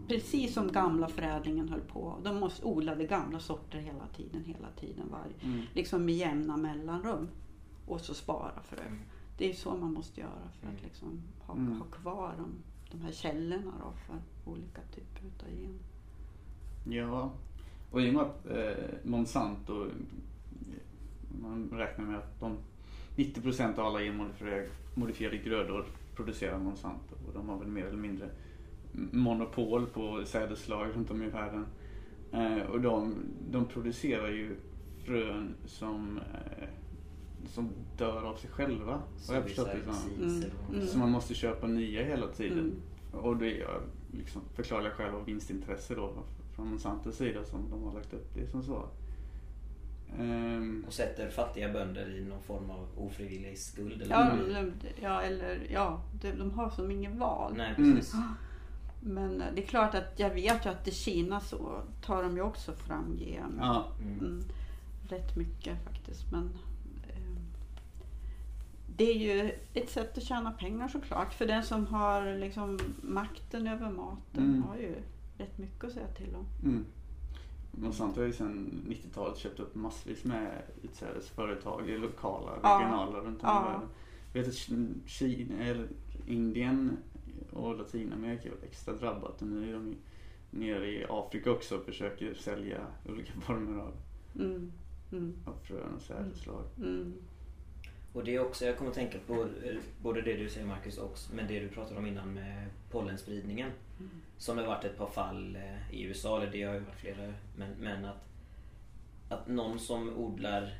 precis 0.08 0.54
som 0.54 0.72
gamla 0.72 1.08
förädlingen 1.08 1.68
höll 1.68 1.80
på, 1.80 2.18
de 2.24 2.40
måste 2.40 2.64
odlade 2.64 3.06
gamla 3.06 3.38
sorter 3.38 3.78
hela 3.78 4.06
tiden, 4.16 4.44
hela 4.44 4.68
tiden, 4.80 5.04
varje, 5.10 5.54
Mm. 5.54 5.66
liksom 5.74 6.04
med 6.04 6.14
jämna 6.14 6.56
mellanrum. 6.56 7.28
Och 7.86 8.00
så 8.00 8.14
spara 8.14 8.60
frö. 8.62 8.76
Mm. 8.86 8.98
Det 9.40 9.50
är 9.50 9.54
så 9.54 9.76
man 9.76 9.92
måste 9.92 10.20
göra 10.20 10.48
för 10.60 10.66
att 10.66 10.72
Mm. 10.72 10.84
liksom 10.84 11.22
ha, 11.46 11.54
Mm. 11.54 11.72
ha 11.78 11.84
kvar 11.86 12.34
de, 12.38 12.52
de 12.90 13.04
här 13.04 13.12
källorna 13.12 13.72
då 13.80 13.92
för 14.06 14.16
olika 14.50 14.80
typer 14.94 15.44
av 15.46 15.50
gener. 15.50 15.78
Ja, 17.06 17.32
och 17.90 18.02
i 18.02 18.08
och 18.10 18.14
med 18.14 18.22
att 18.22 18.46
eh, 18.46 18.84
Monsanto, 19.04 19.86
man 21.42 21.70
räknar 21.72 22.04
med 22.04 22.18
att 22.18 22.40
de 22.40 22.56
90% 23.16 23.78
av 23.78 23.86
alla 23.86 24.00
genmodifierade 24.00 24.68
modifierade 24.94 25.38
grödor 25.38 25.84
producerar 26.16 26.58
Monsanto 26.58 27.14
och 27.26 27.32
de 27.34 27.48
har 27.48 27.58
väl 27.58 27.68
mer 27.68 27.84
eller 27.84 27.98
mindre 27.98 28.28
monopol 29.12 29.86
på 29.86 30.22
sädesslag 30.26 30.88
runt 30.94 31.10
om 31.10 31.22
i 31.22 31.28
världen. 31.28 31.66
Eh, 32.32 32.62
och 32.70 32.80
de, 32.80 33.14
de 33.50 33.64
producerar 33.64 34.28
ju 34.28 34.56
frön 35.04 35.54
som, 35.66 36.18
eh, 36.18 36.68
som 37.48 37.68
dör 37.98 38.22
av 38.22 38.34
sig 38.36 38.50
själva. 38.50 39.02
Har 39.28 39.34
jag 39.34 39.44
förstått 39.44 39.68
det. 39.72 40.22
Mm, 40.24 40.44
mm. 40.74 40.86
Så 40.86 40.98
man 40.98 41.10
måste 41.10 41.34
köpa 41.34 41.66
nya 41.66 42.04
hela 42.04 42.26
tiden. 42.28 42.58
Mm. 43.12 43.24
Och 43.24 43.36
det 43.36 43.60
är 43.62 43.80
liksom 44.12 44.42
förklarliga 44.54 44.92
skäl 44.92 45.14
av 45.14 45.24
vinstintresse 45.24 45.94
då 45.94 46.12
från 46.54 46.68
Monsantos 46.68 47.16
sida 47.16 47.44
som 47.44 47.70
de 47.70 47.82
har 47.82 47.94
lagt 47.94 48.12
upp 48.14 48.34
det 48.34 48.46
som 48.50 48.62
så. 48.62 48.84
Ehm, 50.18 50.84
Och 50.86 50.92
sätter 50.92 51.30
fattiga 51.30 51.72
bönder 51.72 52.16
i 52.16 52.24
någon 52.24 52.42
form 52.42 52.70
av 52.70 52.86
ofrivillig 52.96 53.58
skuld 53.58 54.02
eller 54.02 54.10
Ja, 54.14 54.30
Mm. 54.30 54.72
de, 54.82 54.88
ja, 55.02 55.22
eller 55.22 55.66
ja, 55.70 56.00
de, 56.22 56.32
de 56.32 56.50
har 56.50 56.70
som 56.70 56.90
ingen 56.90 57.18
val. 57.18 57.54
Nej 57.56 57.74
Mm. 57.78 57.96
precis. 57.96 58.14
Men 59.02 59.40
eh, 59.40 59.46
det 59.54 59.62
är 59.62 59.66
klart 59.66 59.94
att 59.94 60.12
jag 60.20 60.30
vet 60.30 60.66
ju 60.66 60.70
att 60.70 60.88
i 60.88 60.90
Kina 60.90 61.40
så 61.40 61.82
tar 62.04 62.22
de 62.22 62.36
ju 62.36 62.42
också 62.42 62.72
fram 62.72 63.16
GM. 63.16 63.58
ja, 63.60 63.86
Mm. 64.02 64.18
Mm, 64.18 64.42
rätt 65.08 65.36
mycket 65.36 65.84
faktiskt. 65.84 66.32
Men 66.32 66.50
det 69.00 69.10
är 69.10 69.14
ju 69.14 69.52
ett 69.74 69.90
sätt 69.90 70.18
att 70.18 70.24
tjäna 70.24 70.52
pengar 70.52 70.88
såklart. 70.88 71.34
För 71.34 71.46
den 71.46 71.62
som 71.62 71.86
har 71.86 72.36
liksom 72.38 72.78
makten 73.02 73.66
över 73.66 73.90
maten 73.90 74.44
Mm. 74.44 74.62
har 74.62 74.76
ju 74.76 74.94
rätt 75.38 75.58
mycket 75.58 75.84
att 75.84 75.92
säga 75.92 76.06
till 76.06 76.34
om. 76.34 76.46
mm. 76.64 76.84
Monsanto 77.72 78.20
har 78.20 78.26
ju 78.26 78.32
sedan 78.32 78.82
90-talet 78.88 79.38
köpt 79.38 79.60
upp 79.60 79.74
massvis 79.74 80.24
med 80.24 80.62
utsädesföretag, 80.82 81.88
lokala, 81.88 82.52
Ja. 82.62 82.68
regionala 82.80 83.18
runt 83.18 83.42
om 83.42 83.48
i 83.48 83.52
Ja. 83.52 83.62
världen. 83.62 83.88
Jag 84.32 84.40
vet 84.42 84.48
att 84.48 85.08
Kina, 85.08 85.64
eller 85.64 85.88
Indien 86.26 86.96
och 87.52 87.76
Latinamerika 87.78 88.48
är 88.48 88.54
extra 88.64 88.94
drabbat 88.94 89.42
och 89.42 89.48
nu 89.48 89.68
är 89.68 89.72
de 89.72 89.96
nere 90.50 90.86
i 90.90 91.06
Afrika 91.08 91.50
också 91.50 91.76
och 91.76 91.84
försöker 91.84 92.34
sälja 92.34 92.86
olika 93.08 93.32
former 93.40 93.80
av, 93.80 93.92
Mm, 94.34 94.72
mm, 95.12 95.34
av 95.46 95.54
frön 95.64 95.94
och 95.96 96.02
sädesslag. 96.02 96.64
mm, 96.78 97.14
Och 98.12 98.24
det 98.24 98.34
är 98.34 98.40
också, 98.44 98.64
jag 98.66 98.76
kommer 98.78 98.90
att 98.90 98.96
tänka 98.96 99.18
på 99.26 99.34
eh, 99.42 99.76
både 100.02 100.22
det 100.22 100.36
du 100.36 100.48
säger 100.50 100.66
Marcus 100.66 100.98
och 100.98 101.18
men 101.34 101.46
det 101.46 101.60
du 101.60 101.68
pratade 101.68 101.98
om 101.98 102.06
innan 102.06 102.34
med 102.34 102.66
pollenspridningen. 102.90 103.70
Mm. 103.98 104.10
Som 104.38 104.56
det 104.56 104.62
har 104.62 104.68
varit 104.68 104.84
ett 104.84 104.98
par 104.98 105.06
fall 105.10 105.56
eh, 105.56 105.94
i 105.94 106.02
USA, 106.02 106.36
eller 106.42 106.52
det 106.52 106.62
har 106.62 106.74
ju 106.74 106.80
varit 106.80 106.96
flera. 107.00 107.32
Men, 107.56 107.70
men 107.80 108.04
att, 108.04 108.24
att 109.28 109.48
någon 109.48 109.78
som 109.80 110.16
odlar 110.18 110.72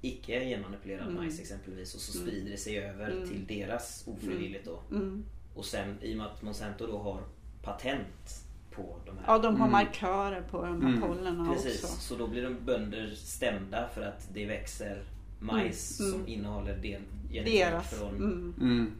icke 0.00 0.44
genmanipulerad 0.44 1.02
Mm. 1.08 1.14
majs 1.14 1.40
exempelvis 1.40 1.94
och 1.94 2.00
så 2.00 2.18
Mm. 2.18 2.28
sprider 2.30 2.50
det 2.50 2.56
sig 2.56 2.78
över 2.78 3.10
Mm. 3.10 3.28
till 3.28 3.46
deras 3.46 4.04
ofrivilligt 4.06 4.64
då. 4.64 4.80
mm. 4.90 5.24
Och 5.54 5.64
sen 5.64 5.98
i 6.02 6.12
och 6.14 6.18
med 6.18 6.26
att 6.26 6.42
Monsanto 6.42 6.86
då 6.86 6.98
har 6.98 7.20
patent 7.62 8.44
på 8.70 8.96
de 9.06 9.18
här. 9.18 9.24
Ja, 9.26 9.38
de 9.38 9.46
har 9.60 9.66
Mm. 9.68 9.70
markörer 9.72 10.42
på 10.42 10.62
de 10.62 10.82
här 10.82 10.88
Mm. 10.88 11.00
pollerna 11.00 11.52
Precis, 11.54 11.84
också. 11.84 11.96
så 12.00 12.16
då 12.16 12.26
blir 12.26 12.42
de 12.42 12.54
bönder 12.64 13.10
stämda 13.14 13.88
för 13.94 14.02
att 14.02 14.28
det 14.32 14.46
växer 14.46 15.02
majs 15.40 16.00
Mm. 16.00 16.12
som 16.12 16.20
Mm. 16.20 16.32
innehåller 16.32 16.76
del, 16.76 17.00
Deras. 17.44 17.90
från 17.98 18.14
Mm. 18.16 18.54
Mm. 18.60 18.92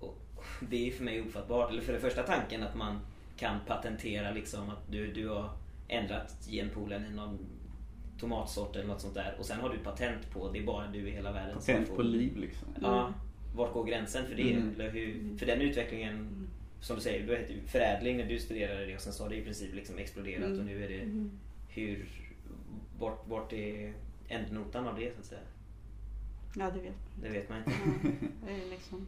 och 0.00 0.44
det 0.70 0.88
är 0.88 0.92
för 0.92 1.04
mig 1.04 1.22
ofattbart. 1.22 1.70
Eller 1.70 1.82
för 1.82 1.92
det 1.92 2.00
första 2.00 2.22
tanken 2.22 2.62
att 2.62 2.74
man 2.76 2.98
kan 3.36 3.58
patentera 3.66 4.30
liksom 4.30 4.70
att 4.70 4.90
du, 4.90 5.12
du 5.12 5.28
har 5.28 5.50
ändrat 5.88 6.46
genpoolen 6.50 7.04
i 7.12 7.14
någon 7.14 7.38
tomatsort 8.20 8.76
eller 8.76 8.86
något 8.86 9.00
sånt 9.00 9.14
där 9.14 9.34
och 9.38 9.44
sen 9.46 9.60
har 9.60 9.68
du 9.70 9.78
patent 9.78 10.30
på 10.30 10.50
det 10.52 10.58
är 10.58 10.62
bara 10.66 10.86
du 10.86 11.08
i 11.08 11.10
hela 11.10 11.32
världen 11.32 11.60
som 11.60 11.74
Patent 11.74 11.88
får- 11.88 11.96
på 11.96 12.02
liv 12.02 12.36
liksom. 12.36 12.68
Ja, 12.82 13.12
vart 13.56 13.72
går 13.72 13.84
gränsen 13.84 14.26
för 14.26 14.34
det? 14.34 14.52
Mm. 14.52 14.70
Eller 14.74 14.90
hur, 14.90 15.36
för 15.38 15.46
den 15.46 15.60
utvecklingen, 15.60 16.46
som 16.80 16.96
du 16.96 17.02
säger, 17.02 17.26
du 17.26 17.36
heter 17.36 17.54
ju 17.54 17.60
förädling 17.66 18.16
när 18.16 18.26
du 18.26 18.38
studerade 18.38 18.86
det 18.86 18.94
och 18.94 19.00
sen 19.00 19.12
så 19.12 19.22
har 19.22 19.30
det 19.30 19.36
i 19.36 19.42
princip 19.44 19.74
liksom 19.74 19.98
exploderat 19.98 20.44
Mm. 20.46 20.58
och 20.58 20.64
nu 20.64 20.84
är 20.84 20.88
det 20.88 21.00
Mm. 21.00 21.30
hur, 21.68 22.06
vart, 22.98 23.28
vart 23.28 23.52
är 23.52 23.94
ändnotan 24.28 24.88
av 24.88 24.96
det 24.98 25.14
så 25.14 25.20
att 25.20 25.26
säga? 25.26 25.40
Ja, 26.56 26.70
det 26.70 26.80
vet 26.80 26.94
man. 26.98 27.22
Det 27.22 27.28
vet 27.28 27.48
man 27.48 27.58
inte. 27.58 27.70
Ja, 27.70 28.46
det 28.46 28.62
är 28.62 28.70
liksom... 28.70 29.06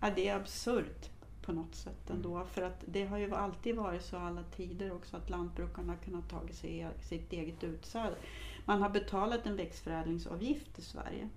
Ja, 0.00 0.10
det 0.16 0.28
är 0.28 0.36
absurt 0.36 1.10
på 1.42 1.52
något 1.52 1.74
sätt 1.74 2.10
ändå. 2.10 2.44
För 2.44 2.62
att 2.62 2.84
det 2.86 3.06
har 3.06 3.18
ju 3.18 3.34
alltid 3.34 3.76
varit 3.76 4.02
så 4.02 4.16
alla 4.16 4.42
tider 4.42 4.92
också 4.92 5.16
att 5.16 5.30
lantbrukarna 5.30 5.92
har 5.92 5.98
kunnat 5.98 6.28
ta 6.28 6.48
sig 6.48 6.88
sitt 7.00 7.32
eget 7.32 7.64
utsäde. 7.64 8.16
Man 8.64 8.82
har 8.82 8.90
betalat 8.90 9.46
en 9.46 9.56
växtförädlingsavgift 9.56 10.78
i 10.78 10.82
Sverige. 10.82 11.28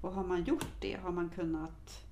Och 0.00 0.12
har 0.12 0.24
man 0.24 0.44
gjort 0.44 0.80
det 0.80 1.00
har 1.02 1.12
man 1.12 1.30
kunnat 1.30 2.06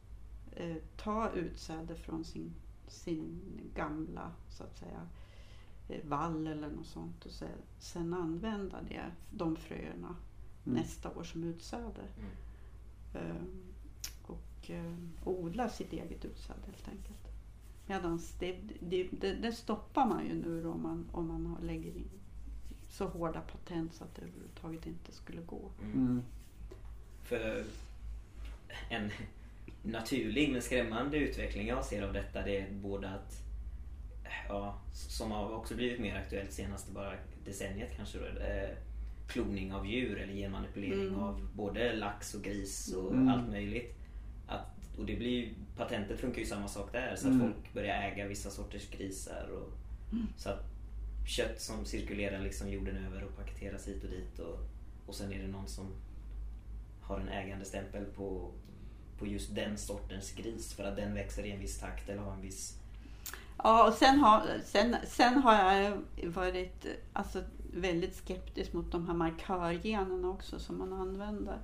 eh, 0.57 0.77
ta 0.97 1.31
utsäde 1.31 1.95
från 1.95 2.25
sin, 2.25 2.55
sin 2.87 3.41
gamla 3.75 4.33
så 4.49 4.65
att 4.65 4.79
säga 4.79 5.09
eh, 5.89 6.05
vall 6.05 6.47
eller 6.47 6.71
något 6.71 6.87
sånt 6.87 7.27
och 7.27 7.33
sen 7.79 8.15
använda 8.15 8.83
det, 8.89 9.05
de 9.31 9.57
fröerna 9.57 10.17
Mm. 10.69 10.81
nästa 10.81 11.11
år 11.11 11.25
som 11.25 11.45
utsäde. 11.45 12.03
Mm. 12.19 12.31
Ehm, 13.15 13.63
och 14.23 14.71
eh, 14.71 14.95
odla 15.25 15.69
sitt 15.69 15.93
eget 15.93 16.25
utsäde 16.25 16.61
helt 16.67 16.89
enkelt. 16.89 17.29
Medan 17.87 18.21
det, 18.39 18.59
det, 18.81 19.09
det, 19.11 19.33
det 19.35 19.53
stoppar 19.53 20.07
man 20.07 20.27
ju 20.27 20.35
nu 20.35 20.63
då 20.63 20.73
om 20.73 20.83
man, 20.83 21.09
om 21.13 21.27
man 21.27 21.57
lägger 21.63 21.91
in 21.91 22.11
så 22.91 23.07
hårda 23.07 23.41
patent 23.41 23.95
så 23.95 24.05
att 24.05 24.15
det 24.15 24.23
överhuvudtaget 24.23 24.87
inte 24.87 25.13
skulle 25.13 25.43
gå. 25.43 25.71
Mm. 25.83 25.93
Mm. 25.93 26.23
För 27.23 27.65
en 28.89 29.11
naturlig 29.83 30.53
men 30.53 30.63
skrämmande 30.63 31.17
utveckling 31.17 31.67
jag 31.67 31.85
ser 31.85 32.03
av 32.03 32.13
detta 32.13 32.43
det 32.43 32.59
är 32.59 32.73
både 32.73 33.11
att 33.11 33.43
ja, 34.49 34.81
som 34.93 35.31
har 35.31 35.53
också 35.53 35.75
blivit 35.75 36.01
mer 36.01 36.17
aktuellt 36.17 36.53
senaste 36.53 36.93
bara 36.93 37.15
decenniet 37.45 37.97
kanske 37.97 38.19
då, 38.19 38.25
eh, 38.25 38.71
kloning 39.29 39.73
av 39.75 39.87
djur 39.87 40.19
eller 40.19 40.33
genmanipulering 40.35 41.09
Mm. 41.09 41.21
av 41.21 41.49
både 41.55 41.93
lax 41.97 42.35
och 42.35 42.43
gris 42.43 42.95
och 42.95 43.13
Mm. 43.13 43.29
allt 43.29 43.49
möjligt. 43.51 43.95
Att, 44.47 44.99
och 44.99 45.07
det 45.07 45.17
blir 45.17 45.31
ju, 45.31 45.55
patentet 45.77 46.21
funkar 46.21 46.41
ju 46.41 46.47
samma 46.47 46.69
sak 46.69 46.93
där 46.93 47.17
så 47.17 47.29
att 47.29 47.35
Mm. 47.35 47.41
folk 47.47 47.73
börjar 47.75 48.03
äga 48.03 48.27
vissa 48.29 48.51
sorters 48.51 48.91
grisar 48.91 49.49
och, 49.53 49.73
så 50.37 50.49
att 50.51 50.65
kött 51.27 51.61
som 51.61 51.85
cirkulerar 51.85 52.41
liksom 52.41 52.69
jorden 52.71 53.05
över 53.07 53.25
och 53.25 53.37
paketeras 53.37 53.89
hit 53.89 54.05
och 54.05 54.11
dit. 54.11 54.39
Och, 54.39 54.59
och 55.07 55.15
sen 55.15 55.33
är 55.33 55.39
det 55.43 55.49
någon 55.49 55.69
som 55.69 55.87
har 57.03 57.21
en 57.21 57.29
ägandestämpel 57.29 58.05
på, 58.05 58.51
på 59.19 59.27
just 59.27 59.55
den 59.55 59.79
sortens 59.79 60.33
gris 60.33 60.73
för 60.75 60.85
att 60.85 60.97
den 60.97 61.15
växer 61.15 61.45
i 61.47 61.51
en 61.51 61.61
viss 61.61 61.79
takt 61.79 62.09
eller 62.09 62.23
har 62.23 62.33
en 62.33 62.41
viss... 62.43 62.75
Ja, 63.63 63.89
och 63.89 63.95
sen 63.95 64.19
har, 64.19 64.43
sen, 64.65 64.97
sen 65.07 65.35
har 65.37 65.73
jag 65.75 65.99
varit 66.27 66.87
alltså, 67.13 67.43
väldigt 67.81 68.15
skeptisk 68.15 68.73
mot 68.73 68.93
de 68.93 69.07
här 69.07 69.15
markörgenerna 69.15 70.29
också 70.29 70.59
som 70.59 70.79
man 70.79 70.93
använder. 70.93 71.59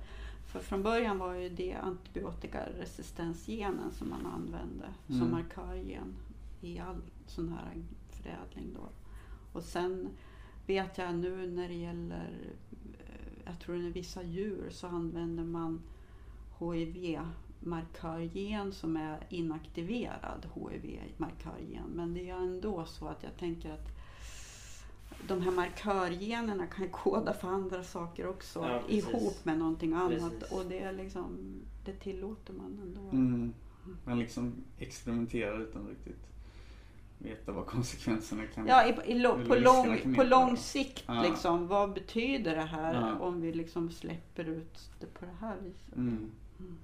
För 0.45 0.59
från 0.59 0.83
början 0.83 1.17
var 1.17 1.33
ju 1.33 1.49
det 1.49 1.73
antibiotikaresistensgenen 1.73 3.91
som 3.91 4.09
man 4.09 4.25
använde 4.25 4.85
mm. 5.07 5.19
som 5.19 5.31
markörgen 5.31 6.15
i 6.61 6.79
all 6.79 7.01
sån 7.27 7.49
här 7.49 7.83
förädling. 8.09 8.73
Då. 8.75 8.89
Och 9.53 9.63
sen 9.63 10.09
vet 10.65 10.97
jag 10.97 11.15
nu 11.15 11.47
när 11.47 11.67
det 11.67 11.73
gäller, 11.73 12.55
eh, 12.99 13.31
jag 13.45 13.59
tror 13.59 13.75
det 13.75 13.85
är 13.85 13.91
vissa 13.91 14.23
djur, 14.23 14.69
så 14.71 14.87
använder 14.87 15.43
man 15.43 15.81
HIV-markörgen 16.59 18.71
som 18.71 18.97
är 18.97 19.19
inaktiverad 19.29 20.47
HIV-markörgen. 20.55 21.89
Men 21.95 22.13
det 22.13 22.29
är 22.29 22.35
ändå 22.35 22.85
så 22.85 23.07
att 23.07 23.23
jag 23.23 23.37
tänker 23.37 23.71
att 23.71 23.95
de 25.27 25.41
här 25.41 25.51
markörgenerna 25.51 26.67
kan 26.67 26.89
koda 26.89 27.33
för 27.33 27.47
andra 27.47 27.83
saker 27.83 28.27
också 28.27 28.59
ja, 28.59 28.81
ihop 28.87 29.45
med 29.45 29.57
någonting 29.57 29.93
annat. 29.93 30.39
Precis. 30.39 30.51
Och 30.51 30.65
det, 30.65 30.79
är 30.79 30.93
liksom, 30.93 31.55
det 31.85 31.93
tillåter 31.93 32.53
man 32.53 32.79
ändå. 32.81 33.01
Mm. 33.01 33.53
Man 34.03 34.19
liksom 34.19 34.63
experimenterar 34.77 35.61
utan 35.61 35.87
riktigt 35.87 36.25
veta 37.17 37.51
vad 37.51 37.65
konsekvenserna 37.65 38.47
kan 38.47 38.67
Ja, 38.67 38.85
i, 38.87 38.89
i, 38.89 39.23
på, 39.47 39.55
lång, 39.55 40.15
på 40.15 40.23
lång 40.23 40.57
sikt 40.57 41.03
ja. 41.07 41.23
liksom. 41.23 41.67
Vad 41.67 41.93
betyder 41.93 42.55
det 42.55 42.61
här 42.61 42.93
ja. 42.93 43.19
om 43.19 43.41
vi 43.41 43.53
liksom 43.53 43.91
släpper 43.91 44.49
ut 44.49 44.89
det 44.99 45.05
på 45.05 45.25
det 45.25 45.35
här 45.39 45.57
viset? 45.63 45.95
Mm. 45.95 46.31
Mm. 46.59 46.77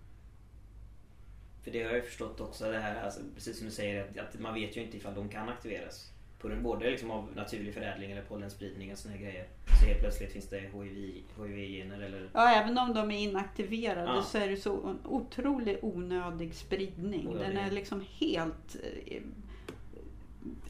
För 1.64 1.72
det 1.72 1.84
har 1.84 1.92
jag 1.92 2.06
förstått 2.06 2.42
också 2.42 2.72
det 2.72 2.80
här, 2.80 3.04
alltså, 3.04 3.20
precis 3.36 3.58
som 3.58 3.66
du 3.68 3.72
säger, 3.72 4.04
att, 4.04 4.18
att, 4.18 4.40
man 4.40 4.54
vet 4.54 4.78
ju 4.78 4.82
inte 4.82 4.98
ifall 4.98 5.16
de 5.16 5.30
kan 5.30 5.50
aktiveras. 5.50 6.11
På 6.42 6.50
den, 6.50 6.64
både 6.64 6.90
liksom 6.90 7.12
av 7.12 7.30
naturlig 7.36 7.74
förädling 7.74 8.12
eller 8.12 8.22
pollenspridning 8.22 8.92
och 8.92 8.98
såna 8.98 9.16
här 9.16 9.22
grejer. 9.22 9.48
Så 9.80 9.86
helt 9.86 10.00
plötsligt 10.00 10.32
finns 10.32 10.50
det 10.50 10.60
HIV, 10.60 11.24
HIV-gener 11.38 12.02
eller... 12.02 12.30
Ja, 12.34 12.50
även 12.50 12.78
om 12.78 12.94
de 12.94 13.12
är 13.12 13.20
inaktiverade 13.20 14.16
ja. 14.16 14.22
så 14.22 14.38
är 14.38 14.50
det 14.50 14.58
så 14.58 14.88
en 14.88 15.00
otroligt 15.06 15.80
onödig 15.82 16.54
spridning. 16.56 17.28
Onödig. 17.28 17.48
Den 17.48 17.58
är 17.58 17.72
liksom 17.72 18.06
helt 18.20 18.76
eh, 19.06 19.22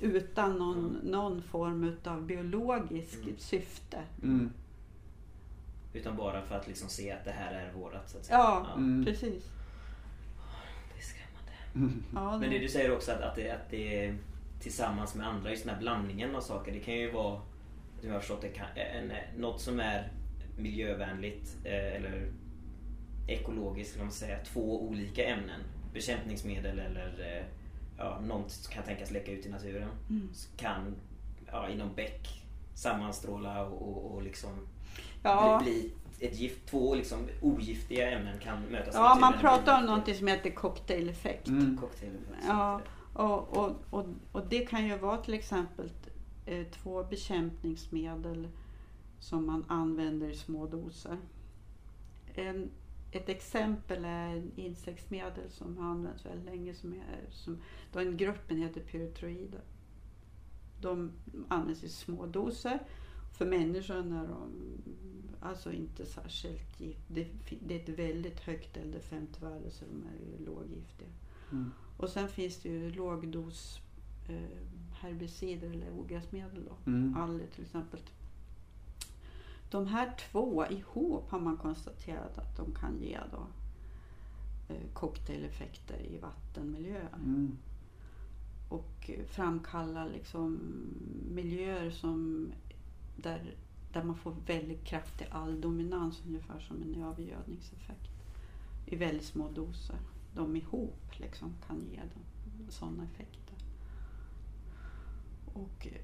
utan 0.02 0.58
någon, 0.58 0.90
mm. 0.90 1.12
någon 1.12 1.42
form 1.42 1.96
av 2.04 2.26
biologiskt 2.26 3.24
mm. 3.24 3.36
syfte. 3.38 4.00
Mm. 4.24 4.52
Utan 5.94 6.16
bara 6.16 6.42
för 6.42 6.56
att 6.56 6.68
liksom 6.68 6.90
se 6.90 7.12
att 7.12 7.26
det 7.26 7.32
här 7.32 7.54
är 7.54 7.72
vårat 7.74 8.10
så 8.10 8.18
att 8.18 8.26
säga. 8.26 8.38
Ja, 8.38 8.68
ja. 8.70 8.78
Mm. 8.78 9.06
precis. 9.06 9.44
Det 10.94 11.00
är 11.00 11.04
skrämmande. 11.04 12.06
Ja, 12.16 12.32
det... 12.34 12.40
Men 12.40 12.50
det 12.50 12.60
du 12.60 12.70
säger 12.70 12.92
också 12.92 13.12
att, 13.12 13.22
att, 13.22 13.36
det, 13.36 13.52
att 13.52 13.70
det 13.70 14.06
är 14.06 14.18
tillsammans 14.62 15.16
med 15.16 15.28
andra, 15.28 15.50
just 15.50 15.66
den 15.66 15.74
här 15.74 15.82
blandningen 15.82 16.36
av 16.36 16.42
saker. 16.42 16.72
Det 16.72 16.80
kan 16.80 16.94
ju 16.94 17.12
vara, 17.12 17.42
som 18.00 18.08
jag 18.10 18.16
har 18.16 18.20
förstått 18.20 18.42
det, 18.42 18.50
kan, 18.50 18.68
en, 18.76 19.12
något 19.38 19.62
som 19.62 19.80
är 19.80 20.12
miljövänligt 20.58 21.58
eh, 21.64 21.96
eller 21.96 22.32
ekologiskt, 23.28 23.96
kan 23.96 24.06
man 24.06 24.14
säga, 24.14 24.38
två 24.44 24.82
olika 24.82 25.26
ämnen. 25.26 25.62
Bekämpningsmedel 25.94 26.80
eller 26.80 27.38
eh, 27.38 27.46
ja, 27.98 28.20
något 28.20 28.70
kan 28.70 28.84
tänkas 28.84 29.12
läcka 29.12 29.32
ut 29.32 29.46
i 29.46 29.50
naturen. 29.50 29.90
Mm. 30.10 30.30
Kan 30.58 30.96
ja, 31.52 31.70
inom 31.70 31.96
bäck 31.96 32.44
sammanstråla 32.74 33.66
och, 33.66 33.82
och, 33.82 34.16
och 34.16 34.22
liksom 34.22 34.68
ja. 35.24 35.62
bli, 35.64 35.72
bli 35.72 35.92
ett 36.28 36.40
gift, 36.40 36.66
två 36.66 36.96
liksom 36.96 37.28
ogiftiga 37.42 38.12
ämnen 38.12 38.40
kan 38.40 38.62
mötas 38.62 38.96
Ja, 38.96 39.18
man 39.22 39.34
pratar 39.40 39.80
om 39.80 39.86
något 39.86 40.16
som 40.18 40.28
heter 40.28 40.50
cocktaileffekt. 40.50 41.48
Mm. 41.48 41.78
Cocktaileffekt 41.78 42.46
ja, 42.48 42.82
och, 43.14 43.58
och, 43.58 43.76
och, 43.90 44.06
och 44.32 44.48
det 44.48 44.66
kan 44.66 44.88
ju 44.88 44.98
vara 44.98 45.18
till 45.18 45.34
exempel 45.34 45.90
eh, 46.46 46.68
två 46.68 47.04
bekämpningsmedel 47.04 48.48
som 49.20 49.46
man 49.46 49.66
använder 49.68 50.30
i 50.30 50.36
små 50.36 50.68
doser. 50.68 51.18
En, 52.36 52.70
ett 53.12 53.30
exempel 53.30 54.06
är 54.06 54.44
insektsmedel 54.56 55.52
som 55.52 55.78
har 55.78 55.86
använts 55.86 56.26
väldigt 56.26 56.46
länge. 56.46 56.74
Som 56.74 56.94
är, 56.94 57.30
som, 57.30 57.62
den 57.92 58.18
gruppen 58.18 58.58
heter 58.58 58.82
pyretroider. 58.82 59.62
De 60.82 61.12
används 61.48 61.84
i 61.84 61.90
små 61.90 62.26
doser. 62.26 62.80
För 63.38 63.46
människor 63.46 63.96
är 63.96 64.28
de 64.28 64.52
alltså 65.40 65.72
inte 65.72 66.06
särskilt 66.06 66.80
giftiga. 66.80 67.60
Det, 67.62 67.76
är 67.76 67.80
ett 67.80 68.00
väldigt 68.00 68.40
högt 68.40 68.78
LD50-värde 68.78 69.70
så 69.70 69.86
de 69.86 70.04
är 70.04 70.46
låggiftiga. 70.46 71.10
Mm. 71.52 71.72
Och 71.98 72.10
sen 72.10 72.28
finns 72.28 72.58
det 72.58 72.70
ju 72.70 72.92
lågdos 72.92 73.82
eh, 74.28 74.58
herbicider 74.94 75.70
eller 75.70 75.92
ogräsmedel. 76.00 76.66
Då. 76.70 76.92
Mm. 76.92 77.18
Aller 77.18 77.48
till 77.48 77.64
exempel 77.64 78.00
de 79.72 79.88
här 79.88 80.14
två 80.32 80.66
ihop 80.66 81.32
har 81.32 81.40
man 81.40 81.58
konstaterat 81.58 82.38
att 82.38 82.58
de 82.58 82.74
kan 82.74 83.02
ge 83.02 83.20
då, 83.32 83.48
eh, 84.74 84.94
cocktaileffekter 84.94 86.00
i 86.00 86.18
vattenmiljöer. 86.18 87.14
Mm. 87.16 87.58
Och 88.70 89.12
framkalla 89.28 90.06
liksom 90.06 90.60
miljöer 91.32 91.92
som 91.92 92.48
där, 93.16 93.56
där 93.94 94.04
man 94.04 94.16
får 94.16 94.36
väldigt 94.46 94.84
kraftig 94.84 95.28
alldominans, 95.32 96.22
ungefär 96.28 96.60
som 96.60 96.82
en 96.82 97.04
övergödningseffekt, 97.04 98.10
i 98.86 98.96
väldigt 98.96 99.26
små 99.26 99.50
doser. 99.50 100.00
De 100.36 100.56
ihop 100.56 101.20
liksom 101.20 101.54
kan 101.68 101.82
ge 101.92 102.00
sådana 102.70 103.04
effekter. 103.04 103.56
Och 105.54 105.88
eh, 105.88 106.02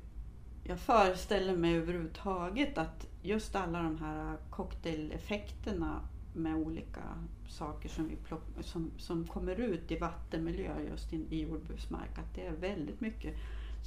jag 0.64 0.80
föreställer 0.80 1.58
mig 1.58 1.76
överhuvudtaget 1.76 2.78
att 2.78 3.08
just 3.22 3.56
alla 3.56 3.82
de 3.82 3.98
här 3.98 4.38
cocktaileffekterna 4.50 6.02
med 6.34 6.56
olika 6.56 7.02
saker 7.48 7.90
som, 7.90 8.08
vi 8.08 8.16
plock, 8.16 8.44
som, 8.62 8.92
som 8.98 9.28
kommer 9.28 9.56
ut 9.56 9.92
i 9.92 9.98
vattenmiljö 9.98 10.82
just 10.90 11.14
i, 11.14 11.26
i 11.30 11.42
jordbruksmark, 11.42 12.18
att 12.18 12.36
det 12.36 12.46
är 12.46 12.52
väldigt 12.52 13.02
mycket 13.02 13.36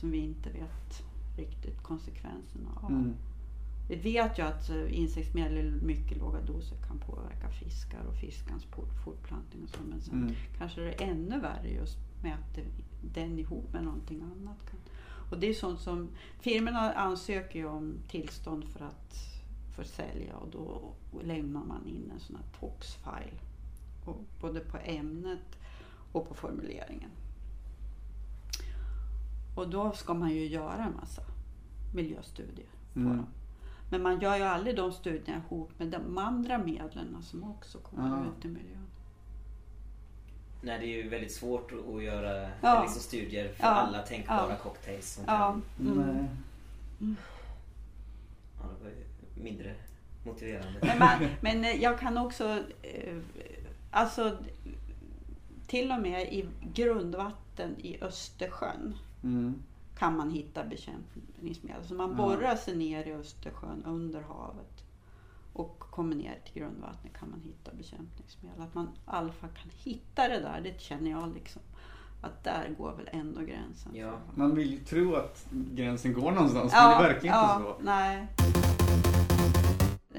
som 0.01 0.11
vi 0.11 0.19
inte 0.19 0.51
vet 0.51 1.03
riktigt 1.37 1.83
konsekvenserna 1.83 2.71
av. 2.83 2.91
Mm. 2.91 3.15
Vi 3.91 3.97
vet 3.97 4.39
ju 4.39 4.43
att 4.43 4.71
eh, 4.71 4.99
insektsmedel 4.99 5.59
i 5.59 5.71
mycket 5.71 6.19
låga 6.19 6.41
doser 6.41 6.77
kan 6.89 6.99
påverka 6.99 7.49
fiskar 7.49 8.05
och 8.05 8.15
fiskans 8.15 8.65
fortplantning 9.05 9.63
och 9.63 9.69
så, 9.69 9.83
men 9.89 10.01
sen 10.01 10.23
mm. 10.23 10.35
kanske 10.59 10.81
det 10.81 11.03
är 11.03 11.11
ännu 11.11 11.41
värre 11.41 11.69
just 11.69 11.99
med 12.23 12.35
att 12.35 12.59
den 13.15 13.39
ihop 13.39 13.73
med 13.73 13.85
någonting 13.85 14.23
annat 14.23 14.71
kan 14.71 14.79
och 15.31 15.39
det 15.39 15.47
är 15.47 15.55
sånt 15.55 15.81
som 15.81 16.09
firmorna 16.41 16.93
ansöker 16.93 17.59
ju 17.59 17.67
om 17.67 17.95
tillstånd 18.09 18.65
för 18.65 18.85
att 18.85 19.17
försälja 19.77 20.37
och 20.37 20.49
då 20.51 20.93
lämnar 21.23 21.65
man 21.65 21.87
in 21.87 22.11
en 22.15 22.21
sån 22.21 22.37
här 22.37 22.61
tox-file. 22.61 23.41
Både 24.41 24.61
på 24.61 24.79
ämnet 24.85 25.59
och 26.13 26.29
på 26.29 26.35
formuleringen. 26.35 27.11
Och 29.57 29.71
då 29.71 29.93
ska 29.93 30.15
man 30.15 30.31
ju 30.31 30.47
göra 30.47 30.85
en 30.85 30.97
massa 30.97 31.23
miljöstudier 31.95 32.69
på 32.93 33.01
mm. 33.01 33.17
dem. 33.17 33.27
Men 33.91 34.03
man 34.03 34.21
gör 34.21 34.37
ju 34.37 34.43
aldrig 34.43 34.77
de 34.77 34.93
studierna 34.93 35.43
ihop 35.47 35.71
med 35.79 35.89
de 35.89 36.19
andra 36.19 36.59
medlen 36.59 37.23
som 37.23 37.45
också 37.45 37.79
kommer 37.79 38.09
ja. 38.09 38.25
ut 38.39 38.45
i 38.45 38.49
miljön. 38.49 38.87
Nej, 40.63 40.79
det 40.79 40.85
är 40.85 41.03
ju 41.03 41.09
väldigt 41.09 41.33
svårt 41.33 41.73
att 41.73 42.03
göra 42.03 42.51
ja. 42.61 42.83
liksom, 42.83 43.03
studier 43.03 43.53
för 43.53 43.65
ja. 43.65 43.69
alla 43.69 44.03
tänkbara 44.03 44.51
ja. 44.51 44.57
cocktails. 44.57 45.15
Som 45.15 45.25
ja. 45.27 45.61
Kan... 45.77 45.89
Mm. 45.89 46.29
Mm. 47.01 47.17
Ja, 48.59 48.65
det 48.79 48.85
var 48.85 48.91
ju 48.91 49.43
mindre 49.43 49.75
motiverande. 50.25 50.79
Men, 50.83 50.99
man, 50.99 51.29
men 51.41 51.65
eh, 51.65 51.83
jag 51.83 52.01
kan 52.01 52.19
också, 52.19 52.65
eh, 52.83 53.17
alltså 53.91 54.37
till 55.67 55.93
och 55.93 56.01
med 56.01 56.33
i 56.33 56.49
grundvatten 56.75 57.77
i 57.79 57.99
Östersjön 58.03 58.97
mm. 59.23 59.63
Kan 60.01 60.17
man 60.17 60.31
hitta 60.31 60.65
bekämpningsmedel. 60.65 61.85
Så 61.85 61.95
man 61.95 62.17
borrar 62.17 62.57
sig 62.57 62.77
ner 62.77 63.05
i 63.07 63.13
Östersjön 63.13 63.85
under 63.85 64.21
havet 64.21 64.85
och 65.53 65.79
kommer 65.79 66.17
ner 66.17 66.39
till 66.45 66.63
grundvattnet 66.63 67.13
kan 67.19 67.31
man 67.31 67.41
hitta 67.41 67.71
bekämpningsmedel. 67.73 68.61
Att 68.63 68.75
man 68.75 68.85
i 68.85 68.89
alla 69.05 69.33
fall 69.33 69.51
kan 69.51 69.71
hitta 69.71 70.29
det 70.29 70.41
där, 70.41 70.61
det 70.61 70.81
känner 70.81 71.11
jag 71.11 71.35
liksom. 71.35 71.63
Att 72.21 72.45
där 72.45 72.75
går 72.79 72.93
väl 72.93 73.09
ändå 73.13 73.41
gränsen. 73.41 73.93
Ja. 73.95 74.13
Man 74.35 74.55
vill 74.55 74.71
ju 74.73 74.79
tro 74.79 75.15
att 75.15 75.47
gränsen 75.51 76.13
går 76.13 76.33
någonstans, 76.33 76.73
ja, 76.75 76.89
men 76.89 77.03
det 77.03 77.09
verkar 77.09 77.29
ja, 77.29 77.57
inte 77.57 77.69
så. 77.69 77.85
Nej. 77.85 78.27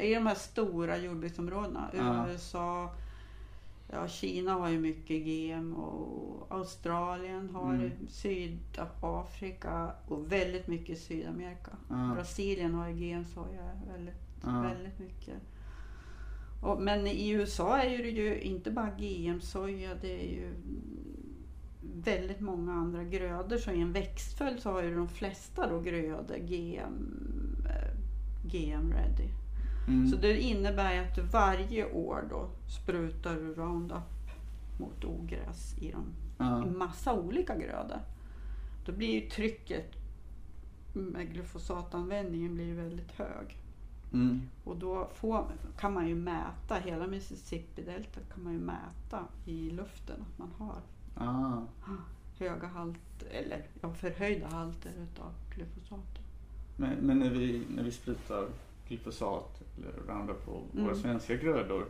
I 0.10 0.14
de 0.14 0.28
här 0.28 0.36
stora 0.36 0.98
jordbruksområdena, 0.98 1.90
ja. 1.94 2.30
USA, 2.30 2.90
Ja, 3.94 4.08
Kina 4.08 4.54
har 4.54 4.70
ju 4.70 4.80
mycket 4.80 5.24
GM 5.26 5.74
och 5.74 6.48
Australien 6.56 7.50
har 7.50 7.74
Mm. 7.74 7.92
Sydafrika 8.10 9.92
och 10.08 10.32
väldigt 10.32 10.68
mycket 10.68 10.98
Sydamerika. 11.00 11.72
Ja. 11.90 12.12
Brasilien 12.16 12.74
har 12.74 12.88
ju 12.90 12.94
GM-soja 12.94 13.72
väldigt, 13.94 14.16
Ja. 14.44 14.62
väldigt 14.62 15.00
mycket. 15.00 15.36
Och, 16.62 16.82
men 16.82 17.08
i 17.08 17.30
USA 17.30 17.78
är 17.78 17.98
det 17.98 18.10
ju 18.10 18.40
inte 18.42 18.72
bara 18.72 18.90
GM-soja, 18.98 19.90
det 20.02 20.24
är 20.28 20.30
ju 20.32 20.54
väldigt 22.04 22.40
många 22.40 22.74
andra 22.74 23.04
grödor. 23.04 23.58
Så 23.58 23.72
i 23.72 23.82
en 23.82 23.94
växtföljd 23.94 24.60
så 24.60 24.72
har 24.72 24.84
ju 24.84 24.96
de 24.96 25.10
flesta 25.10 25.70
då 25.70 25.80
grödor 25.80 26.38
GM, 26.38 27.16
eh, 27.70 27.94
GM 28.52 28.94
ready. 28.94 29.28
Mm. 29.88 30.08
Så 30.08 30.18
det 30.18 30.42
innebär 30.42 31.02
att 31.02 31.16
du 31.16 31.22
varje 31.22 31.92
år 31.92 32.28
då 32.30 32.50
sprutar 32.68 33.36
du 33.36 33.54
Roundup 33.54 34.32
mot 34.80 35.04
ogräs 35.04 35.76
i, 35.78 35.92
dem, 35.92 36.06
ja. 36.38 36.66
massa 36.66 37.14
olika 37.14 37.58
grödor. 37.58 38.00
Då 38.86 38.92
blir 38.92 39.22
ju 39.22 39.30
trycket 39.30 39.92
med 40.94 41.34
glyfosatanvändningen 41.34 42.56
blir 42.56 42.74
väldigt 42.74 43.12
hög. 43.12 43.58
Mm. 44.14 44.42
Och 44.64 44.76
då 44.78 45.10
får, 45.14 45.46
kan 45.80 45.94
man 45.94 46.08
ju 46.08 46.16
mäta, 46.16 46.76
hela 46.76 47.08
Mississippi-deltat 47.08 48.34
kan 48.34 48.44
man 48.44 48.54
ju 48.54 48.60
mäta 48.60 49.26
i 49.46 49.70
luften 49.70 50.22
att 50.22 50.40
man 50.40 50.52
har 50.58 50.82
Ah. 51.16 51.62
höga 52.40 52.68
halter, 52.68 53.28
eller 53.32 53.66
ja, 53.82 53.94
förhöjda 53.94 54.48
halter 54.48 54.92
utav 54.98 55.32
glyfosat. 55.56 56.20
Men, 56.78 56.96
men 56.96 57.20
när, 57.20 57.30
vi, 57.30 57.64
när 57.70 57.84
vi 57.84 57.92
sprutar 57.92 58.48
glyfosat 58.96 59.62
eller 59.78 60.14
Roundup 60.14 60.46
på 60.46 60.52
våra 60.72 60.84
Mm. 60.84 60.96
svenska 60.96 61.36
grödor, 61.36 61.86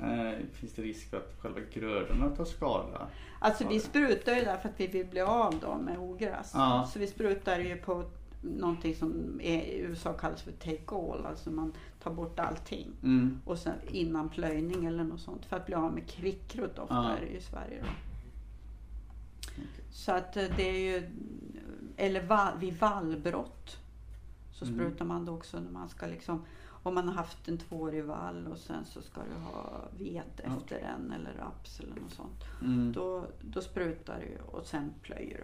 eh, 0.00 0.32
finns 0.52 0.72
det 0.72 0.82
risk 0.82 1.10
för 1.10 1.16
att 1.16 1.34
själva 1.40 1.60
grödorna 1.74 2.28
tar 2.36 2.44
skada? 2.44 3.06
Alltså 3.38 3.68
vi 3.68 3.80
sprutar 3.80 4.34
ju 4.34 4.44
därför 4.44 4.68
att 4.68 4.80
vi 4.80 4.86
vill 4.86 5.06
bli 5.06 5.20
av 5.20 5.54
då 5.60 5.74
med 5.78 5.98
ogräs. 5.98 6.50
Ja. 6.54 6.88
Så 6.92 6.98
vi 6.98 7.06
sprutar 7.06 7.58
ju 7.58 7.76
på 7.76 8.04
någonting 8.42 8.94
som 8.96 9.40
i 9.40 9.78
USA 9.78 10.12
kallas 10.12 10.42
för 10.42 10.52
take 10.52 10.94
all, 10.94 11.26
alltså 11.26 11.50
man 11.50 11.72
tar 12.02 12.10
bort 12.10 12.38
allting. 12.38 12.86
Mm. 13.02 13.40
Och 13.44 13.58
sen 13.58 13.74
innan 13.90 14.28
plöjning 14.28 14.84
eller 14.84 15.04
något 15.04 15.20
sånt 15.20 15.44
för 15.46 15.56
att 15.56 15.66
bli 15.66 15.74
av 15.74 15.92
med 15.94 16.06
kvickrot 16.08 16.78
ofta 16.78 17.16
Ja. 17.20 17.26
i 17.36 17.40
Sverige 17.40 17.80
då. 17.82 17.88
Så 19.90 20.12
att 20.12 20.36
eh, 20.36 20.44
det 20.56 20.68
är 20.68 20.78
ju, 20.92 21.10
eller 21.96 22.26
va, 22.26 22.52
vid 22.60 22.78
vallbrott 22.78 23.78
så 24.58 24.64
Mm. 24.64 24.76
sprutar 24.76 25.04
man 25.04 25.24
det 25.24 25.30
också 25.30 25.60
när 25.60 25.70
man 25.70 25.88
ska 25.88 26.06
liksom, 26.06 26.44
om 26.82 26.94
man 26.94 27.08
har 27.08 27.14
haft 27.14 27.48
en 27.48 27.58
tvåårig 27.58 28.04
vall 28.04 28.46
och 28.46 28.58
sen 28.58 28.84
så 28.84 29.02
ska 29.02 29.20
du 29.20 29.44
ha 29.44 29.82
vete 29.98 30.42
Ja. 30.44 30.56
efter 30.56 30.80
den 30.80 31.12
eller 31.12 31.32
raps 31.32 31.80
eller 31.80 31.94
något 32.00 32.12
sånt. 32.12 32.44
Mm. 32.62 32.92
Då, 32.92 33.26
då 33.40 33.60
sprutar 33.60 34.20
du 34.20 34.38
och 34.58 34.66
sen 34.66 34.92
plöjer 35.02 35.36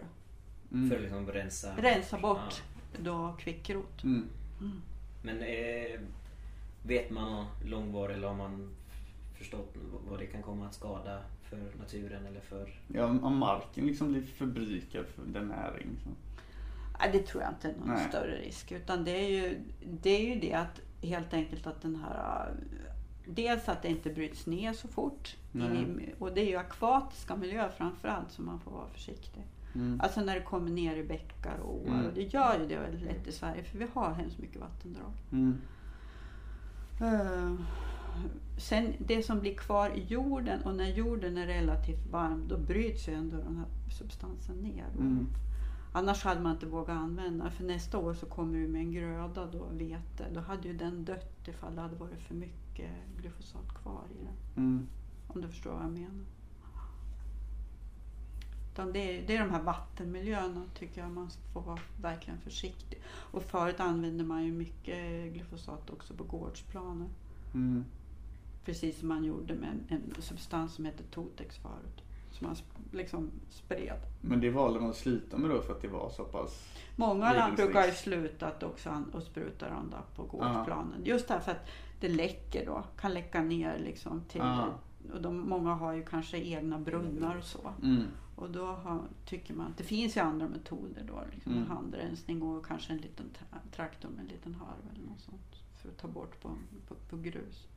du. 0.71 0.77
Mm. 0.77 0.89
För 0.89 0.95
att 0.95 1.01
liksom 1.01 1.27
rensa. 1.27 1.73
Rensa 1.77 2.17
bort 2.19 2.63
då 3.03 3.35
kvickrot. 3.39 4.03
Mm. 4.03 4.27
Men 5.23 5.37
eh, 5.41 5.99
vet 6.85 7.09
man 7.11 7.45
långvarig 7.65 8.15
eller 8.15 8.27
har 8.27 8.35
man 8.35 8.69
förstått 9.37 9.75
vad 10.09 10.19
det 10.19 10.25
kan 10.25 10.41
komma 10.41 10.65
att 10.67 10.73
skada 10.73 11.19
för 11.43 11.71
naturen 11.79 12.25
eller 12.25 12.39
för... 12.41 12.81
Ja, 12.87 13.05
om 13.05 13.37
marken 13.37 13.85
liksom 13.85 14.11
blir 14.11 14.21
förbrukad 14.21 15.05
för 15.05 15.21
den 15.25 15.47
näring. 15.47 15.89
Så. 16.03 16.09
Det 17.11 17.19
tror 17.19 17.43
jag 17.43 17.51
inte 17.51 17.69
är 17.69 17.73
någon 17.79 17.87
Nej. 17.87 18.09
större 18.09 18.35
risk. 18.35 18.71
Utan 18.71 19.03
det 19.03 19.11
är, 19.11 19.29
ju, 19.29 19.59
det 20.01 20.09
är 20.09 20.33
ju 20.33 20.39
det 20.39 20.53
att 20.53 20.79
helt 21.01 21.33
enkelt 21.33 21.67
att 21.67 21.81
den 21.81 21.95
här... 21.95 22.53
Dels 23.25 23.69
att 23.69 23.81
det 23.81 23.87
inte 23.87 24.09
bryts 24.09 24.45
ner 24.45 24.73
så 24.73 24.87
fort. 24.87 25.37
I, 25.53 26.13
och 26.19 26.33
det 26.33 26.41
är 26.41 26.49
ju 26.49 26.55
akvatiska 26.55 27.35
miljöer 27.35 27.69
framförallt 27.69 28.31
som 28.31 28.45
man 28.45 28.59
får 28.59 28.71
vara 28.71 28.87
försiktig. 28.87 29.43
Mm. 29.75 30.01
Alltså 30.01 30.21
när 30.21 30.35
det 30.35 30.41
kommer 30.41 30.71
ner 30.71 30.95
i 30.95 31.03
bäckar 31.03 31.57
och 31.57 31.75
åar. 31.75 31.93
Mm. 31.93 32.05
Och 32.05 32.13
det 32.13 32.21
gör 32.21 32.59
ju 32.59 32.67
det 32.67 32.77
väldigt 32.77 33.01
lätt 33.01 33.27
i 33.27 33.31
Sverige 33.31 33.63
för 33.63 33.77
vi 33.77 33.87
har 33.93 34.13
hemskt 34.13 34.37
mycket 34.37 34.61
vattendrag. 34.61 35.11
Mm. 35.31 35.61
Eh, 37.01 37.53
Sen 38.57 38.93
det 38.99 39.23
som 39.23 39.39
blir 39.39 39.55
kvar 39.55 39.89
i 39.89 40.03
jorden 40.03 40.61
och 40.61 40.75
när 40.75 40.87
jorden 40.87 41.37
är 41.37 41.47
relativt 41.47 42.07
varm 42.11 42.47
då 42.47 42.57
bryts 42.57 43.07
ju 43.07 43.13
ändå 43.13 43.37
den 43.37 43.57
här 43.57 43.93
substansen 43.99 44.55
ner. 44.55 44.85
Annars 45.95 46.23
hade 46.23 46.41
man 46.41 46.51
inte 46.51 46.65
vågat 46.65 46.97
använda 46.97 47.51
för 47.51 47.63
nästa 47.63 47.97
år 47.97 48.13
så 48.13 48.25
kommer 48.25 48.59
du 48.59 48.67
med 48.67 48.81
en 48.81 48.91
gröda 48.91 49.45
då, 49.45 49.65
vete. 49.71 50.27
Då 50.33 50.39
hade 50.39 50.67
ju 50.67 50.73
den 50.73 51.05
dött 51.05 51.47
ifall 51.47 51.75
det 51.75 51.81
hade 51.81 51.95
varit 51.95 52.21
för 52.21 52.35
mycket 52.35 52.91
glyfosat 53.17 53.73
kvar 53.81 54.03
i 54.11 54.23
den. 54.23 54.65
Mm. 54.65 54.87
Om 55.27 55.41
du 55.41 55.47
förstår 55.47 55.71
vad 55.71 55.83
jag 55.83 55.91
menar. 55.91 56.25
Utan 58.73 58.93
det, 58.93 58.99
är, 58.99 59.27
det 59.27 59.35
är 59.35 59.39
de 59.39 59.49
här 59.49 59.61
vattenmiljöerna 59.61 60.65
tycker 60.75 61.01
jag 61.01 61.11
man 61.11 61.29
får 61.53 61.61
vara 61.61 61.79
verkligen 62.01 62.39
försiktig. 62.39 63.01
Och 63.07 63.43
förut 63.43 63.79
använde 63.79 64.23
man 64.23 64.43
ju 64.43 64.51
mycket 64.51 65.33
glyfosat 65.33 65.89
också 65.89 66.13
på 66.13 66.23
gårdsplaner. 66.23 67.09
Mm. 67.53 67.85
Precis 68.65 68.99
som 68.99 69.07
man 69.07 69.23
gjorde 69.23 69.55
med 69.55 69.69
en, 69.69 69.85
en 69.89 70.21
substans 70.21 70.73
som 70.73 70.85
heter 70.85 71.03
Totex 71.03 71.57
förut. 71.57 72.02
Som 72.33 72.47
sp- 72.47 72.63
liksom 72.91 73.31
spred. 73.49 73.99
Men 74.21 74.39
det 74.41 74.49
valde 74.49 74.79
man 74.79 74.89
att 74.89 74.95
sluta 74.95 75.37
med 75.37 75.49
då 75.49 75.61
för 75.61 75.73
att 75.73 75.81
det 75.81 75.87
var 75.87 76.09
så 76.09 76.23
pass... 76.23 76.69
Många 76.95 77.25
Spridningsrisk. 77.29 77.39
lantbruk 77.59 77.75
har 77.75 77.85
ju 77.85 77.91
slutat 77.91 78.63
också 78.63 79.03
och 79.13 79.23
spruta 79.23 79.69
Roundup 79.69 80.15
på 80.15 80.23
gårdsplanen. 80.23 81.01
Just 81.05 81.27
därför 81.27 81.51
att 81.51 81.69
det 81.99 82.09
läcker 82.09 82.65
då. 82.65 82.83
Kan 82.97 83.13
läcka 83.13 83.41
ner 83.41 83.79
liksom 83.79 84.21
till... 84.21 84.41
Och 85.13 85.21
de, 85.21 85.49
många 85.49 85.73
har 85.73 85.93
ju 85.93 86.05
kanske 86.05 86.37
egna 86.37 86.79
brunnar 86.79 87.37
och 87.37 87.43
så. 87.43 87.71
Mm. 87.83 88.03
Och 88.35 88.49
då 88.49 88.65
har, 88.65 89.01
tycker 89.25 89.53
man 89.53 89.65
att 89.67 89.77
det 89.77 89.83
finns 89.83 90.17
ju 90.17 90.21
andra 90.21 90.47
metoder 90.47 91.03
då. 91.07 91.23
Liksom 91.33 91.51
Mm. 91.53 91.67
Handrensning 91.69 92.41
och 92.41 92.65
kanske 92.65 92.93
en 92.93 92.97
liten 92.99 93.25
tra- 93.25 93.75
traktor 93.75 94.09
med 94.09 94.19
en 94.19 94.27
liten 94.27 94.55
harv 94.55 94.91
eller 94.95 95.05
något 95.09 95.19
sånt. 95.21 95.55
För 95.81 95.89
att 95.89 95.97
ta 95.97 96.07
bort 96.07 96.41
på, 96.41 96.49
på, 96.87 96.95
på 97.09 97.17
grus. 97.17 97.67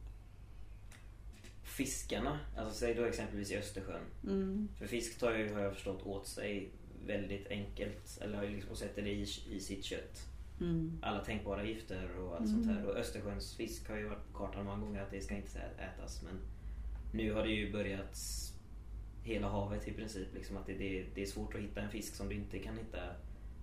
Fiskarna, 1.67 2.39
alltså 2.57 2.75
säg 2.75 2.95
då 2.95 3.05
exempelvis 3.05 3.51
i 3.51 3.57
Östersjön. 3.57 4.03
Mm. 4.25 4.69
För 4.79 4.87
fisk 4.87 5.19
tar 5.19 5.35
ju, 5.35 5.55
har 5.55 5.61
jag 5.61 5.75
förstått, 5.75 6.07
åt 6.07 6.27
sig 6.27 6.71
väldigt 7.07 7.47
enkelt. 7.51 8.19
Eller 8.21 8.51
liksom, 8.51 8.71
och 8.71 8.79
sätter 8.79 9.03
det 9.03 9.11
i, 9.11 9.27
i 9.51 9.61
sitt 9.61 9.85
kött. 9.85 10.29
Mm. 10.61 10.99
Alla 11.03 11.25
tänkbara 11.25 11.65
gifter 11.65 12.17
och 12.19 12.37
allt 12.37 12.49
sånt 12.49 12.67
här. 12.67 12.87
Och 12.87 12.97
Östersjöns 12.97 13.55
fisk 13.55 13.89
har 13.89 13.97
ju 13.97 14.09
varit 14.09 14.33
på 14.33 14.39
kartan 14.39 14.65
många 14.65 14.79
gånger 14.79 15.03
att 15.03 15.11
det 15.11 15.21
ska 15.21 15.37
inte 15.37 15.59
ätas. 15.59 16.23
Men 16.23 16.39
nu 17.13 17.33
har 17.33 17.43
det 17.43 17.53
ju 17.53 17.73
börjat 17.73 18.19
hela 19.23 19.49
havet 19.49 19.89
i 19.89 19.93
princip. 19.93 20.35
Liksom 20.35 20.57
att 20.57 20.67
det, 20.67 20.75
det, 20.75 21.07
det 21.15 21.23
är 21.23 21.27
svårt 21.27 21.55
att 21.55 21.61
hitta 21.61 21.81
en 21.81 21.91
fisk 21.91 22.15
som 22.15 22.29
du 22.29 22.35
inte 22.35 22.59
kan 22.59 22.77
hitta 22.77 22.99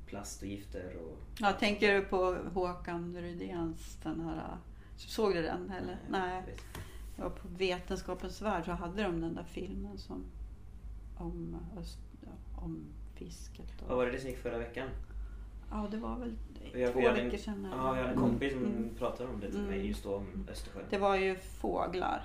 plast 0.05 0.41
och 0.41 0.47
gifter 0.47 0.95
och... 0.95 1.17
Ja, 1.39 1.53
tänker 1.53 1.95
du 1.95 2.01
på 2.01 2.37
Håkan 2.53 3.17
Rydéns 3.21 3.97
den 4.03 4.21
här... 4.21 4.57
Såg 4.97 5.33
du 5.33 5.41
den 5.41 5.71
eller? 5.71 5.97
Nej. 6.09 6.43
vet. 6.45 6.61
Ja, 7.15 7.29
på 7.29 7.47
Vetenskapens 7.57 8.41
värld 8.41 8.65
så 8.65 8.71
hade 8.71 9.03
de 9.03 9.21
den 9.21 9.35
där 9.35 9.43
filmen 9.43 9.97
som 9.97 10.23
om, 11.17 11.55
öst, 11.77 11.97
om 12.55 12.83
fisket. 13.15 13.67
Vad 13.81 13.91
Och, 13.91 13.97
var 13.97 14.05
det 14.05 14.19
som 14.19 14.29
gick 14.29 14.37
förra 14.39 14.57
veckan? 14.57 14.89
ja, 15.71 15.87
det 15.91 15.97
var 15.97 16.17
väl 16.19 16.35
Jag- 16.73 16.93
två 16.93 16.99
jag 17.01 17.17
en- 17.19 17.25
veckor 17.25 17.37
sedan. 17.37 17.65
eller? 17.65 17.77
Ja, 17.77 17.95
jag 17.97 18.03
hade 18.03 18.09
en 18.15 18.19
kompis 18.19 18.53
som 18.53 18.65
Mm. 18.65 18.89
pratade 18.97 19.29
om 19.29 19.39
det 19.39 19.51
till 19.51 19.59
mig 19.61 19.75
Mm. 19.75 19.87
just 19.87 20.03
då 20.03 20.15
om 20.15 20.47
Östersjön. 20.51 20.83
Det 20.89 20.97
var 20.97 21.15
ju 21.15 21.35
fåglar. 21.35 22.23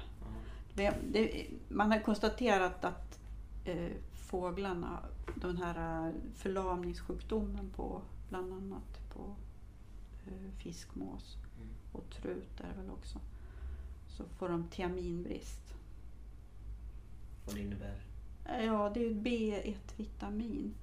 Det, 0.74 0.94
det, 1.12 1.46
man 1.68 1.92
har 1.92 2.01
konstaterat 2.01 2.85
att 2.85 3.20
eh, 3.64 3.92
fåglarna, 4.12 4.98
den 5.35 5.57
här 5.57 6.07
eh, 6.09 6.12
förlamningssjukdomen 6.35 7.70
på 7.77 8.03
bland 8.29 8.53
annat 8.53 9.11
på 9.14 9.35
eh, 10.27 10.51
fiskmås 10.59 11.37
Mm. 11.57 11.68
och 11.92 12.11
trut 12.11 12.61
är 12.61 12.68
det 12.74 12.81
väl 12.83 12.90
också, 12.90 13.18
så 14.18 14.24
får 14.28 14.48
de 14.48 14.68
tiaminbrist. 14.68 15.74
Vad 17.46 17.54
det 17.54 17.61
innebär. 17.61 17.94
Ja, 18.64 18.90
det 18.94 19.00
är 19.00 19.09
ju 19.09 19.14
B1-vitamin. 19.14 20.74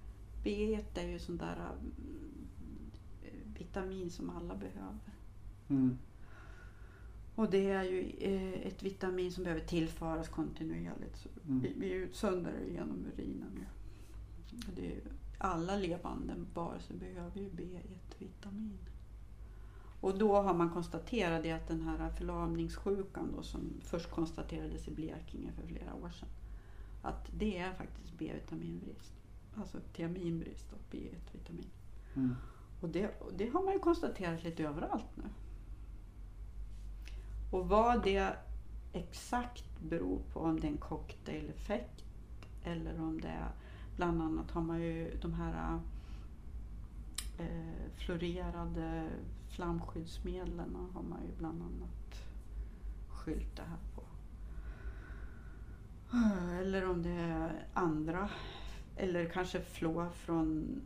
B1 0.43 0.83
är 0.95 1.07
ju 1.07 1.19
sån 1.19 1.37
där 1.37 1.55
mm, 1.79 1.87
vitamin 3.57 4.11
som 4.11 4.29
alla 4.29 4.55
behöver. 4.55 4.99
Mm. 5.69 5.97
Och 7.35 7.49
det 7.51 7.69
är 7.69 7.83
ju 7.83 8.09
eh, 8.19 8.67
ett 8.67 8.83
vitamin 8.83 9.31
som 9.31 9.43
behöver 9.43 9.65
tillföras 9.65 10.29
kontinuerligt. 10.29 11.17
Så 11.17 11.29
Mm. 11.47 11.61
vi, 11.61 11.73
vi 11.77 11.91
utsöndrar 11.91 12.51
det 12.51 12.73
genom 12.73 13.05
urinen. 13.17 13.65
Och 14.67 14.73
Det 14.75 14.81
är, 14.85 14.91
ju- 14.95 15.01
alla 15.37 15.75
levande 15.77 16.33
varelser 16.53 16.93
behöver 16.95 17.39
ju 17.41 17.49
B1-vitamin. 17.49 18.77
Och 20.05 20.17
då 20.17 20.41
har 20.41 20.53
man 20.53 20.69
konstaterat 20.69 21.43
det 21.43 21.51
att 21.51 21.67
den 21.67 21.81
här 21.81 22.09
förlamningssjukan 22.09 23.33
då, 23.35 23.43
som 23.43 23.73
först 23.81 24.11
konstaterades 24.11 24.87
i 24.87 24.91
Blekinge 24.91 25.51
för 25.51 25.67
flera 25.67 25.93
år 25.93 26.09
sedan. 26.09 26.29
Att 27.01 27.29
det 27.37 27.57
är 27.57 27.73
faktiskt 27.73 28.17
B-vitaminbrist. 28.17 29.13
Alltså 29.55 29.77
tiaminbrist 29.93 30.73
och 30.73 30.79
B1-vitamin. 30.91 31.69
Mm. 32.15 32.35
Och 32.81 32.89
det, 32.89 33.11
det 33.37 33.49
har 33.49 33.63
man 33.63 33.73
ju 33.73 33.79
konstaterat 33.79 34.43
lite 34.43 34.63
överallt 34.63 35.15
nu. 35.15 35.23
Och 37.51 37.69
vad 37.69 38.03
det 38.03 38.35
exakt 38.93 39.79
beror 39.81 40.19
på 40.33 40.39
om 40.39 40.59
det 40.59 40.67
är 40.67 40.71
en 40.71 40.77
cocktaileffekt 40.77 42.03
eller 42.63 43.01
om 43.01 43.21
det 43.21 43.27
är 43.27 43.51
bland 43.95 44.21
annat 44.21 44.51
har 44.51 44.61
man 44.61 44.81
ju 44.81 45.17
de 45.21 45.33
här 45.33 45.79
eh, 47.39 47.91
fluorerade 47.97 49.09
flamskyddsmedlen 49.55 50.75
har 50.93 51.03
man 51.03 51.19
ju 51.21 51.31
bland 51.37 51.61
annat 51.61 52.21
skylt 53.07 53.55
det 53.55 53.61
här 53.61 53.79
på. 53.95 54.01
Eller 56.61 56.89
om 56.89 57.03
det 57.03 57.09
är 57.09 57.65
andra, 57.73 58.29
eller 58.95 59.29
kanske 59.29 59.61
flår 59.61 60.09
från 60.09 60.81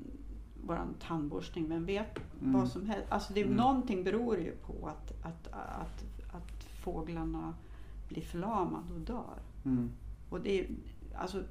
våran 0.63 0.93
tandborstning, 0.99 1.69
vem 1.69 1.85
vet 1.85 2.19
Mm. 2.41 2.53
vad 2.53 2.67
som 2.69 2.85
helst. 2.85 3.11
Alltså 3.11 3.33
det, 3.33 3.41
Mm. 3.43 3.55
Någonting 3.55 4.03
beror 4.03 4.37
ju 4.37 4.51
på 4.55 4.87
att, 4.87 5.25
att, 5.25 5.47
att, 5.53 6.03
att 6.31 6.63
fåglarna 6.63 7.53
blir 8.07 8.21
förlamade 8.21 8.93
och 8.93 8.99
dör. 8.99 9.39
Mm. 9.65 9.89
Och 10.29 10.41
det 10.41 10.59
är, 10.59 10.67
alltså, 11.15 11.43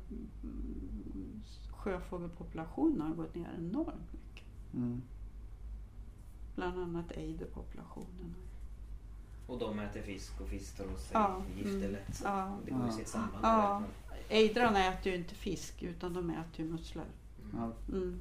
sjöfågelpopulationen 1.71 3.01
har 3.01 3.14
gått 3.14 3.35
ner 3.35 3.55
enormt 3.59 4.12
mycket. 4.12 4.47
Mm. 4.75 5.03
Bland 6.59 6.79
annat 6.79 7.11
ejderpopulationen. 7.13 8.35
Och 9.47 9.59
de 9.59 9.79
äter 9.79 10.03
fisk 10.03 10.41
och 10.41 10.49
fisk 10.49 10.77
tar 10.77 10.85
åt 10.85 11.01
sig 11.01 11.11
Ja, 11.13 11.43
gift 11.57 11.69
mm, 11.69 11.83
eller 11.85 12.01
ja. 12.25 12.57
Det 12.65 12.71
går 12.71 12.81
ju 12.81 12.87
Ja. 12.87 12.93
sitt 12.93 13.09
samband 13.09 13.45
Ja. 13.45 13.83
där. 14.09 14.19
Ejdrarna 14.37 14.85
äter 14.85 15.13
ju 15.13 15.19
inte 15.19 15.35
fisk 15.35 15.83
utan 15.83 16.15
de 16.15 16.31
äter 16.31 16.65
ju 16.67 16.73
musslor. 16.73 17.05
Ja, 17.57 17.73
Mm. 17.89 18.19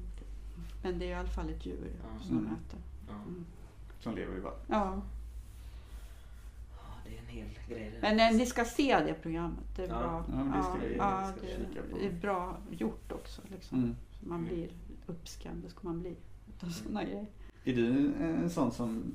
Men 0.82 0.98
det 0.98 1.04
är 1.04 1.08
i 1.08 1.14
alla 1.14 1.28
fall 1.28 1.50
ett 1.50 1.66
djur 1.66 1.90
Ja. 2.02 2.24
som 2.24 2.36
de 2.36 2.42
Mm. 2.46 2.52
äter. 2.52 2.80
Ja. 3.08 3.14
Mm. 3.14 3.46
som 4.00 4.14
lever 4.14 4.36
i 4.36 4.40
vatten. 4.40 4.66
Ja. 4.68 5.02
det 7.04 7.14
är 7.16 7.20
en 7.20 7.26
hel 7.26 7.48
grej. 7.68 7.98
Men 8.02 8.20
eh, 8.20 8.36
ni 8.38 8.46
ska 8.46 8.64
se 8.64 9.00
det 9.06 9.14
programmet. 9.14 9.64
Det 9.76 9.84
är 9.84 9.88
Ja. 9.88 9.98
bra. 9.98 10.24
Det 10.80 10.94
ja, 10.96 11.32
det, 12.00 12.06
är 12.06 12.12
bra 12.12 12.56
gjort 12.70 13.12
också. 13.12 13.42
Liksom. 13.48 13.78
Mm. 13.78 13.96
Så 14.20 14.28
man 14.28 14.44
blir 14.44 14.70
uppskrämd, 15.06 15.62
det 15.62 15.70
ska 15.70 15.80
man 15.82 16.00
bli. 16.00 16.16
Utav 16.48 16.68
såna 16.68 17.04
grejer. 17.04 17.26
Är 17.68 17.74
du 17.74 18.12
en 18.20 18.50
sån 18.50 18.72
som 18.72 19.14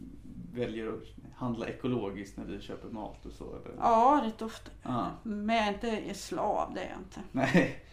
väljer 0.53 0.87
att 0.87 1.33
handla 1.35 1.67
ekologiskt 1.67 2.37
när 2.37 2.45
du 2.45 2.61
köper 2.61 2.89
mat 2.89 3.25
och 3.25 3.31
så? 3.31 3.55
Eller? 3.55 3.75
Ja, 3.77 4.21
rätt 4.25 4.41
ofta. 4.41 4.71
Ja. 4.83 5.11
Men 5.23 5.55
jag 5.55 5.67
är 5.67 5.73
inte 5.73 6.13
slav, 6.13 6.73
det 6.73 6.81
är 6.81 6.89
jag 6.89 6.99
inte. 6.99 7.21
Nej. 7.31 7.83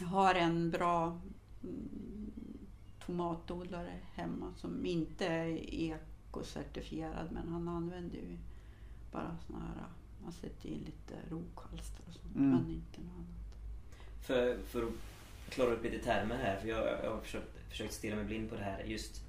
Jag 0.00 0.06
har 0.06 0.34
en 0.34 0.70
bra 0.70 1.20
mm, 1.62 2.30
tomatodlare 3.06 3.92
hemma 4.14 4.52
som 4.56 4.86
inte 4.86 5.26
är 5.26 5.74
ekocertifierad 5.74 7.28
men 7.32 7.48
han 7.48 7.68
använder 7.68 8.16
ju 8.16 8.36
bara 9.12 9.36
såna 9.46 9.58
här, 9.58 9.84
man 10.24 10.32
sätter 10.32 10.68
in 10.68 10.78
lite 10.78 11.14
rokhalster 11.30 12.04
och 12.08 12.12
sånt 12.14 12.36
Mm. 12.36 12.50
men 12.50 12.70
inte 12.70 13.00
något 13.00 13.14
annat. 13.16 13.56
För, 14.26 14.58
för 14.66 14.82
att 14.82 14.92
klara 15.48 15.70
upp 15.70 15.84
lite 15.84 15.98
termer 15.98 16.36
här, 16.36 16.56
för 16.56 16.68
jag, 16.68 17.04
jag 17.04 17.10
har 17.10 17.20
försökt, 17.20 17.68
försökt 17.68 17.94
stirra 17.94 18.16
mig 18.16 18.24
blind 18.24 18.50
på 18.50 18.56
det 18.56 18.62
här. 18.62 18.84
Just 18.84 19.25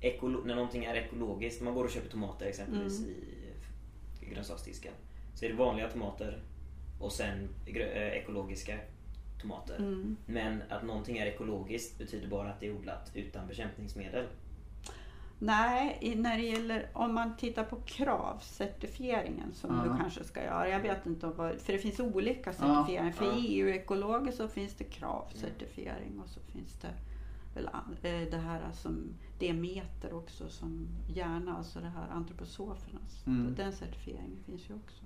ekolo, 0.00 0.40
när 0.44 0.54
någonting 0.54 0.84
är 0.84 0.94
ekologiskt, 0.94 1.60
när 1.60 1.64
man 1.64 1.74
går 1.74 1.84
och 1.84 1.90
köper 1.90 2.08
tomater 2.10 2.46
exempelvis 2.46 2.98
Mm. 2.98 3.10
i, 3.10 4.26
i 4.26 4.30
grönsaksdisken. 4.34 4.92
Så 5.34 5.44
är 5.44 5.48
det 5.48 5.54
vanliga 5.56 5.88
tomater 5.90 6.42
och 7.00 7.12
sen 7.12 7.48
eh, 7.66 8.08
ekologiska 8.08 8.78
tomater. 9.40 9.76
Mm. 9.78 10.16
Men 10.26 10.62
att 10.68 10.82
någonting 10.84 11.18
är 11.18 11.26
ekologiskt 11.26 11.98
betyder 11.98 12.28
bara 12.28 12.48
att 12.50 12.60
det 12.60 12.66
är 12.66 12.72
odlat 12.76 13.10
utan 13.14 13.46
bekämpningsmedel. 13.48 14.26
Nej, 15.38 16.14
när 16.16 16.36
det 16.38 16.42
gäller 16.44 16.88
om 16.92 17.14
man 17.14 17.36
tittar 17.36 17.64
på 17.64 17.76
kravcertifieringen 17.86 19.52
som 19.54 19.74
Ja. 19.84 19.92
du 19.92 19.98
kanske 19.98 20.24
ska 20.24 20.42
göra. 20.42 20.68
Jag 20.68 20.80
vet 20.80 21.06
inte 21.06 21.26
om 21.26 21.36
vad, 21.36 21.60
för 21.60 21.72
det 21.72 21.78
finns 21.78 22.00
olika 22.00 22.52
certifieringar. 22.52 23.12
För 23.12 23.24
Ja. 23.24 23.32
EU-ekologiskt 23.38 24.36
så 24.38 24.48
finns 24.48 24.74
det 24.74 24.84
kravcertifiering 24.84 26.20
och 26.24 26.28
så 26.28 26.40
finns 26.40 26.72
det 26.80 26.88
an- 27.64 27.96
eh, 28.02 28.30
det 28.30 28.36
här 28.38 28.72
som 28.72 29.14
Demeter 29.38 30.12
också 30.12 30.48
som 30.48 30.88
gärna, 31.08 31.56
alltså 31.56 31.80
det 31.80 31.88
här 31.88 32.08
antroposofernas. 32.08 33.26
Mm. 33.26 33.54
Den 33.54 33.72
certifieringen 33.72 34.38
finns 34.44 34.70
ju 34.70 34.74
också. 34.74 35.04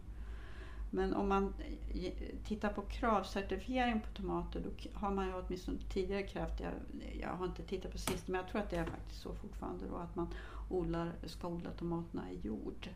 Men 0.90 1.14
om 1.14 1.28
man 1.28 1.54
eh, 1.94 2.12
tittar 2.44 2.72
på 2.72 2.82
kravcertifiering 2.82 4.00
på 4.00 4.08
tomater 4.08 4.62
då 4.64 4.70
har 4.98 5.10
man 5.10 5.26
ju 5.26 5.32
åtminstone 5.34 5.78
tidigare 5.92 6.22
krävt, 6.22 6.60
jag, 6.60 6.72
jag 7.20 7.28
har 7.28 7.46
inte 7.46 7.62
tittat 7.62 7.92
på 7.92 7.98
sist, 7.98 8.28
men 8.28 8.40
jag 8.40 8.48
tror 8.48 8.60
att 8.60 8.70
det 8.70 8.76
är 8.76 8.84
faktiskt 8.84 9.20
så 9.20 9.34
fortfarande 9.34 9.84
då 9.88 9.96
att 9.96 10.16
man 10.16 10.28
odlar, 10.68 11.12
ska 11.26 11.48
odla 11.48 11.70
tomaterna 11.70 12.30
i 12.32 12.38
jord. 12.46 12.88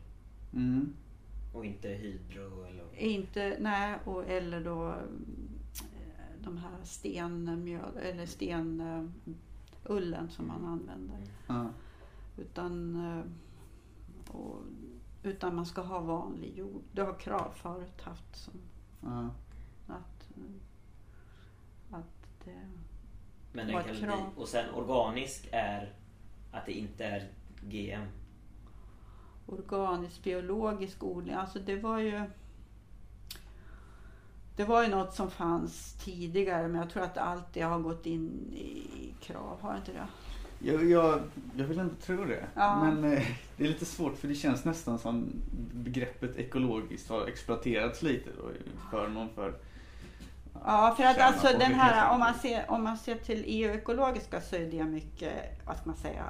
Mm. 0.53 0.93
Och 1.53 1.65
inte 1.65 1.89
hydro 1.89 2.63
eller... 2.63 2.85
Inte, 2.97 3.57
nej, 3.59 3.97
och, 4.05 4.25
eller 4.27 4.63
då 4.63 4.87
eh, 4.89 4.95
de 6.43 6.57
här 6.57 6.83
stenmjöl, 6.83 7.97
eller 7.97 8.25
stenullen 9.85 10.29
som 10.29 10.47
man 10.47 10.65
använder. 10.65 11.17
Ja. 11.47 11.69
Utan, 12.37 12.95
eh, 12.95 13.25
och, 14.35 14.61
utan 15.23 15.55
man 15.55 15.65
ska 15.65 15.81
ha 15.81 15.99
vanlig 15.99 16.57
jord. 16.57 16.81
Det 16.91 17.01
har 17.01 17.19
krav 17.19 17.51
förut 17.55 18.01
haft 18.01 18.35
som 18.35 18.53
Ja. 19.01 19.29
att, 19.87 20.37
eh, 20.37 21.97
att 21.97 22.45
det... 22.45 22.71
Men 23.53 23.67
kan 23.67 23.79
ett 23.79 23.91
bli, 23.91 23.99
krav. 23.99 24.19
och 24.37 24.47
sen 24.47 24.73
organisk 24.73 25.49
är 25.51 25.93
att 26.51 26.65
det 26.65 26.73
inte 26.73 27.05
är 27.05 27.27
GM. 27.61 28.07
organisk 29.47 30.23
biologisk 30.23 31.03
odling. 31.03 31.33
Alltså 31.35 31.59
det 31.59 31.75
var 31.75 31.99
ju 31.99 32.23
det 34.55 34.63
var 34.63 34.83
ju 34.83 34.89
något 34.89 35.13
som 35.13 35.31
fanns 35.31 35.93
tidigare 35.93 36.67
men 36.67 36.81
jag 36.81 36.89
tror 36.89 37.03
att 37.03 37.17
allt 37.17 37.53
det 37.53 37.61
har 37.61 37.79
gått 37.79 38.05
in 38.05 38.53
i 38.53 39.13
krav, 39.21 39.57
har 39.61 39.77
inte 39.77 39.91
det? 39.91 40.07
Jag, 40.59 40.89
jag, 40.89 41.19
jag 41.55 41.65
vill 41.65 41.79
inte 41.79 42.05
tro 42.05 42.25
det. 42.25 42.45
Ja. 42.55 42.83
Men 42.83 43.13
eh, 43.13 43.23
det 43.57 43.63
är 43.63 43.67
lite 43.67 43.85
svårt 43.85 44.17
för 44.17 44.27
det 44.27 44.35
känns 44.35 44.65
nästan 44.65 44.99
som 44.99 45.25
begreppet 45.73 46.35
ekologiskt 46.37 47.09
har 47.09 47.27
exploaterats 47.27 48.01
lite 48.01 48.29
då 48.41 48.51
i 48.51 48.61
förmån 48.91 49.29
för 49.35 49.53
Ja, 50.63 50.93
för 50.97 51.03
att 51.03 51.17
alltså 51.17 51.47
den 51.47 51.73
här, 51.73 52.13
om 52.13 52.19
man 52.19 52.33
ser, 52.33 52.71
om 52.71 52.83
man 52.83 52.97
ser 52.97 53.15
till 53.15 53.43
EU-ekologiska 53.47 54.41
så 54.41 54.55
är 54.55 54.71
det 54.71 54.83
mycket, 54.83 55.33
vad 55.65 55.77
ska 55.77 55.85
man 55.85 55.97
säga, 55.97 56.23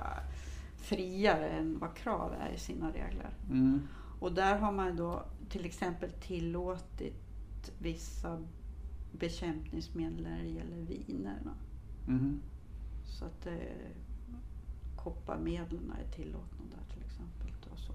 friare 0.82 1.49
än 1.49 1.80
vad 1.80 1.95
krav 1.95 2.34
är 2.41 2.55
i 2.55 2.59
sina 2.59 2.88
regler. 2.88 3.30
Mm. 3.49 3.88
Och 4.19 4.32
där 4.32 4.57
har 4.57 4.71
man 4.71 4.95
då 4.95 5.23
till 5.49 5.65
exempel 5.65 6.11
tillåtit 6.11 7.24
vissa 7.80 8.43
bekämpningsmedel 9.11 10.24
när 10.24 10.43
det 10.43 10.49
gäller 10.49 10.78
vinerna. 10.78 11.55
Mhm. 12.07 12.41
Så 13.05 13.26
att 13.26 13.45
eh, 13.47 13.53
kopparmedlen 14.95 15.93
är 16.01 16.11
tillåtna 16.11 16.66
där 16.72 16.93
till 16.93 17.03
exempel. 17.05 17.72
Och 17.72 17.80
så. 17.80 17.93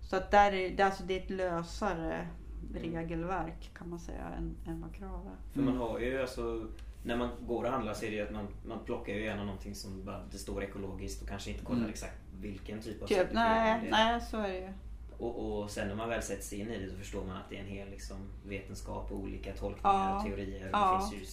så 0.00 0.16
att 0.16 0.30
där 0.30 0.52
är 0.52 0.76
det, 0.76 0.82
alltså 0.82 1.04
det 1.04 1.18
är 1.18 1.22
ett 1.22 1.30
lösare 1.30 2.28
regelverk 2.74 3.70
kan 3.78 3.88
man 3.90 3.98
säga 4.00 4.24
än, 4.38 4.56
än 4.66 4.80
vad 4.80 4.94
krav 4.94 5.26
är. 5.26 5.52
För 5.52 5.60
Mm. 5.60 5.74
man 5.74 5.82
har 5.82 5.98
ju 5.98 6.20
alltså, 6.20 6.66
när 7.04 7.16
man 7.16 7.30
går 7.46 7.64
och 7.64 7.70
handlar 7.70 7.94
så 7.94 8.04
är 8.04 8.10
det 8.10 8.16
ju 8.16 8.22
att 8.22 8.32
man, 8.32 8.46
man 8.66 8.78
plockar 8.84 9.12
ju 9.12 9.24
gärna 9.24 9.44
någonting 9.44 9.74
som 9.74 10.04
bara, 10.04 10.22
det 10.30 10.38
står 10.38 10.62
ekologiskt 10.62 11.22
och 11.22 11.28
kanske 11.28 11.50
inte 11.50 11.64
kollar 11.64 11.78
Mm. 11.78 11.90
exakt 11.90 12.16
vilken 12.40 12.80
typ 12.80 13.02
av 13.02 13.06
Typ, 13.06 13.28
nej, 13.32 13.88
nej, 13.90 14.20
så 14.20 14.36
är 14.36 14.48
det 14.48 14.58
ju. 14.58 14.72
Och, 15.20 15.60
och 15.62 15.70
sen 15.70 15.88
när 15.88 15.94
man 15.94 16.08
väl 16.08 16.22
sätter 16.22 16.42
sig 16.42 16.58
in 16.60 16.68
i 16.70 16.78
det 16.78 16.90
så 16.90 16.96
förstår 16.96 17.24
man 17.24 17.36
att 17.36 17.50
det 17.50 17.56
är 17.56 17.60
en 17.60 17.66
hel 17.66 17.90
liksom, 17.90 18.16
vetenskap 18.46 19.10
och 19.12 19.18
olika 19.18 19.52
tolkningar 19.52 20.16
och 20.16 20.22
teorier. 20.24 20.64
Det 20.64 21.10
finns 21.10 21.22
ju 21.22 21.26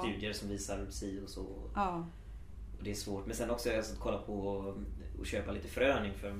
studier 0.00 0.32
som 0.32 0.48
visar 0.48 0.86
si 0.90 1.20
och 1.24 1.30
så. 1.30 1.42
Och 2.78 2.84
det 2.84 2.90
är 2.90 2.94
svårt. 2.94 3.26
Men 3.26 3.36
sen 3.36 3.50
också 3.50 3.76
alltså, 3.76 3.92
att 3.92 4.00
kolla 4.00 4.18
på 4.18 4.32
och, 4.48 4.74
och 5.20 5.26
köpa 5.26 5.52
lite 5.52 5.68
frön 5.68 6.06
inför 6.06 6.30
att 6.30 6.36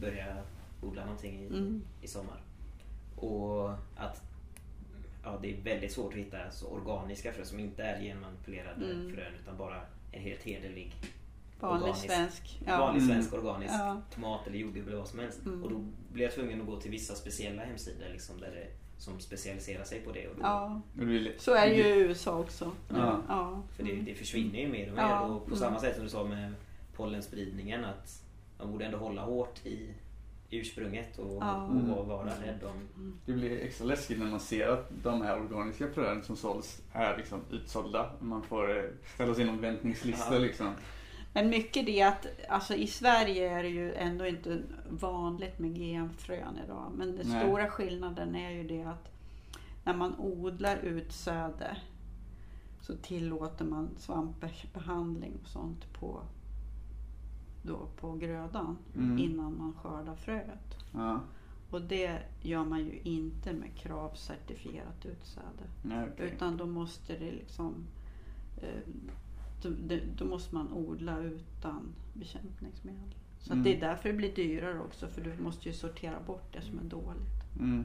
börja 0.00 0.36
odla 0.82 1.04
någonting 1.04 1.40
i, 1.40 1.46
Mm. 1.46 1.82
i 2.02 2.08
sommar. 2.08 2.42
Och 3.16 3.70
att 3.96 4.22
ja, 5.24 5.38
det 5.42 5.52
är 5.58 5.62
väldigt 5.62 5.92
svårt 5.92 6.12
att 6.12 6.18
hitta 6.18 6.50
så 6.50 6.66
organiska 6.66 7.32
frön 7.32 7.46
som 7.46 7.60
inte 7.60 7.82
är 7.82 8.00
genmanipulerade 8.02 8.84
Mm. 8.92 9.14
frön 9.14 9.32
utan 9.42 9.56
bara 9.56 9.80
en 10.12 10.20
helt 10.22 10.42
hederlig 10.42 10.94
vanlig 11.60 11.82
Organisk. 11.82 12.06
svensk. 12.06 12.60
Ja. 12.66 12.78
vanlig 12.78 13.02
Mm. 13.02 13.14
svensk 13.14 13.32
organisk 13.34 13.74
Ja. 13.74 14.00
tomat 14.14 14.46
eller 14.46 14.58
jordgubb 14.58 14.86
eller 14.88 14.96
vad 14.98 15.08
som 15.08 15.18
helst. 15.18 15.44
Mm. 15.46 15.62
Och 15.64 15.70
då 15.70 15.84
blir 16.12 16.24
jag 16.24 16.34
tvungen 16.34 16.60
att 16.60 16.66
gå 16.66 16.80
till 16.80 16.90
vissa 16.90 17.14
speciella 17.14 17.64
hemsidor 17.64 18.06
liksom, 18.12 18.40
där 18.40 18.50
det, 18.50 18.66
som 19.02 19.20
specialiserar 19.20 19.84
sig 19.84 20.00
på 20.00 20.12
det. 20.12 20.28
Och 20.28 20.34
då, 20.36 20.42
ja, 20.42 20.80
så 21.38 21.54
är 21.54 21.68
det 21.68 21.74
ju 21.74 21.84
i 21.84 21.98
USA 21.98 22.38
också. 22.38 22.72
Ja. 22.88 23.20
Ja. 23.28 23.62
För 23.76 23.82
det, 23.82 23.92
Mm. 23.92 24.04
det 24.04 24.14
försvinner 24.14 24.58
ju 24.58 24.68
mer 24.68 24.88
och 24.90 24.96
mer. 24.96 25.02
Ja, 25.02 25.20
Och 25.20 25.40
på 25.40 25.46
mm. 25.46 25.58
samma 25.58 25.80
sätt 25.80 25.94
som 25.94 26.04
du 26.04 26.10
sa 26.10 26.24
med 26.24 26.52
pollenspridningen 26.96 27.84
att 27.84 28.22
man 28.58 28.72
borde 28.72 28.84
ändå 28.84 28.98
hålla 28.98 29.22
hårt 29.24 29.66
i 29.66 29.88
ursprunget 30.50 31.18
och, 31.18 31.42
Ja. 31.42 31.64
och 31.66 32.06
vara- 32.06 32.26
rädd 32.26 32.60
om... 32.64 33.18
Det 33.26 33.32
blir 33.32 33.60
extra 33.60 33.84
läskigt 33.86 34.18
när 34.18 34.26
man 34.26 34.40
ser 34.40 34.68
att 34.68 34.90
de 35.02 35.22
här 35.22 35.40
organiska 35.40 35.88
fröen 35.94 36.22
som 36.22 36.36
såls 36.36 36.82
är 36.92 37.16
liksom 37.16 37.40
utsålda. 37.50 38.10
Man 38.20 38.42
får 38.42 38.76
eh, 38.78 38.84
ställa 39.14 39.34
sig 39.34 39.42
in 39.44 39.48
en 39.50 39.60
väntningslista 39.60 40.34
Ja. 40.34 40.38
liksom. 40.40 40.72
Men 41.36 41.48
mycket 41.48 41.86
det 41.86 42.02
att, 42.02 42.26
alltså 42.48 42.74
i 42.74 42.86
Sverige 42.86 43.50
är 43.58 43.62
det 43.62 43.68
ju 43.68 43.94
ändå 43.94 44.26
inte 44.26 44.62
vanligt 44.90 45.58
med 45.58 45.74
GM-frön 45.74 46.58
idag. 46.64 46.92
Men 46.94 47.16
den 47.16 47.28
Nej. 47.28 47.42
stora 47.44 47.70
skillnaden 47.70 48.36
är 48.36 48.50
ju 48.50 48.68
det 48.68 48.82
att 48.82 49.08
när 49.84 49.94
man 49.94 50.14
odlar 50.18 50.76
utsäde 50.76 51.76
så 52.80 52.96
tillåter 52.96 53.64
man 53.64 53.88
svampbehandling 53.98 55.32
och 55.42 55.48
sånt 55.48 55.92
på, 55.92 56.20
då 57.62 57.88
på 58.00 58.12
grödan 58.12 58.78
Mm. 58.96 59.18
innan 59.18 59.58
man 59.58 59.72
skördar 59.82 60.14
fröet. 60.16 60.76
Ja. 60.92 61.20
Och 61.70 61.82
det 61.82 62.18
gör 62.42 62.64
man 62.64 62.84
ju 62.84 63.00
inte 63.02 63.52
med 63.52 63.74
kravcertifierat 63.76 65.06
utsäde. 65.06 65.64
Nej, 65.82 66.08
okej. 66.12 66.26
Utan 66.34 66.56
då 66.56 66.66
måste 66.66 67.12
det 67.12 67.32
liksom 67.32 67.74
eh, 68.62 68.80
då, 69.62 69.70
då 70.16 70.24
måste 70.24 70.54
man 70.54 70.72
odla 70.72 71.18
utan 71.18 71.94
bekämpningsmedel. 72.12 73.14
Så 73.38 73.52
Mm. 73.52 73.60
att 73.60 73.64
det 73.64 73.76
är 73.76 73.80
därför 73.80 74.08
det 74.08 74.14
blir 74.14 74.34
dyrare 74.34 74.78
också 74.80 75.08
för 75.08 75.20
du 75.20 75.32
måste 75.42 75.68
ju 75.68 75.74
sortera 75.74 76.20
bort 76.26 76.52
det 76.52 76.60
som 76.62 76.78
är 76.78 76.82
dåligt. 76.84 77.56
Mm. 77.58 77.84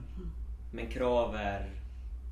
Men 0.73 0.87
krav 0.89 1.35
är 1.35 1.69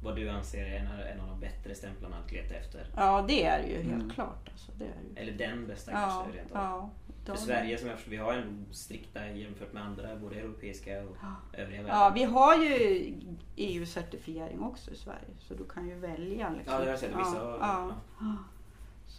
vad 0.03 0.15
du 0.15 0.29
anser 0.29 0.65
är 0.65 0.79
en, 0.79 0.87
av- 0.87 0.99
en 0.99 1.19
av 1.19 1.27
de 1.27 1.39
bättre 1.39 1.75
stämplarna 1.75 2.17
att 2.25 2.31
leta 2.31 2.53
efter. 2.55 2.87
Ja 2.95 3.25
det 3.27 3.43
är 3.45 3.61
det 3.61 3.67
ju 3.69 3.75
helt 3.81 3.93
Mm. 4.03 4.09
klart. 4.09 4.49
Alltså, 4.51 4.71
det 4.77 4.85
är 4.85 4.87
ju. 5.09 5.15
Eller 5.29 5.37
den 5.37 5.67
bästa 5.67 5.91
Ja, 5.91 5.97
kanske 6.23 6.39
rent 6.39 6.51
av. 6.51 6.57
ja, 6.57 6.89
För 7.25 7.35
Sverige 7.35 7.77
som 7.77 7.89
vi 8.09 8.17
har 8.17 8.33
ändå 8.33 8.73
strikta 8.73 9.29
jämfört 9.29 9.73
med 9.73 9.83
andra, 9.83 10.15
både 10.15 10.35
europeiska 10.35 11.01
och 11.03 11.15
övriga 11.53 11.81
världen. 11.83 11.97
Ja, 11.99 12.11
vi 12.15 12.23
har 12.23 12.55
ju 12.55 13.13
EU-certifiering 13.55 14.59
också 14.63 14.91
i 14.91 14.95
Sverige 14.95 15.33
så 15.39 15.53
du 15.53 15.65
kan 15.65 15.87
ju 15.87 15.95
välja. 15.95 16.49
Liksom. 16.49 16.73
Ja, 16.73 16.79
det 16.79 16.85
har 16.85 16.91
jag 16.91 16.99
sett. 16.99 17.09
Vissa 17.09 17.35
ja, 17.37 17.57
har- 17.59 17.93
ja. 18.19 18.35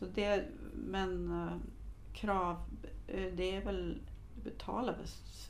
Så 0.00 0.06
det, 0.06 0.48
men 0.74 1.32
eh, 1.32 1.56
krav, 2.12 2.56
eh, 3.06 3.32
det 3.36 3.56
är 3.56 3.64
väl, 3.64 3.98
det 4.34 4.50
betalar 4.50 4.96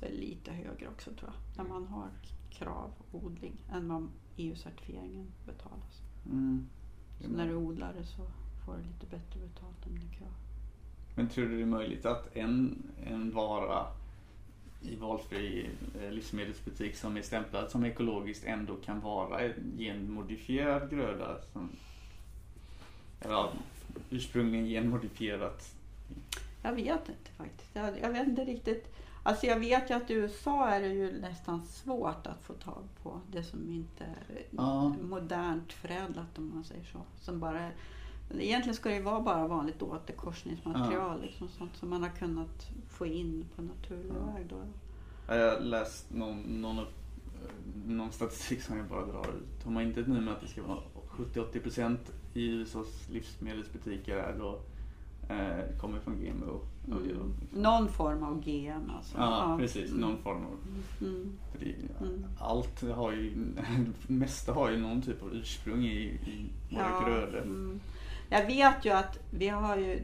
väl 0.01 0.13
lite 0.13 0.53
högre 0.53 0.89
också 0.89 1.11
tror 1.11 1.31
jag. 1.31 1.65
När 1.65 1.73
man 1.73 1.87
har 1.87 2.09
kravodling 2.51 3.57
än 3.73 3.89
vad 3.89 4.09
EU-certifieringen 4.37 5.27
betalas. 5.47 6.03
Mm. 6.27 6.67
Så 7.21 7.29
när 7.29 7.49
du 7.49 7.55
odlar 7.55 7.95
det 7.99 8.05
så 8.05 8.23
får 8.65 8.77
du 8.77 8.83
lite 8.83 9.07
bättre 9.07 9.41
betalt 9.41 9.87
än 9.87 9.95
det 9.95 10.17
krav. 10.17 10.33
Men 11.15 11.29
tror 11.29 11.47
du 11.47 11.57
det 11.57 11.63
är 11.63 11.67
möjligt 11.67 12.07
att 12.07 12.37
en, 12.37 12.83
en 13.05 13.35
vara 13.35 13.87
i 14.83 14.97
valfri 14.97 15.71
eh, 16.01 16.11
livsmedelsbutik 16.11 16.97
som 16.97 17.17
är 17.17 17.23
stämplad 17.23 17.71
som 17.71 17.85
ekologiskt 17.85 18.45
ändå 18.45 18.77
kan 18.77 19.01
vara 19.01 19.41
en 19.41 19.79
genmodifierad 19.79 20.91
gröda? 20.91 21.37
Som, 21.53 21.71
eller 23.21 23.49
ursprungligen 24.11 24.67
genmodifierat. 24.67 25.75
Jag 26.63 26.73
vet 26.73 27.09
inte 27.09 27.31
faktiskt. 27.37 27.71
Jag, 27.73 28.01
jag 28.01 28.11
vet 28.11 28.27
inte 28.29 28.45
riktigt. 28.45 28.95
Alltså 29.23 29.47
jag 29.47 29.61
vet 29.61 29.91
ju 29.91 29.95
att 29.95 30.11
i 30.11 30.15
USA 30.15 30.69
är 30.69 30.81
det 30.81 30.89
ju 30.89 31.21
nästan 31.21 31.63
svårt 31.67 32.27
att 32.27 32.43
få 32.43 32.53
tag 32.53 32.83
på 33.03 33.21
det 33.33 33.43
som 33.43 33.71
inte 33.71 34.05
är 34.05 34.43
Ja. 34.51 34.89
modernt 35.03 35.73
förädlat 35.73 36.39
om 36.39 36.51
man 36.55 36.65
säger 36.65 36.85
så. 36.85 36.99
Som 37.21 37.41
bara, 37.41 37.71
egentligen 38.39 38.75
ska 38.77 38.89
det 38.89 38.95
ju 38.95 39.03
vara 39.03 39.21
bara 39.21 39.49
vanligt 39.49 39.83
återkorsningsmaterial 39.83 41.23
liksom, 41.23 41.49
sånt 41.49 41.77
som 41.77 41.91
man 41.91 42.03
har 42.03 42.11
kunnat 42.11 42.69
få 42.89 43.07
in 43.07 43.45
på 43.57 43.63
naturlig 43.63 44.13
Ja. 44.27 44.33
väg. 44.35 44.47
Då. 44.49 44.57
Jag 45.35 45.55
har 45.55 45.61
läst 45.61 46.11
någon, 46.11 46.41
någon, 46.43 46.79
eh, 46.79 46.85
någon 47.87 48.13
statistik 48.13 48.63
som 48.63 48.77
jag 48.77 48.87
bara 48.87 49.07
drar 49.07 49.29
ut. 49.29 49.65
Har 49.65 49.71
man 49.73 49.83
inte 49.83 50.01
nu 50.01 50.21
med 50.21 50.35
att 50.35 50.41
det 50.41 50.49
ska 50.49 50.63
vara 50.63 50.79
70-80% 51.11 51.97
i 52.35 52.47
USAs 52.51 53.09
livsmedelsbutiker 53.11 54.17
är 54.17 54.39
då 54.39 54.61
eh, 55.29 55.79
kommer 55.81 56.01
från 56.01 56.17
GMO. 56.17 56.61
Mm. 56.87 57.03
liksom- 57.09 57.35
Någon 57.51 57.89
form 57.89 58.23
av 58.23 58.41
GM 58.45 58.91
alltså. 58.97 59.19
Ja, 59.19 59.57
precis. 59.61 59.91
Mm. 59.91 60.01
Någon 60.01 60.19
form 60.23 60.45
av 60.47 60.57
Mm. 61.01 61.33
För 61.53 61.59
det, 61.59 61.75
Mm. 62.01 62.25
Allt 62.39 62.83
har 62.83 63.13
ju, 63.13 63.35
det 63.55 63.65
mesta 64.13 64.53
har 64.53 64.71
ju 64.71 64.77
någon 64.77 65.03
typ 65.03 65.23
av 65.23 65.35
ursprung 65.35 65.85
i, 65.85 66.03
i 66.05 66.51
våra 66.71 67.05
grödor. 67.09 67.43
mm. 67.43 67.81
Jag 68.33 68.47
vet 68.47 68.85
ju 68.85 68.91
att 68.91 69.19
vi 69.31 69.49
har 69.49 69.77
ju, 69.77 70.01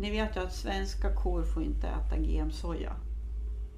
ni 0.00 0.10
vet 0.10 0.36
ju 0.36 0.40
att 0.40 0.54
svenska 0.54 1.14
kor 1.14 1.42
får 1.42 1.62
inte 1.62 1.86
äta 1.86 2.16
GM-soja. 2.18 2.92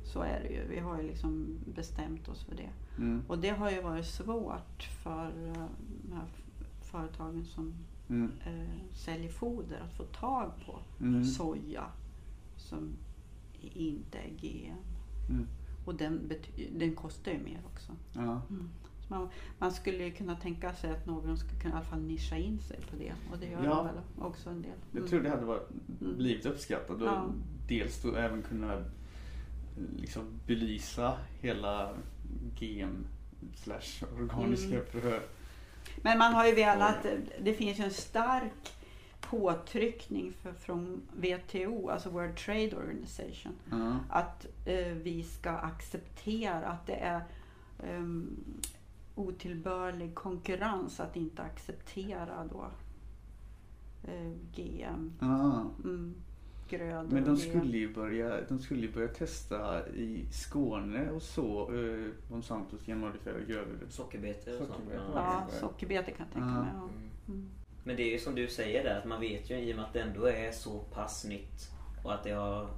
Så 0.04 0.22
är 0.22 0.40
det 0.42 0.48
ju. 0.54 0.66
Vi 0.68 0.78
har 0.80 1.00
ju 1.00 1.06
liksom 1.08 1.58
bestämt 1.74 2.28
oss 2.28 2.44
för 2.44 2.54
det. 2.56 2.70
Mm. 2.98 3.22
Och 3.28 3.38
det 3.38 3.48
har 3.50 3.70
ju 3.70 3.82
varit 3.82 4.06
svårt 4.06 4.82
för 5.02 5.26
eh, 5.26 5.64
de 6.04 6.12
här 6.12 6.26
företagen 6.92 7.44
som 7.44 7.74
Mm. 8.08 8.32
eh, 8.46 8.94
säljer 8.94 9.28
foder 9.30 9.80
att 9.80 9.94
få 9.94 10.04
tag 10.04 10.52
på 10.66 10.78
Mm. 11.00 11.24
soja 11.24 11.84
som 12.56 12.90
inte 13.74 14.18
är 14.18 14.30
GM. 14.40 14.76
Mm. 15.30 15.46
Och 15.86 15.94
den, 15.94 16.32
den 16.76 16.94
kostar 16.94 17.32
ju 17.32 17.38
mer 17.38 17.60
också. 17.72 17.92
Ja. 18.12 18.42
Så 19.00 19.14
man, 19.14 19.28
man 19.58 19.72
skulle 19.72 20.10
kunna 20.10 20.36
tänka 20.36 20.74
sig 20.74 20.90
att 20.90 21.06
någon 21.06 21.38
skulle 21.38 21.60
kunna 21.60 21.74
i 21.74 21.76
alla 21.76 21.84
fall 21.84 22.00
nischa 22.02 22.36
in 22.36 22.58
sig 22.58 22.80
på 22.90 22.96
det. 22.96 23.12
Och 23.32 23.38
det 23.38 23.46
gör 23.46 23.64
Ja. 23.64 23.82
väl 23.82 23.94
också 24.18 24.50
en 24.50 24.62
del. 24.62 24.72
Jag 24.90 24.98
Mm. 24.98 25.10
tror 25.10 25.20
det 25.22 25.30
hade 25.30 25.44
varit, 25.44 25.68
Mm. 26.00 26.16
blivit 26.16 26.46
uppskattat 26.46 27.00
och 27.00 27.06
Ja. 27.06 27.24
dels 27.68 28.02
då 28.02 28.14
även 28.14 28.42
kunna 28.42 28.84
liksom 29.96 30.24
belysa 30.46 31.16
hela 31.40 31.94
GM 32.58 33.06
slash 33.54 34.04
organiska 34.20 34.74
Mm. 34.76 35.20
Men 35.96 36.18
man 36.18 36.34
har 36.34 36.46
ju 36.46 36.54
velat, 36.54 37.06
det 37.40 37.54
finns 37.54 37.78
ju 37.80 37.84
en 37.84 37.90
stark 37.90 38.72
påtryckning 39.20 40.32
för, 40.32 40.52
från 40.52 41.02
WTO, 41.12 41.88
alltså 41.90 42.10
World 42.10 42.36
Trade 42.36 42.76
Organization, 42.76 43.52
Ja. 43.70 43.96
att 44.10 44.46
eh, 44.66 44.92
vi 44.92 45.22
ska 45.22 45.50
acceptera 45.50 46.66
att 46.66 46.86
det 46.86 46.94
är 46.96 47.20
um, 47.78 48.36
otillbörlig 49.14 50.14
konkurrens 50.14 51.00
att 51.00 51.16
inte 51.16 51.42
acceptera 51.42 52.48
då 52.50 52.66
eh, 54.04 54.32
GM. 54.54 55.12
Mm, 55.84 56.14
grödor 56.76 57.08
Men 57.10 57.24
de 57.24 57.36
skulle 57.36 57.78
ju 57.78 57.94
börja, 57.94 58.40
de 58.48 58.58
skulle 58.58 58.80
ju 58.80 58.92
börja 58.92 59.08
testa 59.08 59.88
i 59.88 60.26
Skåne 60.30 61.10
och 61.10 61.22
så 61.22 61.74
eh, 61.74 62.06
Monsantos 62.30 62.86
genmodifierade 62.86 63.44
grödor. 63.44 63.78
Sockerbetor 63.88 64.52
och 64.60 64.66
sånt. 64.66 64.70
Sockerbetor. 64.70 65.12
Ja, 65.14 65.46
sockerbete 65.60 66.10
kan 66.10 66.26
jag 66.26 66.32
tänka 66.32 66.48
Ja. 66.48 66.60
mig. 66.62 66.70
Ja. 66.74 66.80
Mm. 66.82 67.00
Mm. 67.28 67.48
Men 67.84 67.96
det 67.96 68.02
är 68.02 68.12
ju 68.12 68.18
som 68.18 68.34
du 68.34 68.48
säger 68.48 68.84
där, 68.84 68.98
att 68.98 69.04
man 69.04 69.20
vet 69.20 69.50
ju 69.50 69.56
i 69.58 69.72
och 69.72 69.76
med 69.76 69.84
att 69.84 69.92
det 69.92 70.00
ändå 70.00 70.24
är 70.26 70.50
så 70.52 70.78
pass 70.78 71.24
nytt 71.24 71.70
och 72.04 72.14
att 72.14 72.24
det 72.24 72.30
har 72.32 72.68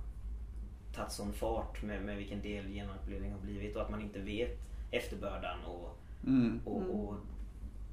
tagit 0.95 1.13
sån 1.13 1.33
fart 1.33 1.83
med, 1.83 2.03
med 2.03 2.17
vilken 2.17 2.43
del 2.43 2.67
genmanipulering 2.67 3.33
har 3.33 3.41
blivit 3.41 3.77
och 3.77 3.83
att 3.83 3.91
man 3.91 4.01
inte 4.03 4.19
vet 4.21 4.59
efterbördan 4.91 5.59
och, 5.65 5.99
Mm. 6.27 6.61
och, 6.65 6.81
Mm. 6.81 6.91
och 6.91 7.15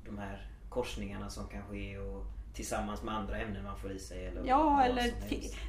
de 0.05 0.17
här 0.17 0.45
korsningarna 0.69 1.29
som 1.29 1.47
kan 1.47 1.61
ske 1.63 1.97
och 1.97 2.25
tillsammans 2.53 3.03
med 3.03 3.15
andra 3.15 3.37
ämnen 3.37 3.63
man 3.63 3.77
får 3.77 3.91
i 3.91 3.99
sig. 3.99 4.25
Eller 4.25 4.45
Ja, 4.45 4.83
eller, 4.83 5.11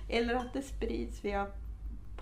eller 0.09 0.35
att 0.35 0.53
det 0.53 0.63
sprids 0.63 1.25
via 1.25 1.47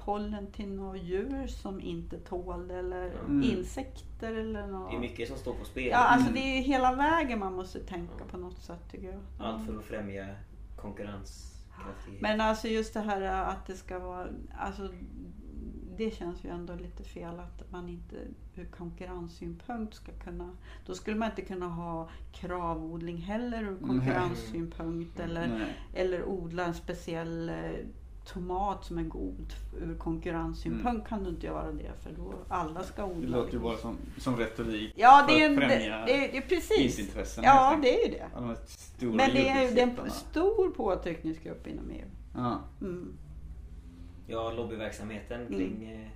pollen 0.04 0.52
till 0.52 0.68
några 0.72 0.96
djur 0.96 1.46
som 1.46 1.80
inte 1.80 2.18
tål 2.18 2.68
det, 2.68 2.74
eller 2.78 3.10
Mm. 3.10 3.42
insekter 3.42 4.32
eller 4.34 4.66
något. 4.66 4.90
Det 4.90 4.96
är 4.96 5.00
mycket 5.00 5.28
som 5.28 5.36
står 5.38 5.54
på 5.54 5.64
spel. 5.64 5.88
Ja, 5.88 5.96
alltså 5.98 6.30
Mm. 6.30 6.40
det 6.42 6.48
är 6.52 6.56
ju 6.56 6.62
hela 6.62 6.94
vägen 6.94 7.38
man 7.38 7.52
måste 7.52 7.80
tänka 7.80 8.12
Ja. 8.18 8.24
på 8.30 8.36
något 8.36 8.58
sätt 8.58 8.80
tycker 8.90 9.06
jag. 9.06 9.20
Allt 9.38 9.66
för 9.66 9.78
att 9.78 9.84
främja 9.84 10.26
konkurrenskraftighet. 10.76 12.20
Men 12.22 12.40
alltså 12.40 12.68
just 12.68 12.94
det 12.94 13.00
här 13.00 13.20
att 13.22 13.66
det 13.66 13.74
ska 13.76 13.98
vara, 13.98 14.28
alltså 14.58 14.88
det 16.00 16.10
känns 16.10 16.44
ju 16.44 16.48
ändå 16.48 16.74
lite 16.74 17.02
fel 17.02 17.40
att 17.40 17.72
man 17.72 17.88
inte 17.88 18.16
ur 18.56 18.64
konkurrenssynpunkt 18.64 19.94
ska 19.94 20.12
kunna, 20.12 20.50
då 20.86 20.94
skulle 20.94 21.16
man 21.16 21.30
inte 21.30 21.42
kunna 21.42 21.68
ha 21.68 22.08
kravodling 22.32 23.16
heller 23.16 23.62
ur 23.62 23.76
konkurrenssynpunkt 23.86 25.20
eller, 25.20 25.48
Nej. 25.48 25.76
eller 25.94 26.24
odla 26.24 26.64
en 26.64 26.74
speciell 26.74 27.48
eh, 27.48 27.54
tomat 28.24 28.84
som 28.84 28.98
är 28.98 29.02
god 29.02 29.54
ur 29.80 29.94
konkurrenssynpunkt 29.94 31.08
kan 31.08 31.24
du 31.24 31.30
inte 31.30 31.46
göra 31.46 31.72
det 31.72 31.92
för 32.02 32.12
då 32.12 32.34
alla 32.48 32.82
ska 32.82 33.04
odla. 33.04 33.20
Det 33.20 33.26
låter 33.26 33.52
ju 33.52 33.58
liksom. 33.58 33.62
bara 33.62 33.76
som, 33.76 33.96
som 34.18 34.36
retorik 34.36 34.92
Ja, 34.96 35.26
för 35.28 35.34
det 35.34 35.42
är, 35.42 35.46
att 35.46 35.50
en, 35.50 35.60
det, 35.60 35.68
främja 35.68 35.98
det, 36.06 36.12
det 36.12 36.36
är 36.36 36.40
precis. 36.40 36.80
vinstintressen. 36.80 37.44
Ja, 37.44 37.78
det 37.82 38.02
är 38.02 38.08
ju 38.08 38.14
det. 38.14 38.28
Men 39.06 39.30
det 39.30 39.48
är 39.48 39.68
ju 39.68 39.74
det 39.74 39.80
en 39.80 40.10
stor 40.10 40.70
påtryckningsgrupp 40.70 41.66
inom 41.66 41.90
EU. 41.90 42.08
Ja, 42.34 42.60
Mm. 42.80 43.12
Ja, 44.30 44.52
lobbyverksamheten 44.52 45.46
kring, 45.48 45.90
eh, 45.90 46.08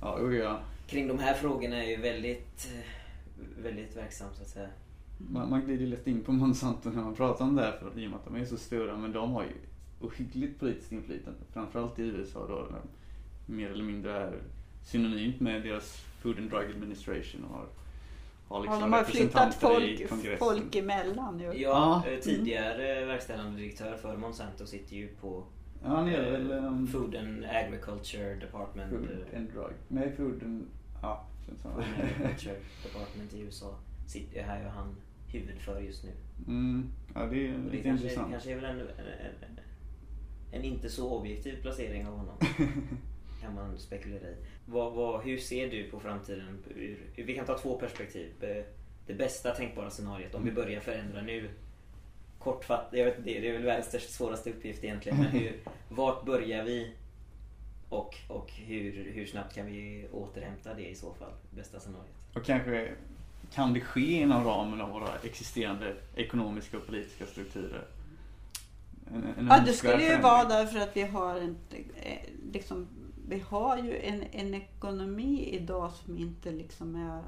ja, 0.00 0.18
oh 0.20 0.36
ja. 0.36 0.60
kring 0.86 1.08
de 1.08 1.18
här 1.18 1.34
frågorna 1.34 1.84
är 1.84 1.88
ju 1.90 1.96
väldigt, 1.96 2.68
eh, 2.74 3.62
väldigt 3.62 3.96
verksam 3.96 4.28
så 4.34 4.42
att 4.42 4.48
säga. 4.48 4.68
Man, 5.18 5.50
man 5.50 5.60
glider 5.64 5.86
lätt 5.86 6.06
in 6.06 6.24
på 6.24 6.32
Monsanto 6.32 6.90
när 6.90 7.02
man 7.02 7.14
pratar 7.14 7.44
om 7.44 7.56
det 7.56 7.62
här 7.62 7.72
för, 7.72 8.00
i 8.00 8.06
och 8.06 8.10
med 8.10 8.18
att 8.18 8.24
de 8.24 8.36
är 8.36 8.44
så 8.44 8.56
stora. 8.56 8.96
Men 8.96 9.12
de 9.12 9.32
har 9.32 9.42
ju 9.42 9.52
ohyggligt 10.00 10.60
politiskt 10.60 10.92
inflytande. 10.92 11.38
Framförallt 11.52 11.98
i 11.98 12.02
USA 12.02 12.46
då. 12.46 12.68
Mer 13.46 13.70
eller 13.70 13.84
mindre 13.84 14.12
är 14.12 14.38
synonymt 14.84 15.40
med 15.40 15.62
deras 15.62 15.96
Food 16.20 16.38
and 16.38 16.50
Drug 16.50 16.70
Administration 16.70 17.44
och 17.44 17.50
har, 17.50 17.66
har 18.48 18.56
Ja, 18.56 18.62
liksom 18.62 18.80
de 18.80 18.92
har 18.92 19.04
flyttat 19.04 19.46
representanter 19.46 19.82
i 19.88 19.96
folk, 19.96 20.08
kongressen. 20.10 20.38
folk 20.38 20.74
emellan 20.76 21.40
ju. 21.40 21.46
Ja, 21.46 21.52
Ja. 22.04 22.10
eh, 22.10 22.18
tidigare 22.20 23.04
verkställande 23.04 23.60
direktör 23.60 23.96
för 23.96 24.16
Monsanto 24.16 24.66
sitter 24.66 24.96
ju 24.96 25.08
på 25.08 25.44
Ja, 25.82 25.88
han 25.88 26.08
är 26.08 26.30
väl... 26.30 26.50
Um, 26.52 26.86
Food 26.86 27.14
and 27.16 27.44
Agriculture 27.44 28.34
Department. 28.34 28.90
Food 28.90 29.08
eh, 29.32 29.38
and 29.38 29.50
drug. 29.52 29.72
Nej, 29.88 30.12
food 30.16 30.42
and... 30.42 30.66
Ja. 31.02 31.26
Food 31.62 31.72
and 31.74 31.84
Agriculture 32.02 32.56
Department 32.84 33.34
i 33.34 33.40
USA. 33.40 33.78
Sitter 34.06 34.42
här 34.42 34.60
är 34.64 34.68
han 34.68 34.96
huvud 35.32 35.58
för 35.60 35.80
just 35.80 36.04
nu. 36.04 36.10
Mm, 36.48 36.90
ja, 37.14 37.26
det 37.26 37.46
är 37.48 37.54
Och 37.54 37.60
det 37.60 37.70
lite 37.70 37.82
kanske, 37.84 38.04
intressant. 38.06 38.30
kanske 38.32 38.50
är 38.52 38.56
väl 38.56 38.64
en, 38.64 38.80
en, 38.80 38.86
en, 39.40 39.60
en 40.52 40.62
inte 40.64 40.88
så 40.88 41.10
objektiv 41.18 41.62
placering 41.62 42.06
av 42.06 42.16
honom. 42.18 42.36
kan 43.42 43.54
man 43.54 43.78
spekulera 43.78 44.28
i. 44.30 44.34
Vad, 44.66 44.92
vad, 44.92 45.24
hur 45.24 45.38
ser 45.38 45.70
du 45.70 45.90
på 45.90 46.00
framtiden? 46.00 46.58
Vi 47.16 47.34
kan 47.36 47.46
ta 47.46 47.58
två 47.58 47.78
perspektiv. 47.78 48.30
Eh, 48.40 48.64
Det 49.06 49.14
bästa 49.14 49.50
tänkbara 49.54 49.90
scenariot 49.90 50.34
om 50.34 50.44
vi 50.44 50.50
Mm. 50.50 50.62
börjar 50.64 50.80
förändra 50.80 51.22
nu. 51.22 51.48
Kortfattat, 52.46 52.88
jag 52.92 53.04
vet 53.04 53.18
inte, 53.18 53.30
det 53.30 53.48
är 53.48 53.52
väl 53.52 53.62
världens 53.62 54.14
svåraste 54.14 54.50
uppgift 54.50 54.84
egentligen. 54.84 55.18
Men 55.18 55.26
hur, 55.26 55.60
vart 55.88 56.24
börjar 56.24 56.64
vi? 56.64 56.92
Och, 57.88 58.14
och 58.28 58.52
hur, 58.52 59.12
hur 59.14 59.26
snabbt 59.26 59.54
kan 59.54 59.66
vi 59.66 60.08
återhämta 60.12 60.74
det 60.74 60.88
i 60.88 60.94
så 60.94 61.14
fall? 61.14 61.30
Bästa 61.50 61.80
scenariot. 61.80 62.06
Och 62.34 62.44
kanske 62.44 62.92
kan 63.54 63.72
det 63.72 63.80
ske 63.80 64.12
inom 64.12 64.44
ramen 64.44 64.80
av 64.80 64.90
våra 64.90 65.08
existerande 65.22 65.96
ekonomiska 66.16 66.76
och 66.76 66.86
politiska 66.86 67.26
strukturer? 67.26 67.84
En, 69.06 69.24
en 69.38 69.46
Ja, 69.46 69.62
det 69.66 69.72
skulle 69.72 70.12
ju 70.12 70.20
vara 70.20 70.44
därför 70.44 70.78
att 70.78 70.96
vi 70.96 71.02
har 71.02 71.36
en, 71.36 71.56
eh, 72.02 72.18
liksom, 72.52 72.88
vi 73.28 73.38
har 73.38 73.78
ju 73.78 73.98
en, 73.98 74.24
en 74.32 74.54
ekonomi 74.54 75.48
idag 75.52 75.92
som 75.92 76.18
inte 76.18 76.50
liksom 76.50 76.96
är, 76.96 77.22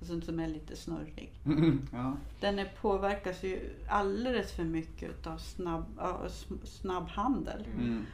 alltså, 0.00 0.20
som 0.20 0.40
är 0.40 0.48
lite 0.48 0.76
snurrig. 0.76 1.32
Mm, 1.46 1.88
ja. 1.92 2.16
Den 2.40 2.58
är, 2.58 2.72
påverkas 2.80 3.42
ju 3.42 3.70
alldeles 3.88 4.52
för 4.52 4.64
mycket 4.64 5.26
av 5.26 5.38
snabb, 5.38 5.84
sm- 6.26 6.64
snabb 6.66 7.08
handel. 7.08 7.64
Mm. 7.78 8.04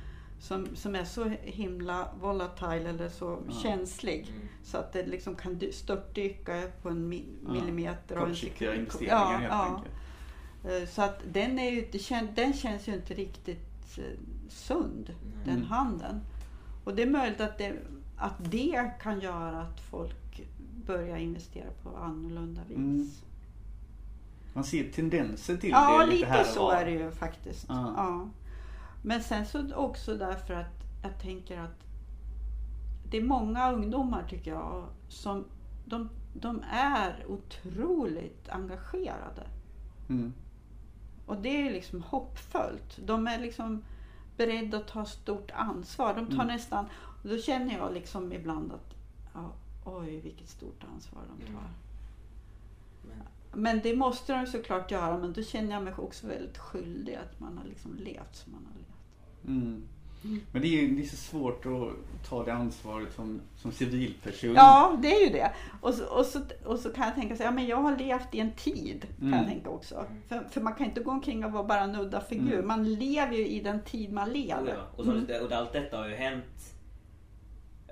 Som, 0.41 0.67
som 0.77 0.95
är 0.95 1.05
så 1.05 1.25
himla 1.43 2.09
volatile 2.21 2.89
eller 2.89 3.09
så 3.09 3.39
Ja. 3.49 3.55
känslig. 3.63 4.27
Mm. 4.37 4.49
Så 4.65 4.79
att 4.79 4.93
det 4.93 5.07
liksom 5.07 5.35
kan 5.35 5.59
dy- 5.59 5.73
störtdyka 5.73 6.63
på 6.83 6.89
en 6.89 7.13
mi- 7.13 7.25
Ja. 7.47 7.53
millimeter. 7.53 8.17
och 8.17 8.23
en 8.23 8.29
Kortsiktiga 8.29 8.75
investeringar 8.75 9.17
Ja, 9.17 9.27
helt 9.37 9.53
ja. 9.53 9.65
enkelt. 9.77 9.95
Eh, 10.83 10.89
Så 10.89 11.03
att 11.03 11.21
den, 11.33 11.59
är 11.59 11.71
ju, 11.71 11.87
den 12.35 12.53
känns 12.53 12.89
ju 12.89 12.95
inte 12.95 13.15
riktigt 13.15 13.99
eh, 13.99 14.05
sund, 14.49 15.15
den 15.45 15.55
Mm. 15.57 15.67
handeln. 15.69 16.21
Och 16.85 16.95
det 16.95 17.03
är 17.03 17.11
möjligt 17.11 17.41
att 17.41 17.59
det, 17.59 17.73
att 18.17 18.51
det 18.51 18.91
kan 19.03 19.21
göra 19.21 19.61
att 19.63 19.81
folk 19.81 20.30
börjar 20.87 21.17
investera 21.17 21.71
på 21.83 21.97
annorlunda 21.97 22.61
vis. 22.69 22.77
Mm. 22.77 23.11
Man 24.55 24.65
ser 24.65 24.91
tendenser 24.93 25.57
till 25.57 25.71
Ja, 25.71 25.99
det 25.99 26.07
lite, 26.07 26.17
lite 26.17 26.29
här 26.29 26.41
och 26.41 26.47
så 26.47 26.63
var. 26.63 26.75
är 26.75 26.85
det 26.85 26.91
ju 26.91 27.11
faktiskt. 27.11 27.67
Ja. 27.69 27.93
Ja. 27.97 28.29
Men 29.03 29.23
sen 29.23 29.47
så 29.47 29.75
också 29.75 30.17
därför 30.17 30.55
att 30.55 30.85
jag 31.03 31.19
tänker 31.21 31.59
att 31.61 31.85
det 33.11 33.17
är 33.17 33.23
många 33.25 33.73
ungdomar 33.73 34.25
tycker 34.29 34.51
jag 34.51 34.85
som 35.09 35.45
de, 35.85 36.09
de 36.35 36.63
är 36.73 37.25
otroligt 37.29 38.49
engagerade. 38.49 39.47
Mm. 40.09 40.33
Och 41.27 41.37
det 41.37 41.67
är 41.69 41.73
liksom 41.73 42.03
hoppfullt. 42.03 42.99
De 43.07 43.27
är 43.27 43.39
liksom 43.39 43.83
beredda 44.37 44.77
att 44.79 44.89
ta 44.89 45.05
stort 45.05 45.51
ansvar. 45.55 46.15
De 46.15 46.27
tar 46.27 46.35
Mm. 46.35 46.47
nästan, 46.47 46.85
och 47.23 47.29
då 47.29 47.39
känner 47.39 47.79
jag 47.79 47.93
liksom 47.95 48.33
ibland 48.33 48.73
att 48.73 48.95
ja, 49.35 49.53
oj 49.85 50.21
vilket 50.21 50.49
stort 50.49 50.85
ansvar 50.95 51.23
de 51.39 51.45
tar. 51.47 51.53
Mm. 51.53 51.65
Men, 53.03 53.63
Men 53.63 53.81
det 53.83 53.97
måste 53.97 54.33
de 54.33 54.47
såklart 54.47 54.91
göra, 54.91 55.19
men 55.19 55.33
då 55.33 55.43
känner 55.43 55.71
jag 55.75 55.83
mig 55.83 55.95
också 55.97 56.27
väldigt 56.27 56.59
skyldig 56.59 57.15
att 57.15 57.41
man 57.41 57.59
har 57.59 57.65
liksom 57.65 57.95
levt 57.95 58.37
som 58.37 58.53
man 58.53 58.67
har 58.67 58.79
levt. 58.79 58.87
Mm. 59.63 59.83
Mm. 60.25 60.41
Men 60.53 60.63
det 60.63 60.69
är 60.69 60.83
ju 60.83 60.97
det 60.97 61.03
är 61.03 61.07
så 61.07 61.17
svårt 61.17 61.67
att 61.67 62.29
ta 62.29 62.45
det 62.45 62.53
ansvaret 62.55 63.15
som, 63.15 63.41
som 63.57 63.73
civilperson. 63.73 64.55
Ja, 64.55 64.99
det 65.03 65.09
är 65.15 65.27
ju 65.27 65.33
det. 65.33 65.53
Och 65.81 65.95
så, 65.95 66.05
och 66.07 66.27
så, 66.27 66.41
och 66.65 66.79
så 66.79 66.91
kan 66.93 67.05
jag 67.07 67.15
tänka 67.15 67.37
så 67.37 67.43
ja, 67.43 67.51
men 67.51 67.67
jag 67.67 67.77
har 67.77 67.97
levt 67.97 68.35
i 68.35 68.41
en 68.41 68.53
tid, 68.53 69.07
kan 69.19 69.27
Mm. 69.29 69.39
jag 69.39 69.49
tänka 69.49 69.71
också. 69.71 70.05
För, 70.29 70.45
för 70.51 70.61
man 70.61 70.75
kan 70.75 70.87
inte 70.87 71.01
gå 71.01 71.11
omkring 71.11 71.45
och 71.45 71.53
vara 71.53 71.65
bara 71.65 71.81
en 71.81 71.97
udda 71.97 72.21
figur. 72.21 72.55
Mm. 72.55 72.67
Man 72.67 72.95
lever 72.95 73.37
ju 73.37 73.47
i 73.49 73.61
den 73.61 73.83
tid 73.83 74.13
man 74.13 74.31
lever. 74.31 74.75
ja. 74.75 74.87
och, 74.97 75.05
så, 75.05 75.11
Mm. 75.13 75.45
och 75.45 75.53
allt 75.53 75.73
detta 75.73 75.97
har 75.97 76.09
ju 76.09 76.15
hänt 76.15 76.70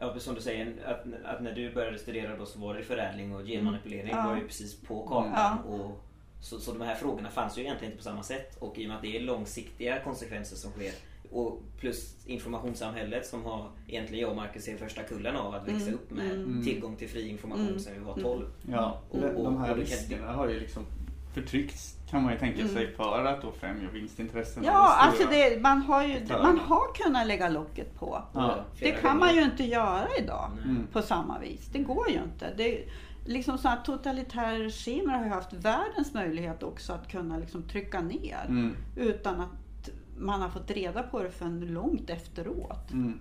Ja, 0.01 0.18
som 0.18 0.34
du 0.34 0.40
säger, 0.40 0.74
att, 0.84 1.05
att 1.24 1.42
när 1.42 1.53
du 1.53 1.74
började 1.74 1.99
studera 1.99 2.36
då 2.36 2.46
så 2.46 2.59
var 2.59 2.74
det 2.74 2.82
förädling 2.82 3.34
och 3.36 3.44
genmanipulering 3.46 4.11
Ja. 4.11 4.26
var 4.26 4.36
ju 4.36 4.46
precis 4.46 4.80
på 4.80 5.07
kartan. 5.09 5.59
Ja. 5.66 5.72
Och, 5.74 6.01
så, 6.40 6.61
så 6.61 6.72
de 6.72 6.80
här 6.80 6.94
frågorna 6.94 7.30
fanns 7.30 7.59
ju 7.59 7.62
egentligen 7.62 7.92
inte 7.92 8.05
på 8.05 8.11
samma 8.11 8.22
sätt. 8.22 8.57
Och 8.61 8.78
i 8.78 8.84
och 8.84 8.88
med 8.88 8.96
att 8.96 9.03
det 9.03 9.16
är 9.16 9.20
långsiktiga 9.20 10.01
konsekvenser 10.01 10.57
som 10.57 10.70
sker 10.72 10.92
och 11.32 11.61
plus 11.80 12.26
informationssamhället 12.26 13.26
som 13.26 13.44
har 13.44 13.70
egentligen 13.88 14.22
jag 14.22 14.30
och 14.30 14.36
Marcus 14.36 14.64
ser 14.64 14.76
första 14.76 15.03
kullen 15.03 15.36
av 15.36 15.55
att 15.55 15.68
växa 15.68 15.82
Mm, 15.82 15.94
upp 15.94 16.11
med 16.11 16.30
mm. 16.32 16.64
tillgång 16.64 16.96
till 16.96 17.09
fri 17.09 17.28
information 17.28 17.66
Mm, 17.66 17.78
sen 17.80 17.92
vi 17.94 18.01
var 18.01 18.12
mm. 18.12 18.24
12. 18.24 18.46
Ja, 18.70 19.03
Och- 19.11 19.20
de, 19.20 19.26
och- 19.26 19.44
de 19.44 19.57
här 19.61 19.70
och 19.70 19.76
riskerna 19.76 20.32
har 20.32 20.49
ju 20.49 20.61
liksom 20.61 20.82
förtryckts 21.34 21.94
kan 22.10 22.22
man 22.22 22.32
ju 22.32 22.38
tänka 22.38 22.60
Mm. 22.60 22.72
sig 22.74 22.94
för 22.94 23.24
att 23.24 23.42
då 23.42 23.52
främja 23.52 23.90
vinstintressen. 23.90 24.64
Ja, 24.64 24.94
alltså 24.96 25.28
det, 25.30 25.62
man, 25.62 25.82
har 25.82 26.02
ju, 26.04 26.26
man 26.28 26.58
har 26.58 26.94
kunnat 26.94 27.26
lägga 27.26 27.48
locket 27.48 27.94
på. 27.98 28.22
Ja. 28.34 28.64
Det 28.78 28.90
kan 28.90 29.02
gånger. 29.02 29.14
man 29.26 29.34
ju 29.36 29.42
inte 29.42 29.64
göra 29.64 30.06
idag. 30.18 30.50
Mm. 30.64 30.86
på 30.92 31.02
samma 31.02 31.38
vis. 31.38 31.68
Det 31.72 31.78
går 31.78 32.10
ju 32.10 32.14
inte. 32.22 32.54
Det, 32.56 32.84
liksom 33.26 33.58
sådana 33.58 33.80
totalitära 33.80 34.58
regimer 34.58 35.12
har 35.14 35.24
ju 35.24 35.30
haft 35.30 35.52
världens 35.52 36.14
möjlighet 36.14 36.62
också 36.62 36.92
att 36.92 37.08
kunna 37.10 37.38
liksom 37.38 37.62
trycka 37.62 38.00
ner 38.00 38.44
Mm. 38.48 38.76
utan 38.96 39.40
att 39.40 39.90
man 40.18 40.40
har 40.42 40.48
fått 40.48 40.70
reda 40.70 41.02
på 41.02 41.22
det 41.22 41.30
förrän 41.30 41.60
långt 41.60 42.10
efteråt. 42.10 42.90
Mm. 42.92 43.20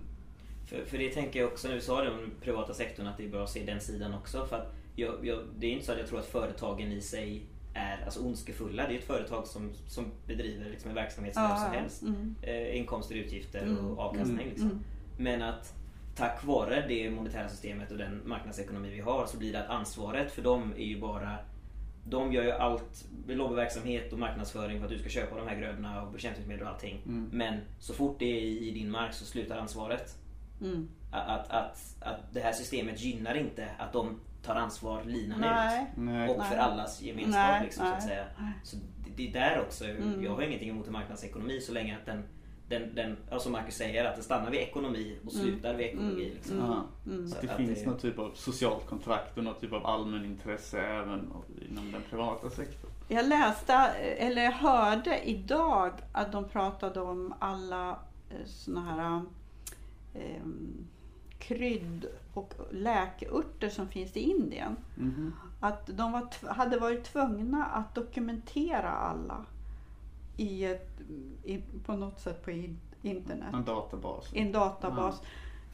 För, 0.66 0.84
för 0.84 0.98
det 0.98 1.08
tänker 1.10 1.40
jag 1.40 1.48
också 1.52 1.68
när 1.68 1.74
du 1.74 1.80
sa 1.80 2.02
det 2.02 2.10
om 2.10 2.16
den 2.16 2.30
privata 2.42 2.74
sektorn 2.74 3.06
att 3.06 3.16
det 3.16 3.24
är 3.24 3.28
bra 3.28 3.42
att 3.44 3.50
se 3.50 3.64
den 3.64 3.80
sidan 3.80 4.14
också. 4.14 4.46
För 4.46 4.56
att 4.56 4.74
jag, 4.96 5.14
jag, 5.26 5.38
det 5.58 5.66
är 5.66 5.70
inte 5.70 5.86
så 5.86 5.92
att 5.92 5.98
jag 5.98 6.06
tror 6.08 6.18
att 6.18 6.26
företagen 6.26 6.92
i 6.92 7.00
sig 7.00 7.42
är 7.74 8.04
alltså 8.04 8.20
ondskefulla. 8.20 8.86
Det 8.88 8.94
är 8.94 8.98
ett 8.98 9.04
företag 9.04 9.46
som, 9.46 9.70
som 9.86 10.04
bedriver 10.26 10.70
liksom 10.70 10.88
en 10.90 10.94
verksamhet 10.94 11.34
som 11.34 11.42
Ja, 11.42 11.56
som 11.56 11.72
helst. 11.72 12.02
Mm. 12.02 12.34
Eh, 12.42 12.76
inkomster, 12.76 13.14
utgifter 13.14 13.62
Mm. 13.62 13.86
och 13.86 13.98
avkastning. 13.98 14.36
Mm. 14.38 14.48
Liksom. 14.48 14.70
Mm. 14.70 14.84
Men 15.16 15.42
att 15.42 15.74
tack 16.16 16.44
vare 16.44 16.84
det 16.88 17.10
monetära 17.10 17.48
systemet 17.48 17.90
och 17.90 17.98
den 17.98 18.22
marknadsekonomi 18.24 18.90
vi 18.90 19.00
har 19.00 19.26
så 19.26 19.38
blir 19.38 19.52
det 19.52 19.60
att 19.60 19.70
ansvaret 19.70 20.32
för 20.32 20.42
dem 20.42 20.72
är 20.76 20.84
ju 20.86 21.00
bara 21.00 21.36
de 22.04 22.32
gör 22.32 22.42
ju 22.42 22.50
allt, 22.50 23.08
lobbyverksamhet 23.26 24.12
och 24.12 24.18
marknadsföring 24.18 24.78
för 24.78 24.84
att 24.84 24.92
du 24.92 24.98
ska 24.98 25.08
köpa 25.08 25.36
de 25.36 25.48
här 25.48 25.56
grödorna 25.56 26.02
och 26.02 26.12
bekämpningsmedel 26.12 26.62
och 26.62 26.68
allting. 26.68 27.02
Mm. 27.06 27.30
Men 27.32 27.60
så 27.78 27.94
fort 27.94 28.18
det 28.18 28.24
är 28.24 28.42
i 28.42 28.70
din 28.70 28.90
mark 28.90 29.12
så 29.14 29.24
slutar 29.24 29.58
ansvaret. 29.58 30.16
Mm. 30.60 30.88
Att, 31.10 31.50
att, 31.50 31.96
att 32.00 32.32
det 32.32 32.40
här 32.40 32.52
systemet 32.52 33.00
gynnar 33.00 33.34
inte 33.34 33.68
att 33.78 33.92
de 33.92 34.20
tar 34.48 34.56
ansvar 34.56 35.04
linan 35.04 35.40
Nej. 35.40 35.82
ut. 35.82 35.88
Nej. 35.96 36.28
Och 36.30 36.44
för 36.44 36.56
allas 36.56 37.02
gemenskap 37.02 37.34
Nej, 37.34 37.62
liksom, 37.64 37.86
så 37.86 37.92
att 37.92 38.02
säga. 38.02 38.24
Så 38.62 38.76
det, 38.76 39.10
det 39.16 39.28
är 39.28 39.32
där 39.32 39.60
också, 39.60 39.84
Mm. 39.84 40.24
jag 40.24 40.34
har 40.34 40.42
ingenting 40.42 40.68
emot 40.70 40.86
en 40.86 40.92
marknadsekonomi 40.92 41.60
så 41.60 41.72
länge 41.72 41.96
att 41.96 42.06
den, 42.06 42.22
den, 42.68 42.94
den 42.94 43.16
ja, 43.30 43.38
som 43.38 43.52
Marcus 43.52 43.74
säger, 43.74 44.04
att 44.04 44.14
den 44.14 44.24
stannar 44.24 44.50
vid 44.50 44.60
ekonomi 44.60 45.18
och 45.26 45.32
Mm. 45.34 45.44
slutar 45.44 45.74
vid 45.74 45.86
ekologi. 45.86 46.22
Mm. 46.24 46.34
Liksom. 46.34 46.58
Ja. 46.58 46.84
Mm. 47.12 47.28
Så 47.28 47.34
Att 47.36 47.42
det 47.42 47.50
att 47.50 47.56
finns 47.56 47.80
det- 47.80 47.86
någon 47.86 47.98
typ 47.98 48.18
av 48.18 48.30
socialt 48.34 48.86
kontrakt 48.86 49.38
och 49.38 49.44
någon 49.44 49.54
typ 49.60 49.72
av 49.72 49.86
allmänintresse 49.86 50.80
även 50.80 51.30
inom 51.70 51.92
den 51.92 52.02
privata 52.10 52.50
sektorn. 52.50 52.90
Jag 53.08 53.28
läste, 53.28 53.74
eller 54.18 54.42
jag 54.42 54.52
hörde 54.52 55.18
idag 55.24 55.92
att 56.12 56.32
de 56.32 56.48
pratade 56.48 57.00
om 57.00 57.34
alla 57.38 57.90
eh, 58.30 58.36
såna 58.46 58.80
här 58.80 59.20
eh, 60.14 60.42
krydd 61.38 62.06
och 62.38 62.54
läkeurter 62.70 63.68
som 63.68 63.88
finns 63.88 64.16
i 64.16 64.20
Indien. 64.20 64.76
Mhm. 64.94 65.32
Att 65.60 65.86
de 65.86 66.12
var, 66.12 66.52
hade 66.54 66.78
varit 66.78 67.04
tvungna 67.04 67.64
att 67.64 67.94
dokumentera 67.94 68.90
alla 68.90 69.44
i 70.36 70.64
ett, 70.64 71.00
i, 71.44 71.62
på 71.86 71.96
något 71.96 72.20
sätt 72.20 72.44
på 72.44 72.50
in- 72.50 72.80
internet. 73.02 73.54
En 73.54 73.64
databas. 73.64 74.30
En 74.34 74.52
databas. 74.52 75.22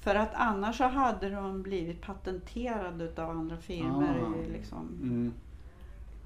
För 0.01 0.15
att 0.15 0.31
annars 0.35 0.77
så 0.79 0.85
hade 0.85 1.31
de 1.31 1.63
blivit 1.63 2.03
patenterade 2.03 3.23
av 3.25 3.31
andra 3.31 3.57
firmor. 3.57 4.35
Ah. 4.37 4.53
Liksom. 4.53 4.89
Mm. 5.03 5.33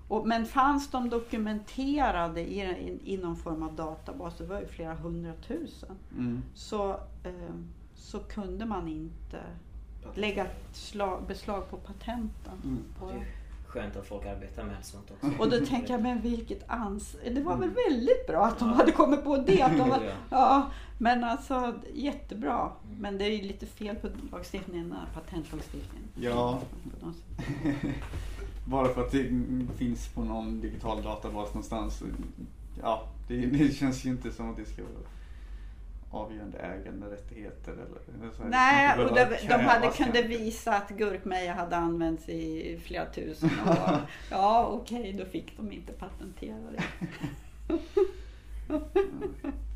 Och, 0.08 0.26
men 0.26 0.46
fanns 0.46 0.90
de 0.90 1.08
dokumenterade 1.08 2.40
i, 2.40 2.60
i, 2.62 3.14
i 3.14 3.16
någon 3.16 3.36
form 3.36 3.62
av 3.62 3.74
databas, 3.76 4.38
det 4.38 4.44
var 4.46 4.60
ju 4.60 4.66
flera 4.66 4.94
hundratusen, 4.94 5.96
Mm. 6.18 6.42
så, 6.54 6.90
eh, 7.24 7.54
så 7.94 8.18
kunde 8.18 8.66
man 8.66 8.88
inte 8.88 9.40
lägga 10.16 10.44
ett 10.44 10.68
slag, 10.76 11.22
beslag 11.28 11.70
på 11.70 11.76
patenten. 11.76 12.52
Mm. 12.64 12.78
På, 12.98 13.06
Det 13.06 13.12
är 13.12 13.24
skönt 13.66 13.96
att 13.96 14.06
folk 14.06 14.26
arbetar 14.26 14.64
med 14.64 14.76
sånt 14.82 15.10
också. 15.10 15.42
och 15.42 15.50
då 15.50 15.66
tänker 15.66 15.92
jag, 15.92 16.02
men 16.02 16.20
vilket 16.20 16.70
ans... 16.70 17.16
Det 17.34 17.40
var 17.42 17.56
väl 17.56 17.70
väldigt 17.88 18.26
bra 18.26 18.44
att 18.46 18.58
de 18.58 18.68
hade 18.72 18.92
kommit 18.92 19.24
på 19.24 19.36
det. 19.36 19.62
Att 19.62 19.78
de, 19.78 19.88
var- 19.88 20.02
Ja. 20.04 20.12
ja, 20.30 20.70
men 20.98 21.24
alltså 21.24 21.74
jättebra. 21.94 22.70
Men 22.98 23.18
det 23.18 23.24
är 23.24 23.30
ju 23.30 23.42
lite 23.42 23.66
fel 23.66 23.96
på 23.96 24.08
lagstiftningen, 24.32 24.94
patentlagstiftningen. 25.14 26.08
Ja. 26.20 26.60
Bara 28.66 28.88
för 28.88 29.00
att 29.04 29.12
det 29.12 29.40
finns 29.76 30.08
på 30.08 30.24
någon 30.24 30.60
digital 30.60 31.02
databas 31.02 31.48
någonstans. 31.48 32.02
Ja, 32.82 33.02
det, 33.28 33.46
det 33.46 33.74
känns 33.74 34.04
ju 34.04 34.10
inte 34.10 34.32
som 34.32 34.50
att 34.50 34.56
det 34.56 34.64
ska 34.64 34.82
vara 34.82 34.92
avgörande 36.10 36.58
äganderättigheter 36.58 37.72
eller, 37.72 38.20
eller 38.22 38.32
så 38.36 38.42
här, 38.42 38.50
Nej, 38.50 39.04
och 39.04 39.14
behöver 39.14 39.38
de, 39.40 39.48
de 39.48 39.54
hade, 39.54 39.88
kunde 39.88 40.22
visa 40.22 40.74
att 40.74 40.90
gurkmeja 40.90 41.52
hade 41.52 41.76
använts 41.76 42.28
i 42.28 42.78
flera 42.82 43.06
tusen 43.06 43.50
år. 43.68 44.00
Ja, 44.30 44.66
okej, 44.66 45.12
då 45.12 45.24
fick 45.24 45.56
de 45.56 45.72
inte 45.72 45.92
patentera 45.92 46.70
det. 46.70 46.82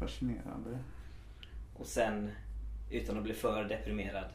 Fascinerande. 0.00 0.78
Och 1.74 1.86
sen, 1.86 2.30
utan 2.90 3.16
att 3.16 3.22
bli 3.22 3.34
för 3.34 3.64
deprimerad. 3.64 4.28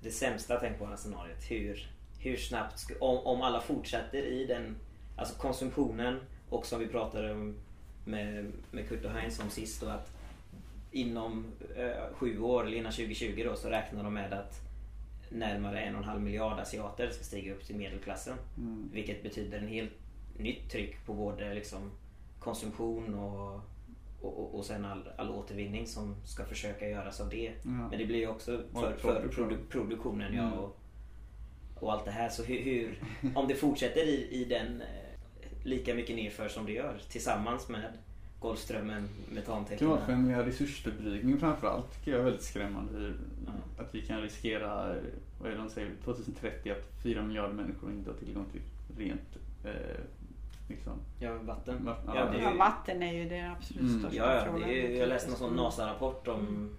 Det 0.00 0.10
sämsta 0.10 0.60
tänkbara 0.60 0.96
scenariot. 0.96 1.50
Hur, 1.50 1.90
hur 2.18 2.36
snabbt, 2.36 2.86
om, 3.00 3.18
om 3.18 3.42
alla 3.42 3.60
fortsätter 3.60 4.22
i 4.22 4.46
den, 4.46 4.76
alltså 5.16 5.34
konsumtionen 5.34 6.20
och 6.48 6.66
som 6.66 6.80
vi 6.80 6.86
pratade 6.86 7.32
om 7.32 7.56
med, 8.04 8.52
med 8.70 8.88
Kurt 8.88 9.04
och 9.04 9.10
Heinz 9.10 9.40
om 9.40 9.50
sist 9.50 9.80
då 9.80 9.88
att 9.88 10.13
inom 10.94 11.46
eh, 11.76 12.14
sju 12.14 12.40
år 12.40 12.66
eller 12.66 12.76
innan 12.76 12.92
2020 12.92 13.42
då 13.44 13.56
så 13.56 13.68
räknar 13.68 14.04
de 14.04 14.14
med 14.14 14.32
att 14.32 14.60
närmare 15.28 15.80
en 15.80 15.94
och 15.94 16.02
en 16.02 16.08
halv 16.08 16.20
miljard 16.22 16.58
asiater 16.60 17.10
ska 17.10 17.24
stiga 17.24 17.54
upp 17.54 17.64
till 17.64 17.76
medelklassen. 17.76 18.36
Mm. 18.56 18.90
Vilket 18.92 19.22
betyder 19.22 19.58
en 19.58 19.68
helt 19.68 19.92
nytt 20.38 20.70
tryck 20.70 21.06
på 21.06 21.14
både 21.14 21.54
liksom 21.54 21.90
konsumtion 22.38 23.14
och, 23.14 23.60
och, 24.20 24.54
och, 24.54 24.64
sen 24.64 24.84
all, 24.84 25.08
all 25.16 25.30
återvinning 25.30 25.86
som 25.86 26.16
ska 26.24 26.44
försöka 26.44 26.88
göras 26.88 27.20
av 27.20 27.28
det. 27.28 27.52
Ja. 27.62 27.70
Men 27.70 27.98
det 27.98 28.06
blir 28.06 28.18
ju 28.18 28.28
också 28.28 28.62
för, 28.72 28.96
för 28.96 29.28
produ, 29.28 29.56
produktionen 29.68 30.34
ja, 30.34 30.42
Mm. 30.42 30.58
och, 30.58 30.78
och 31.74 31.92
allt 31.92 32.04
det 32.04 32.10
här. 32.10 32.28
Så 32.28 32.42
hur, 32.42 32.60
hur 32.60 32.98
om 33.34 33.48
det 33.48 33.54
fortsätter 33.54 34.02
i, 34.02 34.28
i 34.30 34.44
den 34.44 34.80
eh, 34.80 35.64
lika 35.64 35.94
mycket 35.94 36.16
nerför 36.16 36.48
som 36.48 36.66
det 36.66 36.72
gör 36.72 36.98
tillsammans 37.08 37.68
med 37.68 37.92
Golfströmmen, 38.48 39.08
metantäkterna. 39.32 39.78
Klimatvänliga 39.96 40.46
resursförbrukning 40.46 41.38
framförallt 41.38 41.92
tycker 41.98 42.10
jag 42.10 42.20
är 42.20 42.24
väldigt 42.24 42.42
skrämmande. 42.42 42.98
Hur- 42.98 43.16
Ja. 43.46 43.82
Att 43.82 43.94
vi 43.94 44.02
kan 44.06 44.20
riskera, 44.22 44.94
vad 45.40 45.50
är 45.50 45.54
det 45.54 45.60
de 45.60 45.68
säger, 45.70 45.90
2030 46.04 46.70
att 46.70 47.02
4 47.02 47.22
miljarder 47.22 47.54
människor 47.54 47.90
inte 47.92 48.10
har 48.10 48.16
tillgång 48.18 48.44
till 48.52 48.60
rent 48.98 49.36
eh, 49.64 50.00
liksom. 50.68 50.92
Ja, 51.20 51.34
vatten. 51.42 51.84
Va- 51.84 51.96
Ja, 52.06 52.12
det 52.12 52.38
är 52.38 52.42
Ja, 52.42 52.52
ju- 52.52 52.58
vatten 52.58 53.02
är 53.02 53.12
ju 53.12 53.28
det 53.28 53.50
absolut 53.56 53.82
Mm. 53.82 53.98
största 54.00 54.16
Ja, 54.16 54.34
ja 54.34 54.44
frågan. 54.44 54.68
det 54.68 54.94
är, 54.96 55.00
jag 55.00 55.08
läste 55.08 55.28
någon 55.30 55.38
sån 55.38 55.48
Mm. 55.52 55.64
NASA-rapport 55.64 56.28
om 56.28 56.70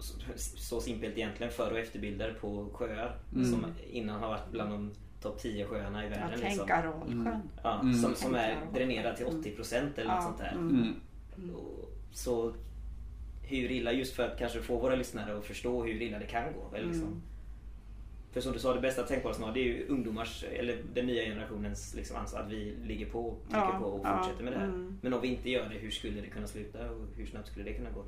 så, 0.00 0.18
så 0.58 0.80
simpelt 0.80 1.16
egentligen 1.18 1.52
före 1.52 1.70
och 1.72 1.78
efterbilder 1.78 2.34
på 2.40 2.68
sjöar 2.72 3.16
Mm. 3.34 3.44
som 3.50 3.66
innan 3.90 4.20
har 4.20 4.28
varit 4.28 4.50
bland 4.50 4.70
de 4.70 4.90
topp 5.22 5.38
10 5.38 5.66
sjöarna 5.66 6.02
i 6.04 6.08
Ja, 6.08 6.10
världen. 6.10 6.38
tänk 6.42 6.52
liksom. 6.58 6.70
Aralsjön. 6.72 7.12
Mm. 7.26 7.38
ja, 7.62 7.80
Mm. 7.80 7.94
som, 7.94 8.14
som 8.14 8.34
är 8.34 8.56
dränerad 8.74 9.16
till 9.16 9.26
Mm. 9.26 9.42
80% 9.42 9.98
eller 9.98 10.10
Ja, 10.10 10.14
något 10.14 10.24
sånt 10.24 10.38
där. 10.38 10.52
mm. 10.52 10.94
Mm. 11.38 11.54
Och, 11.54 11.90
så 12.12 12.54
hur 13.42 13.70
illa, 13.70 13.92
just 13.92 14.14
för 14.14 14.22
att 14.28 14.38
kanske 14.38 14.62
få 14.62 14.78
våra 14.78 14.94
lyssnare 14.96 15.38
att 15.38 15.44
förstå 15.44 15.84
hur 15.84 16.02
illa 16.02 16.18
det 16.18 16.26
kan 16.26 16.44
gå. 16.52 16.76
Eller 16.76 16.86
liksom. 16.86 17.06
Mm. 17.06 17.22
För 18.32 18.40
som 18.40 18.52
du 18.52 18.58
sa, 18.58 18.74
det 18.74 18.80
bästa 18.80 19.02
tänkbara 19.02 19.34
snarare 19.34 19.54
det 19.54 19.60
är 19.60 19.64
ju 19.64 19.86
ungdomars, 19.88 20.44
eller 20.44 20.82
den 20.94 21.06
nya 21.06 21.22
generationens 21.24 21.94
liksom 21.94 22.16
ansvar 22.16 22.40
att 22.40 22.50
vi 22.50 22.76
ligger 22.84 23.06
på, 23.10 23.20
och 23.28 23.42
trycker 23.42 23.58
Ja, 23.58 23.78
på 23.78 23.84
och 23.84 24.06
ja, 24.06 24.16
fortsätter 24.18 24.44
med 24.44 24.52
det 24.52 24.58
här. 24.58 24.66
mm. 24.66 24.98
Men 25.02 25.14
om 25.14 25.20
vi 25.20 25.28
inte 25.28 25.50
gör 25.50 25.68
det, 25.68 25.74
hur 25.74 25.90
skulle 25.90 26.20
det 26.20 26.26
kunna 26.26 26.46
sluta 26.46 26.90
och 26.90 27.06
hur 27.16 27.26
snabbt 27.26 27.48
skulle 27.48 27.64
det 27.64 27.74
kunna 27.74 27.90
gå? 27.90 28.04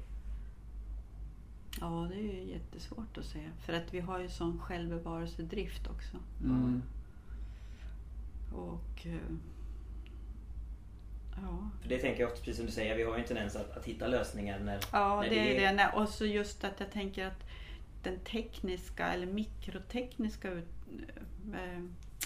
Ja, 1.80 2.08
det 2.10 2.16
är 2.16 2.22
ju 2.42 2.50
jättesvårt 2.52 3.18
att 3.18 3.24
säga. 3.24 3.50
För 3.66 3.72
att 3.72 3.94
vi 3.94 4.00
har 4.00 4.20
ju 4.20 4.28
sån 4.28 4.58
självbevarelsedrift 4.60 5.86
också. 5.86 6.16
Mm. 6.44 6.82
Och... 8.54 9.06
eh, 9.06 9.36
Ja, 11.36 11.70
För 11.82 11.88
det 11.88 11.98
tänker 11.98 12.20
jag 12.20 12.30
också, 12.30 12.42
precis 12.42 12.56
som 12.56 12.66
du 12.66 12.72
säger, 12.72 12.96
vi 12.96 13.02
har 13.02 13.14
ju 13.16 13.20
en 13.22 13.28
tendens 13.28 13.56
att, 13.56 13.76
att 13.76 13.84
hitta 13.84 14.06
lösningar 14.06 14.58
när... 14.60 14.80
ja 14.92 15.20
när 15.22 15.30
det 15.30 15.64
är 15.64 15.76
det. 15.76 15.90
Och 15.94 16.08
så 16.08 16.26
just 16.26 16.64
att 16.64 16.80
jag 16.80 16.90
tänker 16.92 17.26
att 17.26 17.44
den 18.02 18.18
tekniska 18.18 19.06
eller 19.12 19.26
mikrotekniska 19.26 20.50
ut, 20.50 20.68
eh, 21.54 21.82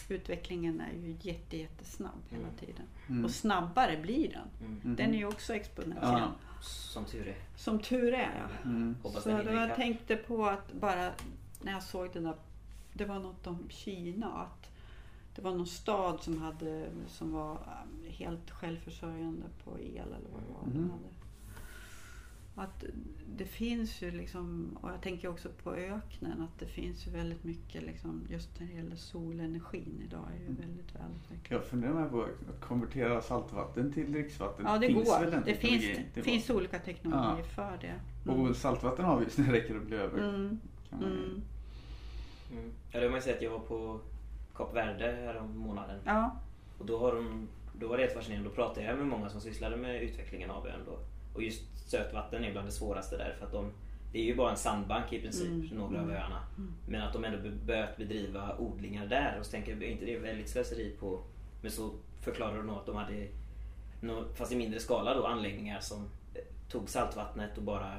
utvecklingen 0.09 0.81
är 0.81 0.93
ju 0.93 1.17
jätte, 1.21 1.57
jättesnabb 1.57 2.23
hela 2.31 2.43
Mm. 2.43 2.57
tiden. 2.57 2.87
Mm. 3.09 3.25
Och 3.25 3.31
snabbare 3.31 3.97
blir 3.97 4.29
den. 4.29 4.49
Mm. 4.69 4.81
Mhm. 4.85 4.97
Den 4.97 5.15
är 5.15 5.19
ju 5.19 5.27
också 5.27 5.55
exponentiell. 5.55 6.13
Ja. 6.21 6.33
Som 6.63 7.05
tur 7.05 7.29
är. 7.29 7.37
Som 7.57 7.79
tur 7.79 8.15
är 8.15 8.31
ja. 8.65 8.69
Mm. 8.71 8.97
Så 9.03 9.29
då 9.43 9.53
jag 9.53 9.77
tänkte 9.77 10.17
på 10.17 10.47
att 10.47 10.73
bara 10.73 11.13
när 11.63 11.73
jag 11.73 11.83
såg 11.83 12.11
den 12.13 12.23
där, 12.25 12.35
det 12.93 13.05
var 13.05 13.19
något 13.19 13.47
om 13.47 13.67
Kina, 13.69 14.33
att 14.33 14.66
det 15.37 15.43
var 15.43 15.55
någon 15.55 15.67
stad 15.67 16.23
som, 16.23 16.43
hade, 16.43 16.87
som 17.09 17.33
var 17.33 17.53
um, 17.53 18.11
helt 18.11 18.51
självförsörjande 18.51 19.47
på 19.65 19.79
el 19.81 19.97
eller 19.97 20.29
vad 20.33 20.43
det 20.43 20.53
var. 20.53 20.67
Mhm. 20.81 20.91
hade. 20.91 21.09
Att 22.59 22.85
det 23.37 23.45
finns 23.45 24.03
ju 24.03 24.11
liksom, 24.11 24.77
och 24.81 24.91
jag 24.91 25.01
tänker 25.03 25.29
också 25.29 25.49
på 25.63 25.75
öknen, 25.75 26.41
att 26.43 26.59
det 26.59 26.67
finns 26.67 27.07
ju 27.07 27.11
väldigt 27.11 27.45
mycket 27.45 27.83
liksom, 27.83 28.23
just 28.31 28.61
när 28.61 28.67
det 28.67 28.73
gäller 28.73 28.97
solenergin 28.97 30.03
idag 30.09 30.25
är 30.35 30.39
ju 30.41 30.47
Mm. 30.47 30.57
väldigt 30.61 30.95
välutvecklat. 30.95 31.51
Jag 31.51 31.65
funderar 31.65 32.09
på 32.09 32.23
att 32.23 32.61
konvertera 32.61 33.23
saltvatten 33.23 33.93
till 33.93 34.13
dricksvatten. 34.13 34.65
Ja, 34.69 34.79
det 34.79 34.87
finns 34.87 35.09
går. 35.09 35.21
väl 35.21 35.43
Det 35.45 35.55
finns, 35.55 35.83
det 35.83 36.17
var- 36.17 36.23
finns 36.23 36.51
olika 36.51 36.79
teknologier 36.79 37.45
för 37.45 37.79
det. 37.81 37.95
Mm. 38.31 38.41
Och 38.41 38.57
saltvatten 38.57 39.05
har 39.05 39.19
vi 39.21 39.31
så 39.31 39.41
det 39.43 39.53
räcker 39.53 39.77
att 39.77 39.87
bli 39.87 39.97
över. 39.97 40.19
Mm. 40.35 40.59
Kan 40.91 41.01
man 41.01 41.11
ju- 41.11 41.17
Mm. 41.19 41.43
Mm. 42.53 42.71
Ja, 42.93 42.99
det 43.01 43.05
har 43.07 43.11
man 43.11 43.19
ju 43.19 43.23
sett. 43.23 43.43
Jag 43.43 43.51
var 43.51 43.59
på 43.59 44.01
Kap 44.57 44.75
Verde 44.75 45.19
här 45.25 45.37
om 45.37 45.59
månaden. 45.59 46.01
Ja. 46.05 46.37
Och 46.79 46.87
då, 46.87 46.99
har 46.99 47.15
de, 47.15 47.49
då 47.73 47.89
var 47.89 47.97
det 47.97 48.03
helt 48.03 48.15
fascinerande. 48.15 48.49
Då 48.49 48.55
pratade 48.55 48.87
jag 48.87 48.97
med 48.99 49.07
många 49.07 49.29
som 49.29 49.41
sysslade 49.41 49.77
med 49.77 50.03
utvecklingen 50.03 50.51
av 50.51 50.67
ön 50.67 50.81
då. 50.87 50.99
Och 51.35 51.43
just 51.43 51.89
sötvatten 51.91 52.45
är 52.45 52.53
bland 52.53 52.67
det 52.69 52.73
svåraste 52.73 53.17
där. 53.17 53.35
För 53.39 53.47
att 53.47 53.53
de, 53.53 53.73
det 54.13 54.19
är 54.19 54.25
ju 54.25 54.37
bara 54.37 54.51
en 54.51 54.57
sandbank 54.57 55.13
i 55.13 55.21
princip, 55.21 55.49
Mm. 55.49 55.67
några 55.79 55.99
av 55.99 56.05
Mm. 56.05 56.17
öarna. 56.17 56.41
Men 56.89 57.03
att 57.03 57.13
de 57.13 57.25
ändå 57.25 57.39
börjat 57.67 57.97
bedriva 57.97 58.57
odlingar 58.59 59.07
där. 59.07 59.37
Och 59.41 59.47
så 59.47 59.51
tänker 59.53 59.73
jag, 59.73 59.83
är 59.83 59.87
inte 59.89 60.05
det 60.05 60.19
väldigt 60.19 60.49
slöseri 60.49 60.97
på... 61.01 61.21
Men 61.63 61.71
så 61.71 61.91
förklarar 62.21 62.57
de 62.57 62.67
nog 62.67 62.77
att 62.77 62.87
de 62.87 62.97
hade, 62.97 63.27
fast 64.35 64.53
i 64.53 64.57
mindre 64.57 64.81
skala 64.81 65.15
då, 65.15 65.27
anläggningar 65.27 65.81
som 65.81 65.99
eh, 66.35 66.41
tog 66.69 66.89
saltvattnet 66.89 67.57
och 67.59 67.63
bara 67.63 67.93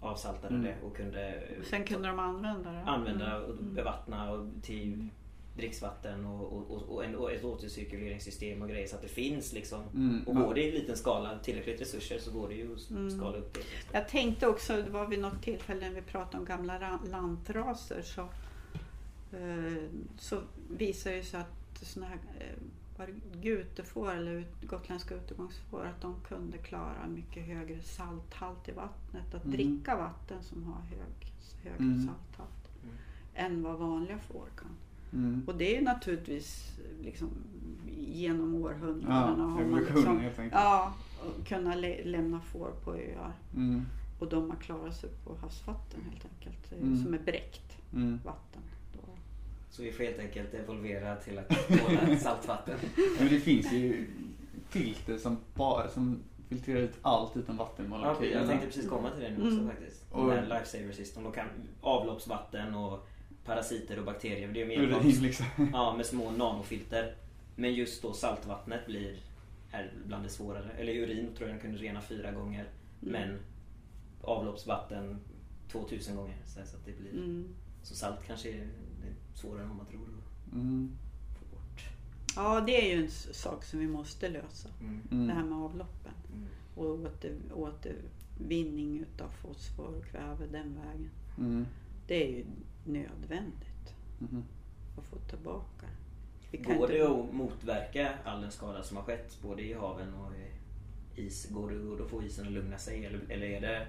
avsaltade 0.00 0.54
Mm. 0.54 0.62
det 0.66 0.86
och 0.86 0.96
kunde 0.96 1.42
Sen 1.70 1.84
kunde 1.84 2.08
de 2.08 2.18
använda 2.18 2.72
det. 2.72 2.82
använda 2.86 3.36
och 3.38 3.50
Mm. 3.50 3.74
bevattna 3.74 4.32
och 4.32 4.46
till 4.62 5.08
dricksvatten 5.56 6.26
och, 6.26 6.52
och, 6.52 6.70
och, 6.70 6.82
och, 6.94 7.04
en, 7.04 7.14
och 7.16 7.32
ett 7.32 7.44
återcirkuleringssystem 7.44 8.62
och 8.62 8.68
grejer 8.68 8.86
så 8.88 8.96
att 8.96 9.02
det 9.02 9.08
finns 9.08 9.52
liksom. 9.52 9.82
Mm. 9.94 10.22
Och 10.26 10.34
går 10.34 10.54
det 10.54 10.62
i 10.62 10.72
liten 10.72 10.96
skala, 10.96 11.38
tillräckligt 11.38 11.80
resurser 11.80 12.18
så 12.18 12.30
går 12.30 12.48
det 12.48 12.54
ju 12.54 12.74
att 12.74 12.90
Mm. 12.90 13.10
skala 13.18 13.36
upp 13.36 13.54
det. 13.54 13.60
Jag 13.92 14.08
tänkte 14.08 14.46
också, 14.46 14.76
det 14.76 14.90
var 14.90 15.06
vid 15.06 15.18
något 15.18 15.42
tillfälle 15.42 15.80
när 15.88 15.94
vi 15.94 16.02
pratade 16.02 16.38
om 16.38 16.44
gamla 16.44 16.78
ra- 16.78 17.10
lantraser 17.10 18.02
så, 18.02 18.20
eh, 19.36 19.82
så 20.18 20.40
visar 20.78 21.10
det 21.12 21.22
sig 21.22 21.40
att 21.40 21.84
såna 21.86 22.06
här 22.06 22.18
eh, 22.40 22.56
var 22.98 23.14
gutefår 23.42 24.12
eller 24.14 24.30
ut, 24.32 24.62
gotländska 24.62 25.14
utegångsfår 25.14 25.84
att 25.84 26.00
de 26.02 26.14
kunde 26.28 26.58
klara 26.58 27.06
mycket 27.08 27.46
högre 27.46 27.82
salthalt 27.82 28.68
i 28.68 28.72
vattnet. 28.72 29.34
Att 29.34 29.44
Mm. 29.44 29.56
dricka 29.56 29.96
vatten 29.96 30.42
som 30.42 30.64
har 30.64 30.80
hög, 30.80 31.32
högre 31.62 31.78
Mm. 31.84 31.98
salthalt 32.06 32.68
Mm. 32.82 32.96
än 33.34 33.62
vad 33.62 33.78
vanliga 33.78 34.18
får 34.18 34.46
kan. 34.56 34.76
Mm. 35.16 35.42
Och 35.46 35.54
det 35.54 35.72
är 35.74 35.78
ju 35.78 35.84
naturligtvis 35.84 36.72
liksom, 37.02 37.30
genom 37.98 38.54
Ja, 38.54 38.60
århundraden 38.60 39.40
har 39.40 39.64
man 39.64 39.80
liksom, 39.80 40.48
ja, 40.52 40.94
och 41.20 41.46
kunna 41.46 41.74
lä- 41.74 42.04
lämna 42.04 42.40
får 42.40 42.70
på 42.84 42.94
öar. 42.94 43.32
Mm. 43.54 43.82
Och 44.18 44.28
de 44.28 44.50
har 44.50 44.56
klarat 44.56 44.96
sig 44.96 45.10
på 45.24 45.34
havsvatten 45.40 46.00
helt 46.10 46.24
enkelt. 46.24 46.72
Mm. 46.82 47.04
Som 47.04 47.14
är 47.14 47.18
bräckt 47.18 47.76
Mm. 47.92 48.20
vatten. 48.24 48.62
Då. 48.92 49.00
Så 49.70 49.82
vi 49.82 49.92
får 49.92 50.04
helt 50.04 50.18
enkelt 50.18 50.54
evolvera 50.54 51.16
till 51.16 51.38
att 51.38 51.48
tåla 51.68 52.18
saltvatten. 52.18 52.78
Men 53.18 53.28
det 53.28 53.40
finns 53.40 53.72
ju 53.72 54.06
filter 54.68 55.18
som 55.18 55.36
bara 55.54 55.88
som 55.88 56.18
filtrerar 56.48 56.80
ut 56.80 56.94
allt 57.02 57.36
utan 57.36 57.56
Ja, 57.56 57.64
vattenmolekyler. 57.64 58.38
jag 58.38 58.48
tänkte 58.48 58.66
precis 58.66 58.88
komma 58.88 59.10
till 59.10 59.20
det 59.22 59.30
nu 59.30 59.36
också 59.36 59.60
Mm. 59.60 59.66
faktiskt. 59.68 60.04
Och- 60.10 60.24
Och 60.24 60.32
här 60.32 60.42
Lifesaver 60.42 60.92
System. 60.92 61.22
De 61.24 61.32
kan 61.32 61.46
avloppsvatten 61.80 62.74
och 62.74 63.08
parasiter 63.46 63.98
och 63.98 64.04
bakterier. 64.04 64.48
Det 64.52 64.62
är 64.62 64.66
mer 64.66 64.78
Urin 64.80 65.22
liksom. 65.22 65.46
Ja, 65.72 65.96
med 65.96 66.06
små 66.06 66.30
nanofilter. 66.30 67.14
Men 67.56 67.74
just 67.74 68.02
då 68.02 68.12
saltvattnet 68.12 68.86
blir 68.86 69.16
är 69.70 69.92
bland 70.06 70.24
det 70.24 70.28
svårare. 70.28 70.70
Eller 70.78 70.92
urin 70.92 71.28
tror 71.36 71.48
jag 71.48 71.56
den 71.58 71.62
kunde 71.62 71.78
rena 71.78 72.00
fyra 72.00 72.32
gånger. 72.32 72.60
Mm. 73.02 73.12
Men 73.12 73.38
avloppsvatten 74.22 75.18
2000 75.72 76.16
gånger. 76.16 76.36
Så 76.46 76.60
att 76.60 76.84
det 76.84 76.92
blir... 77.00 77.10
Mm. 77.12 77.48
Så 77.82 77.94
salt 77.94 78.20
kanske 78.26 78.48
är 78.48 78.52
det 79.02 79.08
är 79.08 79.14
svårare 79.34 79.62
än 79.62 79.68
vad 79.68 79.76
man 79.76 79.86
tror 79.86 80.02
att 80.02 80.52
Mm. 80.52 80.90
få 81.38 81.56
bort. 81.56 81.82
Ja, 82.36 82.60
det 82.60 82.90
är 82.90 82.96
ju 82.96 83.04
en 83.04 83.10
sak 83.10 83.64
som 83.64 83.78
vi 83.80 83.86
måste 83.86 84.28
lösa. 84.28 84.68
Mm. 84.80 85.00
Mm. 85.10 85.26
Det 85.26 85.32
här 85.32 85.44
med 85.44 85.58
avloppen. 85.58 86.12
Mm. 86.34 86.46
Och 86.74 86.86
åter, 86.86 87.34
återvinning 87.54 89.00
utav 89.00 89.28
fosfor 89.28 89.94
och 89.98 90.04
kväve 90.04 90.46
den 90.52 90.74
vägen. 90.74 91.10
Mm. 91.38 91.66
Det 92.06 92.24
är 92.24 92.28
ju 92.28 92.44
nödvändigt 92.86 93.94
Mhm. 94.18 94.44
att 94.98 95.04
få 95.04 95.16
tillbaka. 95.16 95.86
Vi 96.50 96.58
kan 96.58 96.76
Går 96.78 96.90
inte- 96.90 97.04
det 97.04 97.08
att 97.28 97.34
motverka 97.34 98.12
all 98.24 98.40
den 98.40 98.50
skada 98.50 98.82
som 98.82 98.96
har 98.96 99.04
skett 99.04 99.38
både 99.42 99.62
i 99.62 99.72
haven 99.74 100.14
och 100.14 100.32
i 100.36 101.22
is? 101.22 101.48
Går 101.50 101.70
det 101.70 101.76
går 101.78 101.96
det 101.96 102.04
att 102.04 102.10
få 102.10 102.22
isen 102.22 102.46
att 102.46 102.52
lugna 102.52 102.78
sig? 102.78 103.04
Eller, 103.06 103.20
eller 103.28 103.46
är 103.46 103.60
det 103.60 103.86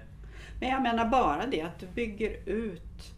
Men 0.60 0.68
jag 0.68 0.82
menar 0.82 1.08
bara 1.08 1.46
det 1.46 1.60
att 1.60 1.78
du 1.80 1.86
bygger 1.86 2.48
ut 2.48 3.14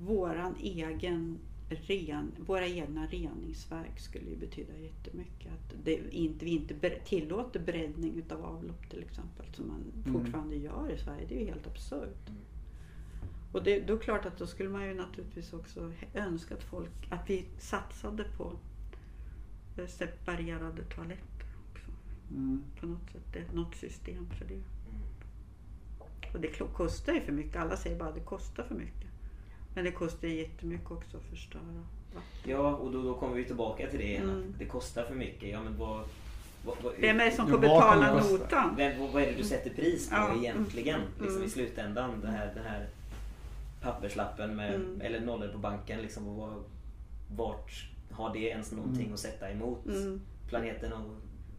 våran 0.00 0.54
egen 0.62 1.38
ren, 1.68 2.32
våra 2.46 2.66
egna 2.66 3.06
reningsverk 3.06 3.98
skulle 4.00 4.30
ju 4.30 4.36
betyda 4.36 4.78
jättemycket. 4.78 5.52
Att 5.52 5.74
det 5.84 6.00
inte, 6.14 6.44
vi 6.44 6.50
inte 6.50 6.90
tillåter 6.90 7.60
breddning 7.60 8.14
utav 8.18 8.44
avlopp 8.44 8.90
till 8.90 9.02
exempel 9.02 9.46
som 9.54 9.68
man 9.68 9.84
Mm. 10.06 10.12
fortfarande 10.12 10.56
gör 10.56 10.90
i 10.94 10.98
Sverige. 10.98 11.26
Det 11.28 11.34
är 11.36 11.40
ju 11.40 11.46
helt 11.46 11.66
absurt. 11.66 12.30
Och 13.52 13.62
det, 13.62 13.80
då 13.80 13.94
är 13.94 13.98
det 13.98 14.04
klart 14.04 14.26
att 14.26 14.38
då 14.38 14.46
skulle 14.46 14.68
man 14.68 14.86
ju 14.86 14.94
naturligtvis 14.94 15.52
också 15.52 15.92
önska 16.14 16.54
att 16.54 16.62
folk, 16.62 17.08
att 17.10 17.30
vi 17.30 17.46
satsade 17.58 18.24
på 18.36 18.52
eh, 19.76 19.86
separerade 19.86 20.82
toaletter 20.82 21.46
också. 21.70 21.90
Mm. 22.30 22.64
På 22.80 22.86
något 22.86 23.10
sätt, 23.12 23.32
det, 23.32 23.54
något 23.54 23.74
system 23.74 24.30
för 24.38 24.44
det. 24.44 24.62
Och 26.34 26.40
det 26.40 26.48
kostar 26.72 27.12
ju 27.12 27.20
för 27.20 27.32
mycket. 27.32 27.56
Alla 27.56 27.76
säger 27.76 27.98
bara 27.98 28.08
att 28.08 28.14
det 28.14 28.20
kostar 28.20 28.62
för 28.62 28.74
mycket. 28.74 29.08
Men 29.74 29.84
det 29.84 29.92
kostar 29.92 30.28
ju 30.28 30.34
jättemycket 30.34 30.90
också 30.90 31.16
att 31.16 31.22
förstöra. 31.22 31.84
Ja, 32.44 32.76
och 32.76 32.92
då, 32.92 33.02
då 33.02 33.14
kommer 33.14 33.36
vi 33.36 33.44
tillbaka 33.44 33.86
till 33.86 33.98
det 33.98 34.04
igen. 34.04 34.30
Mm. 34.30 34.38
Att 34.38 34.58
det 34.58 34.64
kostar 34.64 35.04
för 35.04 35.14
mycket. 35.14 35.50
Ja, 35.50 35.62
men 35.62 35.78
vad, 35.78 36.04
vad, 36.64 36.76
vad, 36.82 36.92
Vem 36.98 37.20
är 37.20 37.24
det 37.24 37.30
som 37.30 37.48
får 37.48 37.58
betala 37.58 38.14
det 38.14 38.30
notan? 38.30 38.76
vem, 38.76 39.00
vad, 39.00 39.10
vad 39.10 39.22
är 39.22 39.26
det 39.26 39.36
du 39.36 39.44
sätter 39.44 39.70
pris 39.70 40.10
på 40.10 40.16
mm. 40.16 40.38
egentligen? 40.38 41.00
Liksom 41.00 41.36
Mm. 41.36 41.46
i 41.46 41.50
slutändan. 41.50 42.20
Den 42.20 42.30
här, 42.30 42.54
den 42.54 42.64
här 42.64 42.86
papperslappen 43.80 44.56
med, 44.56 44.74
Mm. 44.74 45.00
eller 45.00 45.20
nollor 45.20 45.48
på 45.48 45.58
banken. 45.58 46.00
Liksom, 46.02 46.28
och 46.28 46.36
vad, 46.36 46.54
vart 47.36 47.88
har 48.10 48.32
det 48.32 48.38
ens 48.38 48.72
någonting 48.72 49.02
Mm. 49.02 49.14
att 49.14 49.20
sätta 49.20 49.50
emot 49.50 49.86
Mm. 49.86 50.20
planeten 50.48 50.92
och 50.92 51.16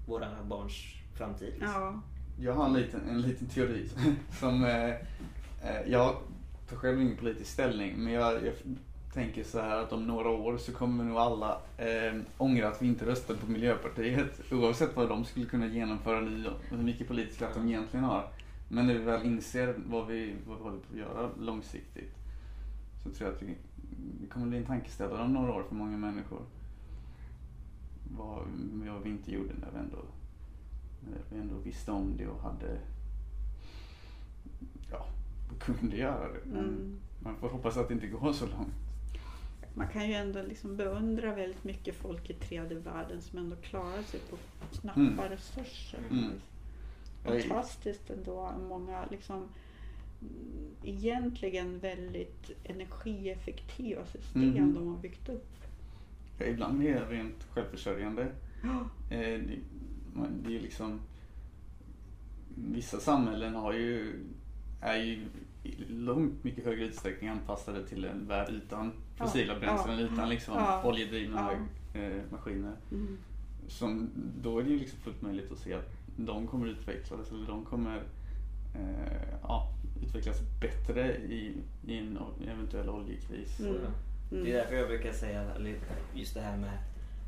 våra 0.07 0.43
barns 0.43 0.73
framtid? 1.17 1.53
Liksom. 1.59 1.69
Ja. 1.81 2.01
Jag 2.39 2.53
har 2.53 2.65
en 2.65 2.73
liten, 2.73 3.09
en 3.09 3.21
liten 3.21 3.47
teori 3.47 3.89
som, 4.39 4.63
eh, 4.63 4.89
eh, 4.89 5.81
jag 5.87 6.15
tar 6.69 6.75
själv 6.77 7.01
ingen 7.01 7.17
politisk 7.17 7.51
ställning 7.51 7.93
men 7.97 8.13
jag, 8.13 8.33
jag 8.45 8.53
tänker 9.13 9.43
så 9.43 9.59
här 9.61 9.77
att 9.77 9.93
om 9.93 10.07
några 10.07 10.29
år 10.29 10.57
så 10.57 10.71
kommer 10.71 11.03
nog 11.03 11.17
alla 11.17 11.61
eh, 11.77 12.13
ångra 12.37 12.67
att 12.67 12.81
vi 12.81 12.87
inte 12.87 13.05
röstade 13.05 13.39
på 13.39 13.51
Miljöpartiet 13.51 14.41
oavsett 14.51 14.95
vad 14.95 15.09
de 15.09 15.25
skulle 15.25 15.45
kunna 15.45 15.67
genomföra 15.67 16.21
nu 16.21 16.47
och 16.47 16.53
hur 16.69 16.77
mycket 16.77 17.07
politisk 17.07 17.39
kraft 17.39 17.55
de 17.55 17.67
egentligen 17.67 18.03
har. 18.05 18.27
Men 18.69 18.87
när 18.87 18.93
vi 18.93 18.99
väl 18.99 19.25
inser 19.25 19.75
vad 19.85 20.07
vi, 20.07 20.35
vad 20.47 20.57
vi 20.57 20.63
håller 20.63 20.77
på 20.79 20.85
att 20.93 20.97
göra 20.99 21.29
långsiktigt 21.39 22.13
så 23.03 23.09
tror 23.09 23.29
jag 23.29 23.35
att 23.35 23.41
vi, 23.41 23.55
det 24.21 24.27
kommer 24.27 24.47
bli 24.47 24.57
en 24.57 24.65
tankeställare 24.65 25.23
om 25.23 25.33
några 25.33 25.53
år 25.53 25.63
för 25.63 25.75
många 25.75 25.97
människor. 25.97 26.41
Vad, 28.17 28.43
vad 28.73 29.03
vi 29.03 29.09
inte 29.09 29.31
gjorde 29.31 29.53
när 29.61 29.71
vi 29.71 29.77
ändå 29.79 29.97
när 31.09 31.17
vi 31.29 31.41
ändå 31.41 31.55
visste 31.57 31.91
om 31.91 32.17
det 32.17 32.27
och 32.27 32.41
hade 32.41 32.79
ja, 34.91 35.05
kunde 35.59 35.97
göra 35.97 36.27
det. 36.33 36.39
Men 36.45 36.59
Mm. 36.65 36.99
man 37.19 37.35
får 37.35 37.49
hoppas 37.49 37.77
att 37.77 37.87
det 37.87 37.93
inte 37.93 38.07
går 38.07 38.33
så 38.33 38.45
långt. 38.45 38.73
Man 39.73 39.87
kan 39.87 40.07
ju 40.07 40.13
ändå 40.13 40.41
liksom 40.41 40.77
beundra 40.77 41.35
väldigt 41.35 41.63
mycket 41.63 41.95
folk 41.95 42.29
i 42.29 42.33
tredje 42.33 42.79
världen 42.79 43.21
som 43.21 43.39
ändå 43.39 43.55
klarar 43.55 44.01
sig 44.03 44.19
på 44.19 44.37
knappa 44.81 44.99
Mm. 44.99 45.19
resurser. 45.19 45.99
Mm. 46.11 46.31
Fantastiskt 47.27 48.09
ändå. 48.09 48.51
Många 48.69 49.05
liksom 49.11 49.35
mm, 50.21 50.67
egentligen 50.83 51.79
väldigt 51.79 52.51
energieffektiva 52.63 54.05
system 54.05 54.41
Mhm. 54.49 54.73
de 54.73 54.87
har 54.87 54.97
byggt 54.97 55.29
upp. 55.29 55.47
Ja, 56.39 56.45
ibland 56.45 56.83
är 56.83 56.93
det 56.93 57.05
rent 57.05 57.43
självförsörjande. 57.51 58.27
Ja. 58.63 58.89
Eh, 59.15 59.19
det, 59.19 60.47
är 60.47 60.49
ju 60.51 60.59
liksom 60.59 60.99
Vissa 62.55 62.99
samhällen 62.99 63.55
har 63.55 63.73
ju, 63.73 64.13
är 64.81 64.95
ju 64.97 65.25
i 65.63 65.75
långt 65.89 66.43
mycket 66.43 66.65
högre 66.65 66.85
utsträckning 66.85 67.29
anpassade 67.29 67.87
till 67.87 68.05
en 68.05 68.27
värld 68.27 68.49
utan 68.53 68.91
Ja, 69.17 69.25
fossila 69.25 69.59
bränslen, 69.59 69.99
ja, 69.99 70.05
utan 70.05 70.29
liksom 70.29 70.53
ja, 70.55 70.83
oljedrivna 70.85 71.51
ja. 71.93 71.99
eh, 71.99 72.21
maskiner. 72.31 72.73
Mm. 72.91 73.17
Som, 73.67 74.09
då 74.41 74.59
är 74.59 74.63
det 74.63 74.69
ju 74.69 74.79
liksom 74.79 74.99
fullt 74.99 75.21
möjligt 75.21 75.51
att 75.51 75.59
se 75.59 75.73
att 75.73 75.96
de 76.17 76.47
kommer 76.47 76.67
utvecklas 76.67 77.31
eller 77.31 77.47
de 77.47 77.65
kommer 77.65 78.03
eh, 78.75 79.37
ja, 79.43 79.69
utvecklas 80.03 80.37
bättre 80.61 81.15
i, 81.17 81.53
i 81.87 81.97
en 81.97 82.19
eventuell 82.47 82.89
oljekris. 82.89 83.59
Mm. 83.59 83.73
Det 84.29 84.35
är 84.35 84.39
Mm. 84.41 84.51
därför 84.53 84.75
jag 84.75 84.87
brukar 84.87 85.11
säga 85.13 85.51
just 86.15 86.33
det 86.33 86.41
här 86.41 86.57
med 86.57 86.77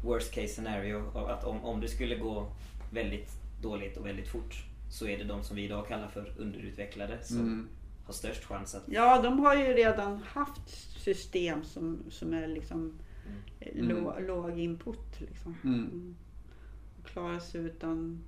worst 0.03 0.31
case 0.33 0.47
scenario. 0.47 1.17
Att 1.17 1.43
om, 1.43 1.63
om 1.65 1.81
det 1.81 1.87
skulle 1.87 2.15
gå 2.15 2.47
väldigt 2.91 3.31
dåligt 3.61 3.97
och 3.97 4.05
väldigt 4.05 4.27
fort 4.27 4.63
så 4.91 5.07
är 5.07 5.17
det 5.17 5.23
de 5.23 5.43
som 5.43 5.55
vi 5.55 5.63
idag 5.65 5.87
kallar 5.87 6.07
för 6.07 6.33
underutvecklade 6.37 7.17
som 7.23 7.37
Mm. 7.39 7.67
har 8.05 8.13
störst 8.13 8.43
chans 8.43 8.75
att... 8.75 8.83
Ja, 8.87 9.21
de 9.21 9.39
har 9.39 9.55
ju 9.55 9.63
redan 9.73 10.17
haft 10.23 10.69
system 11.03 11.63
som, 11.63 12.03
som 12.09 12.33
är 12.33 12.47
liksom 12.47 12.93
eh, 13.59 13.79
Mm. 13.79 13.89
lå, 13.89 14.19
låg 14.19 14.59
input. 14.59 15.19
Liksom. 15.19 15.55
Mm. 15.63 15.75
Mm. 15.79 16.15
Och 16.99 17.07
klara 17.07 17.39
sig 17.39 17.61
utan 17.61 18.23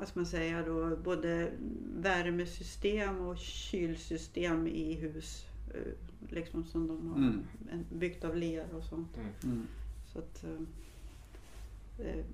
vad 0.00 0.08
ska 0.08 0.18
man 0.20 0.26
säga 0.26 0.62
då, 0.66 0.96
både 0.96 1.50
värmesystem 1.96 3.20
och 3.20 3.38
kylsystem 3.38 4.66
i 4.66 4.94
hus. 4.94 5.46
eh, 5.74 5.92
Liksom 6.28 6.64
som 6.64 6.86
de 6.86 7.08
har 7.08 7.16
Mm. 7.16 7.44
byggt 7.98 8.24
av 8.24 8.36
ler 8.36 8.74
och 8.74 8.84
sånt. 8.84 9.16
Mm. 9.16 9.28
Mm. 9.44 9.66
Så 10.12 10.18
att, 10.18 10.44
eh, 10.44 12.06
eh, 12.06 12.24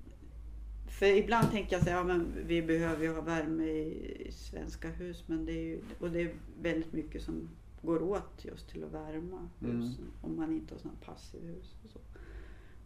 för 0.87 1.05
ibland 1.05 1.51
tänker 1.51 1.75
jag 1.75 1.83
så 1.83 1.89
här, 1.89 1.97
ja, 1.97 2.03
men 2.03 2.25
vi 2.47 2.61
behöver 2.61 3.03
ju 3.03 3.13
ha 3.13 3.21
värme 3.21 3.63
i 3.63 4.31
svenska 4.31 4.89
hus 4.89 5.23
men 5.27 5.45
det 5.45 5.51
är 5.51 5.63
ju, 5.63 5.79
och 5.99 6.11
det 6.11 6.21
är 6.21 6.33
väldigt 6.61 6.93
mycket 6.93 7.21
som 7.23 7.49
går 7.81 8.01
åt 8.03 8.45
just 8.45 8.69
till 8.69 8.83
att 8.83 8.91
värma 8.93 9.49
Mm. 9.61 9.81
husen 9.81 10.05
om 10.21 10.35
man 10.35 10.51
inte 10.53 10.73
har 10.73 10.79
sådana 10.79 10.97
passivhus 11.05 11.75
och 11.85 11.91
så. 11.91 11.99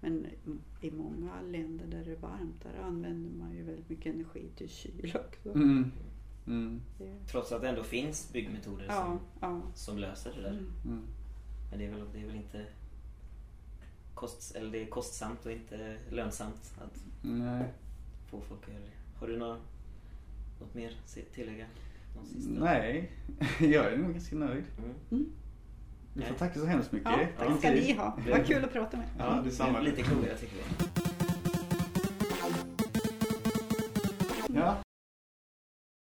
Men 0.02 0.28
i 0.82 0.91
många 0.91 1.41
länder 1.41 1.86
där 1.86 2.06
det 2.06 2.12
är 2.12 2.16
varmt 2.16 2.64
där 2.64 2.84
använder 2.84 3.30
man 3.32 3.56
ju 3.56 3.64
väldigt 3.64 3.89
mycket 3.89 4.14
energi 4.14 4.49
till 4.56 4.70
kyl 4.70 5.16
också. 5.16 5.49
Mm. 5.49 5.91
Mm. 6.47 6.82
Det, 6.97 7.14
Trots 7.28 7.52
att 7.52 7.62
det 7.62 7.70
ändå 7.70 7.84
finns 7.84 8.34
byggmetoder 8.34 8.86
ja, 8.88 8.93
som, 8.93 9.20
ja. 9.39 9.62
som 9.76 9.97
löser 9.97 10.34
det 10.36 10.41
där. 10.41 10.49
Mm. 10.49 10.74
Mm. 10.86 11.02
Men 11.70 11.80
det 11.80 11.86
är 11.86 11.91
väl, 11.91 12.06
det 12.14 12.22
är 12.22 12.26
väl 12.26 12.36
inte 12.36 12.66
kost, 14.14 14.56
eller 14.56 14.72
det 14.72 14.84
är 14.84 14.88
kostsamt 14.88 15.45
och 15.45 15.52
inte 15.52 15.97
lönsamt 16.10 16.74
att 16.82 17.04
Nej. 17.22 17.66
få 18.30 18.41
folk 18.41 18.64
att 18.64 18.74
göra 18.74 18.84
det. 18.84 19.20
Har 19.20 19.28
du 19.28 19.38
något, 19.38 19.60
något 20.60 20.74
mer 20.74 20.97
att 21.04 21.34
tillägga? 21.34 21.66
Nej, 22.47 23.12
jag 23.60 23.93
är 23.93 23.97
nog 23.97 24.12
ganska 24.12 24.36
nöjd. 24.36 24.64
Vi 26.14 26.24
får 26.24 26.36
tacka 26.36 26.59
så 26.59 26.66
hemskt 26.66 26.91
mycket. 26.91 27.12
Ja, 27.12 27.45
tack 27.47 27.57
ska 27.59 27.70
ni 27.72 27.93
ha. 27.93 28.18
Vad 28.32 28.45
kul 28.45 28.64
att 28.64 28.74
prata 28.74 28.97
med. 28.97 29.05
Ja, 29.18 29.41
detsamma. 29.43 29.80
Lite 29.80 30.01
klokare 30.01 30.38
tycker 30.38 30.55
vi. 30.55 30.62
Ja, 34.55 34.76